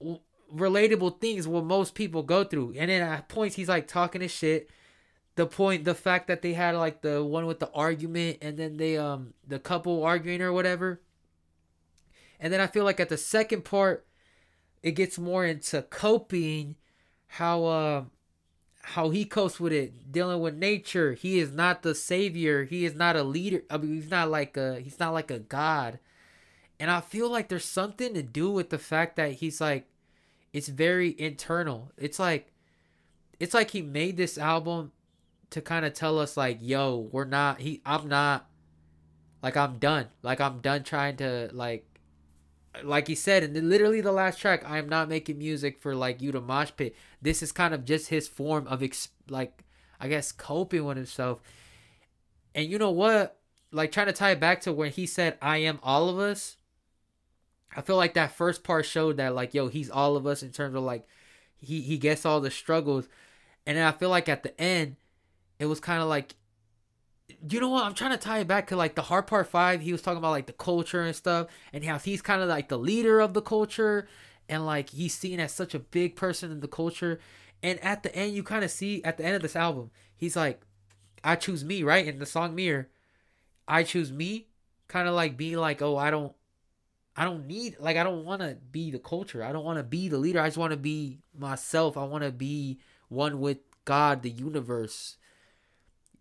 w- 0.00 0.20
relatable 0.52 1.20
things 1.20 1.46
what 1.46 1.64
most 1.64 1.94
people 1.94 2.22
go 2.22 2.44
through, 2.44 2.74
and 2.78 2.90
then 2.90 3.02
at 3.02 3.28
points 3.28 3.56
he's 3.56 3.68
like 3.68 3.86
talking 3.86 4.22
his 4.22 4.30
shit. 4.30 4.70
The 5.34 5.46
point 5.46 5.84
the 5.84 5.94
fact 5.94 6.28
that 6.28 6.40
they 6.40 6.54
had 6.54 6.74
like 6.74 7.02
the 7.02 7.22
one 7.22 7.44
with 7.44 7.60
the 7.60 7.70
argument 7.72 8.38
and 8.40 8.56
then 8.56 8.78
they 8.78 8.96
um 8.96 9.34
the 9.46 9.58
couple 9.58 10.02
arguing 10.02 10.40
or 10.40 10.50
whatever. 10.52 11.02
And 12.40 12.50
then 12.52 12.60
i 12.60 12.66
feel 12.66 12.84
like 12.84 13.00
at 13.00 13.10
the 13.10 13.18
second 13.18 13.64
part 13.66 14.06
it 14.82 14.92
gets 14.92 15.18
more 15.18 15.44
into 15.44 15.82
coping 15.82 16.76
how 17.26 17.64
uh 17.64 18.04
how 18.90 19.10
he 19.10 19.24
copes 19.24 19.58
with 19.58 19.72
it 19.72 20.12
dealing 20.12 20.40
with 20.40 20.54
nature. 20.54 21.14
He 21.14 21.40
is 21.40 21.50
not 21.50 21.82
the 21.82 21.92
savior. 21.92 22.62
He 22.62 22.84
is 22.84 22.94
not 22.94 23.16
a 23.16 23.24
leader. 23.24 23.64
I 23.68 23.78
mean 23.78 23.94
he's 23.94 24.10
not 24.10 24.30
like 24.30 24.56
a 24.56 24.78
he's 24.78 25.00
not 25.00 25.12
like 25.12 25.28
a 25.32 25.40
god. 25.40 25.98
And 26.78 26.88
i 26.88 27.00
feel 27.00 27.28
like 27.28 27.48
there's 27.48 27.64
something 27.64 28.14
to 28.14 28.22
do 28.22 28.48
with 28.48 28.70
the 28.70 28.78
fact 28.78 29.16
that 29.16 29.32
he's 29.32 29.60
like 29.60 29.88
it's 30.52 30.68
very 30.68 31.16
internal. 31.18 31.90
It's 31.98 32.20
like 32.20 32.52
it's 33.40 33.54
like 33.54 33.72
he 33.72 33.82
made 33.82 34.16
this 34.16 34.38
album 34.38 34.92
to 35.50 35.60
kind 35.60 35.84
of 35.84 35.92
tell 35.92 36.20
us 36.20 36.36
like 36.36 36.58
yo 36.60 37.08
we're 37.10 37.24
not 37.24 37.60
he 37.60 37.82
i'm 37.84 38.08
not 38.08 38.48
like 39.42 39.56
i'm 39.56 39.78
done. 39.78 40.06
Like 40.22 40.40
i'm 40.40 40.60
done 40.60 40.84
trying 40.84 41.16
to 41.16 41.50
like 41.52 41.85
like 42.82 43.08
he 43.08 43.14
said 43.14 43.42
in 43.42 43.52
the, 43.52 43.60
literally 43.60 44.00
the 44.00 44.12
last 44.12 44.38
track 44.38 44.62
i 44.68 44.78
am 44.78 44.88
not 44.88 45.08
making 45.08 45.38
music 45.38 45.78
for 45.80 45.94
like 45.94 46.20
you 46.20 46.32
to 46.32 46.40
mosh 46.40 46.70
pit. 46.76 46.94
This 47.22 47.42
is 47.42 47.52
kind 47.52 47.74
of 47.74 47.84
just 47.84 48.08
his 48.08 48.28
form 48.28 48.66
of 48.68 48.82
ex- 48.82 49.08
like 49.28 49.64
i 50.00 50.08
guess 50.08 50.32
coping 50.32 50.84
with 50.84 50.96
himself. 50.96 51.40
And 52.54 52.66
you 52.70 52.78
know 52.78 52.90
what? 52.90 53.38
Like 53.72 53.92
trying 53.92 54.06
to 54.06 54.12
tie 54.12 54.30
it 54.30 54.40
back 54.40 54.60
to 54.62 54.72
when 54.72 54.90
he 54.90 55.06
said 55.06 55.38
i 55.42 55.58
am 55.58 55.78
all 55.82 56.08
of 56.08 56.18
us 56.18 56.56
i 57.76 57.80
feel 57.80 57.96
like 57.96 58.14
that 58.14 58.32
first 58.32 58.64
part 58.64 58.86
showed 58.86 59.16
that 59.18 59.34
like 59.34 59.54
yo 59.54 59.68
he's 59.68 59.90
all 59.90 60.16
of 60.16 60.26
us 60.26 60.42
in 60.42 60.50
terms 60.50 60.74
of 60.74 60.82
like 60.82 61.06
he 61.58 61.80
he 61.80 61.98
gets 61.98 62.24
all 62.26 62.40
the 62.40 62.50
struggles. 62.50 63.08
And 63.66 63.76
then 63.76 63.86
i 63.86 63.92
feel 63.92 64.10
like 64.10 64.28
at 64.28 64.42
the 64.42 64.58
end 64.60 64.96
it 65.58 65.66
was 65.66 65.80
kind 65.80 66.02
of 66.02 66.08
like 66.08 66.34
you 67.48 67.60
know 67.60 67.68
what? 67.68 67.84
I'm 67.84 67.94
trying 67.94 68.12
to 68.12 68.16
tie 68.16 68.38
it 68.38 68.48
back 68.48 68.68
to 68.68 68.76
like 68.76 68.94
the 68.94 69.02
heart 69.02 69.26
part 69.26 69.48
five. 69.48 69.80
He 69.80 69.92
was 69.92 70.02
talking 70.02 70.18
about 70.18 70.30
like 70.30 70.46
the 70.46 70.52
culture 70.52 71.02
and 71.02 71.14
stuff 71.14 71.48
and 71.72 71.84
how 71.84 71.98
he's 71.98 72.22
kind 72.22 72.42
of 72.42 72.48
like 72.48 72.68
the 72.68 72.78
leader 72.78 73.20
of 73.20 73.34
the 73.34 73.42
culture 73.42 74.08
and 74.48 74.64
like 74.64 74.90
he's 74.90 75.14
seen 75.14 75.40
as 75.40 75.52
such 75.52 75.74
a 75.74 75.78
big 75.78 76.16
person 76.16 76.50
in 76.50 76.60
the 76.60 76.68
culture. 76.68 77.18
And 77.62 77.80
at 77.80 78.02
the 78.02 78.14
end 78.14 78.34
you 78.34 78.42
kind 78.42 78.64
of 78.64 78.70
see 78.70 79.02
at 79.04 79.16
the 79.16 79.24
end 79.24 79.34
of 79.34 79.42
this 79.42 79.56
album 79.56 79.90
he's 80.16 80.36
like 80.36 80.60
i 81.24 81.34
choose 81.34 81.64
me 81.64 81.82
right? 81.82 82.06
In 82.06 82.18
the 82.18 82.26
song 82.26 82.54
mirror. 82.54 82.88
I 83.66 83.82
choose 83.82 84.12
me 84.12 84.46
kind 84.88 85.08
of 85.08 85.14
like 85.14 85.36
being 85.36 85.56
like 85.56 85.82
oh 85.82 85.96
i 85.96 86.12
don't 86.12 86.32
i 87.16 87.24
don't 87.24 87.44
need 87.48 87.76
like 87.80 87.96
i 87.96 88.04
don't 88.04 88.24
want 88.24 88.40
to 88.40 88.56
be 88.70 88.90
the 88.90 89.00
culture. 89.00 89.42
I 89.42 89.52
don't 89.52 89.64
want 89.64 89.78
to 89.78 89.82
be 89.82 90.08
the 90.08 90.18
leader. 90.18 90.40
I 90.40 90.46
just 90.46 90.58
want 90.58 90.70
to 90.72 90.76
be 90.76 91.18
myself. 91.36 91.96
I 91.96 92.04
want 92.04 92.22
to 92.22 92.30
be 92.30 92.78
one 93.08 93.40
with 93.40 93.58
god 93.84 94.22
the 94.22 94.30
universe 94.30 95.16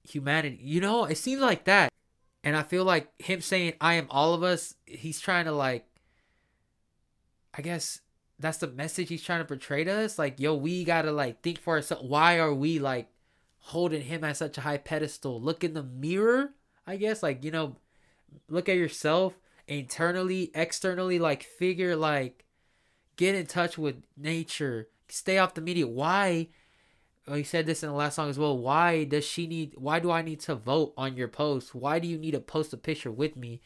humanity. 0.08 0.60
You 0.62 0.82
know, 0.82 1.06
it 1.06 1.18
seems 1.18 1.42
like 1.42 1.66
that. 1.66 1.92
And 2.44 2.56
I 2.56 2.64
feel 2.64 2.84
like 2.84 3.10
him 3.20 3.42
saying 3.42 3.74
I 3.82 3.96
am 3.96 4.08
all 4.10 4.34
of 4.34 4.44
us, 4.44 4.76
he's 4.86 5.20
trying 5.20 5.46
to 5.46 5.52
like 5.52 5.86
I 7.58 7.62
guess 7.62 8.02
that's 8.38 8.58
the 8.58 8.68
message 8.68 9.10
he's 9.10 9.24
trying 9.24 9.40
to 9.40 9.46
portray 9.46 9.84
to 9.86 9.92
us. 9.92 10.20
Like, 10.20 10.40
yo, 10.40 10.56
we 10.56 10.84
gotta 10.84 11.12
like 11.12 11.42
think 11.42 11.60
for 11.60 11.76
ourselves. 11.76 12.04
Why 12.08 12.40
are 12.40 12.54
we 12.54 12.80
like 12.80 13.08
holding 13.60 14.02
him 14.02 14.24
at 14.24 14.38
such 14.38 14.58
a 14.58 14.62
high 14.62 14.78
pedestal? 14.78 15.42
Look 15.42 15.64
in 15.64 15.74
the 15.74 15.84
mirror, 15.84 16.52
I 16.86 16.98
guess. 16.98 17.24
Like, 17.24 17.44
you 17.44 17.52
know, 17.52 17.78
look 18.50 18.68
at 18.68 18.76
yourself 18.76 19.40
internally, 19.68 20.52
externally, 20.54 21.18
like 21.18 21.44
figure 21.44 21.96
like 21.96 22.46
get 23.16 23.36
in 23.36 23.46
touch 23.46 23.78
with 23.78 24.04
nature. 24.18 24.90
Stay 25.08 25.38
off 25.38 25.54
the 25.54 25.62
media. 25.62 25.88
Why 25.88 26.50
he 27.34 27.44
said 27.44 27.66
this 27.66 27.82
in 27.82 27.90
the 27.90 27.96
last 27.96 28.16
song 28.16 28.30
as 28.30 28.38
well. 28.38 28.58
Why 28.58 29.04
does 29.04 29.26
she 29.26 29.48
need? 29.48 29.74
Why 29.78 30.00
do 30.00 30.12
I 30.12 30.22
need 30.22 30.40
to 30.42 30.56
vote 30.56 30.94
on 30.96 31.18
your 31.18 31.28
post? 31.28 31.74
Why 31.74 31.98
do 32.00 32.08
you 32.08 32.18
need 32.18 32.32
to 32.32 32.40
post 32.40 32.74
a 32.74 32.78
picture 32.78 33.12
with 33.12 33.36
me 33.36 33.62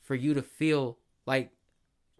for 0.00 0.14
you 0.14 0.34
to 0.34 0.42
feel 0.42 0.98
like 1.26 1.50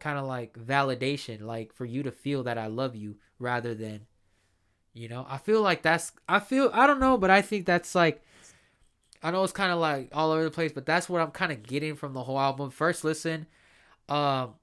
kind 0.01 0.19
of 0.19 0.27
like 0.27 0.55
validation, 0.55 1.43
like 1.43 1.73
for 1.73 1.85
you 1.85 2.03
to 2.03 2.11
feel 2.11 2.43
that 2.45 2.59
I 2.59 2.67
love 2.67 2.97
you 2.97 3.17
rather 3.39 3.75
than, 3.75 4.07
you 4.93 5.09
know, 5.09 5.27
I 5.29 5.39
feel 5.39 5.63
like 5.63 5.83
that's, 5.83 6.13
I 6.29 6.41
feel, 6.41 6.71
I 6.73 6.87
don't 6.87 7.01
know, 7.01 7.17
but 7.19 7.31
I 7.31 7.43
think 7.43 7.67
that's 7.67 7.95
like, 7.95 8.23
I 9.23 9.31
know 9.31 9.45
it's 9.45 9.53
kind 9.53 9.71
of 9.71 9.79
like 9.79 10.09
all 10.13 10.33
over 10.33 10.43
the 10.45 10.51
place, 10.51 10.73
but 10.73 10.87
that's 10.87 11.09
what 11.09 11.21
I'm 11.21 11.31
kind 11.31 11.53
of 11.53 11.63
getting 11.63 11.95
from 11.95 12.15
the 12.15 12.23
whole 12.25 12.41
album. 12.41 12.71
First 12.71 13.05
listen, 13.05 13.47
um, 14.09 14.55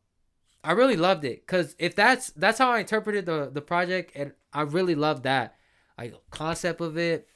I 0.63 0.71
really 0.71 0.97
loved 0.97 1.23
it 1.23 1.45
because 1.45 1.75
if 1.78 1.95
that's 1.95 2.32
that's 2.32 2.57
how 2.57 2.71
I 2.71 2.80
interpreted 2.80 3.25
the 3.28 3.51
the 3.53 3.61
project, 3.61 4.11
and 4.15 4.34
I 4.51 4.61
really 4.63 4.95
loved 4.95 5.23
that, 5.23 5.57
like 5.97 6.15
concept 6.29 6.81
of 6.81 6.97
it, 6.97 7.27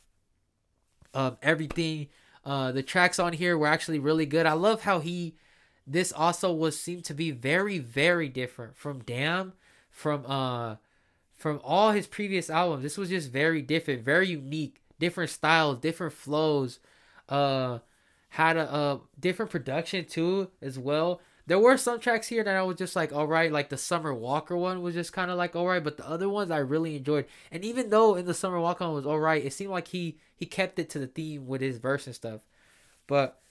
um, 1.14 1.38
everything. 1.42 2.08
Uh, 2.44 2.72
the 2.72 2.84
tracks 2.84 3.20
on 3.20 3.34
here 3.34 3.58
were 3.58 3.68
actually 3.68 4.00
really 4.00 4.26
good. 4.26 4.46
I 4.46 4.54
love 4.54 4.82
how 4.82 5.00
he 5.00 5.36
this 5.86 6.12
also 6.12 6.54
was 6.54 6.80
seemed 6.80 7.04
to 7.06 7.14
be 7.14 7.32
very 7.32 7.80
very 7.80 8.30
different 8.30 8.78
from 8.78 9.00
Damn, 9.00 9.54
from 9.90 10.26
uh 10.26 10.76
from 11.36 11.60
all 11.64 11.92
his 11.92 12.08
previous 12.08 12.50
albums. 12.50 12.84
This 12.84 12.98
was 12.98 13.10
just 13.10 13.32
very 13.32 13.62
different, 13.62 14.04
very 14.04 14.30
unique, 14.30 14.82
different 15.00 15.30
styles, 15.32 15.80
different 15.80 16.14
flows, 16.14 16.80
uh 17.30 17.80
had 18.30 18.58
a, 18.58 18.74
a 18.74 19.02
different 19.20 19.52
production 19.52 20.06
too 20.06 20.50
as 20.62 20.80
well. 20.80 21.20
There 21.52 21.60
were 21.60 21.76
some 21.76 22.00
tracks 22.00 22.30
here 22.30 22.46
that 22.46 22.56
I 22.56 22.64
was 22.64 22.78
just 22.78 22.96
like, 22.96 23.12
all 23.12 23.28
right, 23.28 23.52
like 23.52 23.68
the 23.68 23.76
Summer 23.76 24.14
Walker 24.14 24.56
one 24.56 24.82
was 24.82 24.94
just 24.94 25.12
kind 25.12 25.30
of 25.30 25.38
like 25.38 25.54
all 25.54 25.68
right, 25.68 25.84
but 25.84 25.98
the 25.98 26.08
other 26.08 26.30
ones 26.30 26.50
I 26.50 26.60
really 26.60 26.96
enjoyed. 26.96 27.26
And 27.52 27.66
even 27.66 27.90
though 27.90 28.16
in 28.16 28.24
the 28.24 28.34
Summer 28.34 28.58
Walker 28.58 28.86
one 28.86 28.94
was 28.94 29.06
all 29.06 29.20
right, 29.20 29.44
it 29.44 29.52
seemed 29.52 29.72
like 29.72 29.90
he 29.90 30.18
he 30.34 30.46
kept 30.46 30.80
it 30.80 30.90
to 30.92 31.00
the 31.00 31.08
theme 31.08 31.48
with 31.48 31.60
his 31.60 31.78
verse 31.78 32.06
and 32.06 32.16
stuff. 32.16 32.40
But 33.06 33.42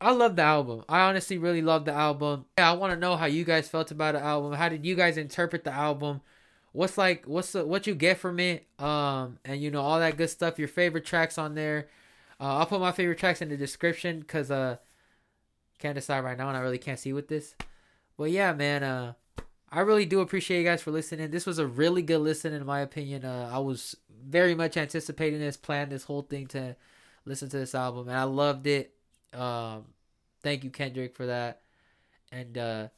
I 0.00 0.12
love 0.12 0.36
the 0.36 0.42
album. 0.42 0.84
I 0.88 1.00
honestly 1.00 1.36
really 1.36 1.62
love 1.62 1.84
the 1.84 1.92
album. 1.92 2.44
Yeah, 2.56 2.70
I 2.70 2.74
want 2.74 2.92
to 2.92 2.96
know 3.00 3.16
how 3.16 3.26
you 3.26 3.42
guys 3.42 3.68
felt 3.68 3.90
about 3.90 4.14
the 4.14 4.20
album. 4.20 4.52
How 4.52 4.68
did 4.68 4.86
you 4.86 4.94
guys 4.94 5.16
interpret 5.16 5.64
the 5.64 5.72
album? 5.72 6.20
What's 6.70 6.96
like 6.96 7.26
what's 7.26 7.50
the, 7.50 7.66
what 7.66 7.88
you 7.88 7.96
get 7.96 8.18
from 8.18 8.38
it? 8.38 8.68
Um 8.78 9.40
and 9.44 9.60
you 9.60 9.72
know 9.72 9.82
all 9.82 9.98
that 9.98 10.16
good 10.16 10.30
stuff. 10.30 10.60
Your 10.60 10.68
favorite 10.68 11.04
tracks 11.04 11.38
on 11.38 11.56
there. 11.56 11.88
Uh, 12.38 12.58
I'll 12.58 12.66
put 12.66 12.78
my 12.78 12.92
favorite 12.92 13.18
tracks 13.18 13.42
in 13.42 13.48
the 13.48 13.56
description 13.56 14.22
cuz 14.22 14.52
uh 14.52 14.76
can't 15.80 15.94
decide 15.94 16.24
right 16.24 16.38
now 16.38 16.48
and 16.48 16.56
I 16.56 16.60
really 16.60 16.78
can't 16.78 16.98
see 16.98 17.12
with 17.12 17.28
this. 17.28 17.54
But 18.16 18.30
yeah, 18.30 18.52
man, 18.52 18.82
uh 18.82 19.12
I 19.72 19.80
really 19.80 20.06
do 20.06 20.20
appreciate 20.20 20.58
you 20.58 20.64
guys 20.64 20.82
for 20.82 20.90
listening. 20.90 21.30
This 21.30 21.46
was 21.46 21.58
a 21.58 21.66
really 21.66 22.02
good 22.02 22.20
listen 22.20 22.52
in 22.52 22.66
my 22.66 22.80
opinion. 22.80 23.24
Uh 23.24 23.50
I 23.52 23.58
was 23.58 23.96
very 24.24 24.54
much 24.54 24.76
anticipating 24.76 25.40
this, 25.40 25.56
planned 25.56 25.92
this 25.92 26.04
whole 26.04 26.22
thing 26.22 26.46
to 26.48 26.76
listen 27.24 27.48
to 27.48 27.58
this 27.58 27.74
album 27.74 28.08
and 28.08 28.16
I 28.16 28.24
loved 28.24 28.66
it. 28.66 28.94
Um, 29.32 29.86
thank 30.42 30.64
you, 30.64 30.70
Kendrick, 30.70 31.14
for 31.14 31.26
that. 31.26 31.62
And 32.32 32.56
uh, 32.56 32.88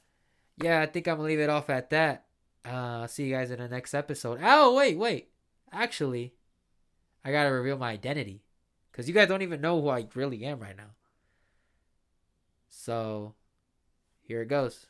yeah, 0.62 0.80
I 0.80 0.86
think 0.86 1.08
I'm 1.08 1.16
gonna 1.16 1.28
leave 1.28 1.40
it 1.40 1.50
off 1.50 1.70
at 1.70 1.90
that. 1.90 2.26
Uh, 2.64 3.06
see 3.06 3.24
you 3.24 3.34
guys 3.34 3.50
in 3.50 3.58
the 3.58 3.68
next 3.68 3.94
episode. 3.94 4.40
Oh, 4.42 4.74
wait, 4.74 4.96
wait. 4.96 5.28
Actually, 5.72 6.34
I 7.24 7.32
gotta 7.32 7.50
reveal 7.50 7.78
my 7.78 7.90
identity 7.90 8.42
because 8.90 9.08
you 9.08 9.14
guys 9.14 9.28
don't 9.28 9.42
even 9.42 9.60
know 9.60 9.80
who 9.80 9.88
I 9.88 10.06
really 10.14 10.44
am 10.44 10.60
right 10.60 10.76
now. 10.76 10.90
So, 12.74 13.34
here 14.22 14.42
it 14.42 14.48
goes. 14.48 14.86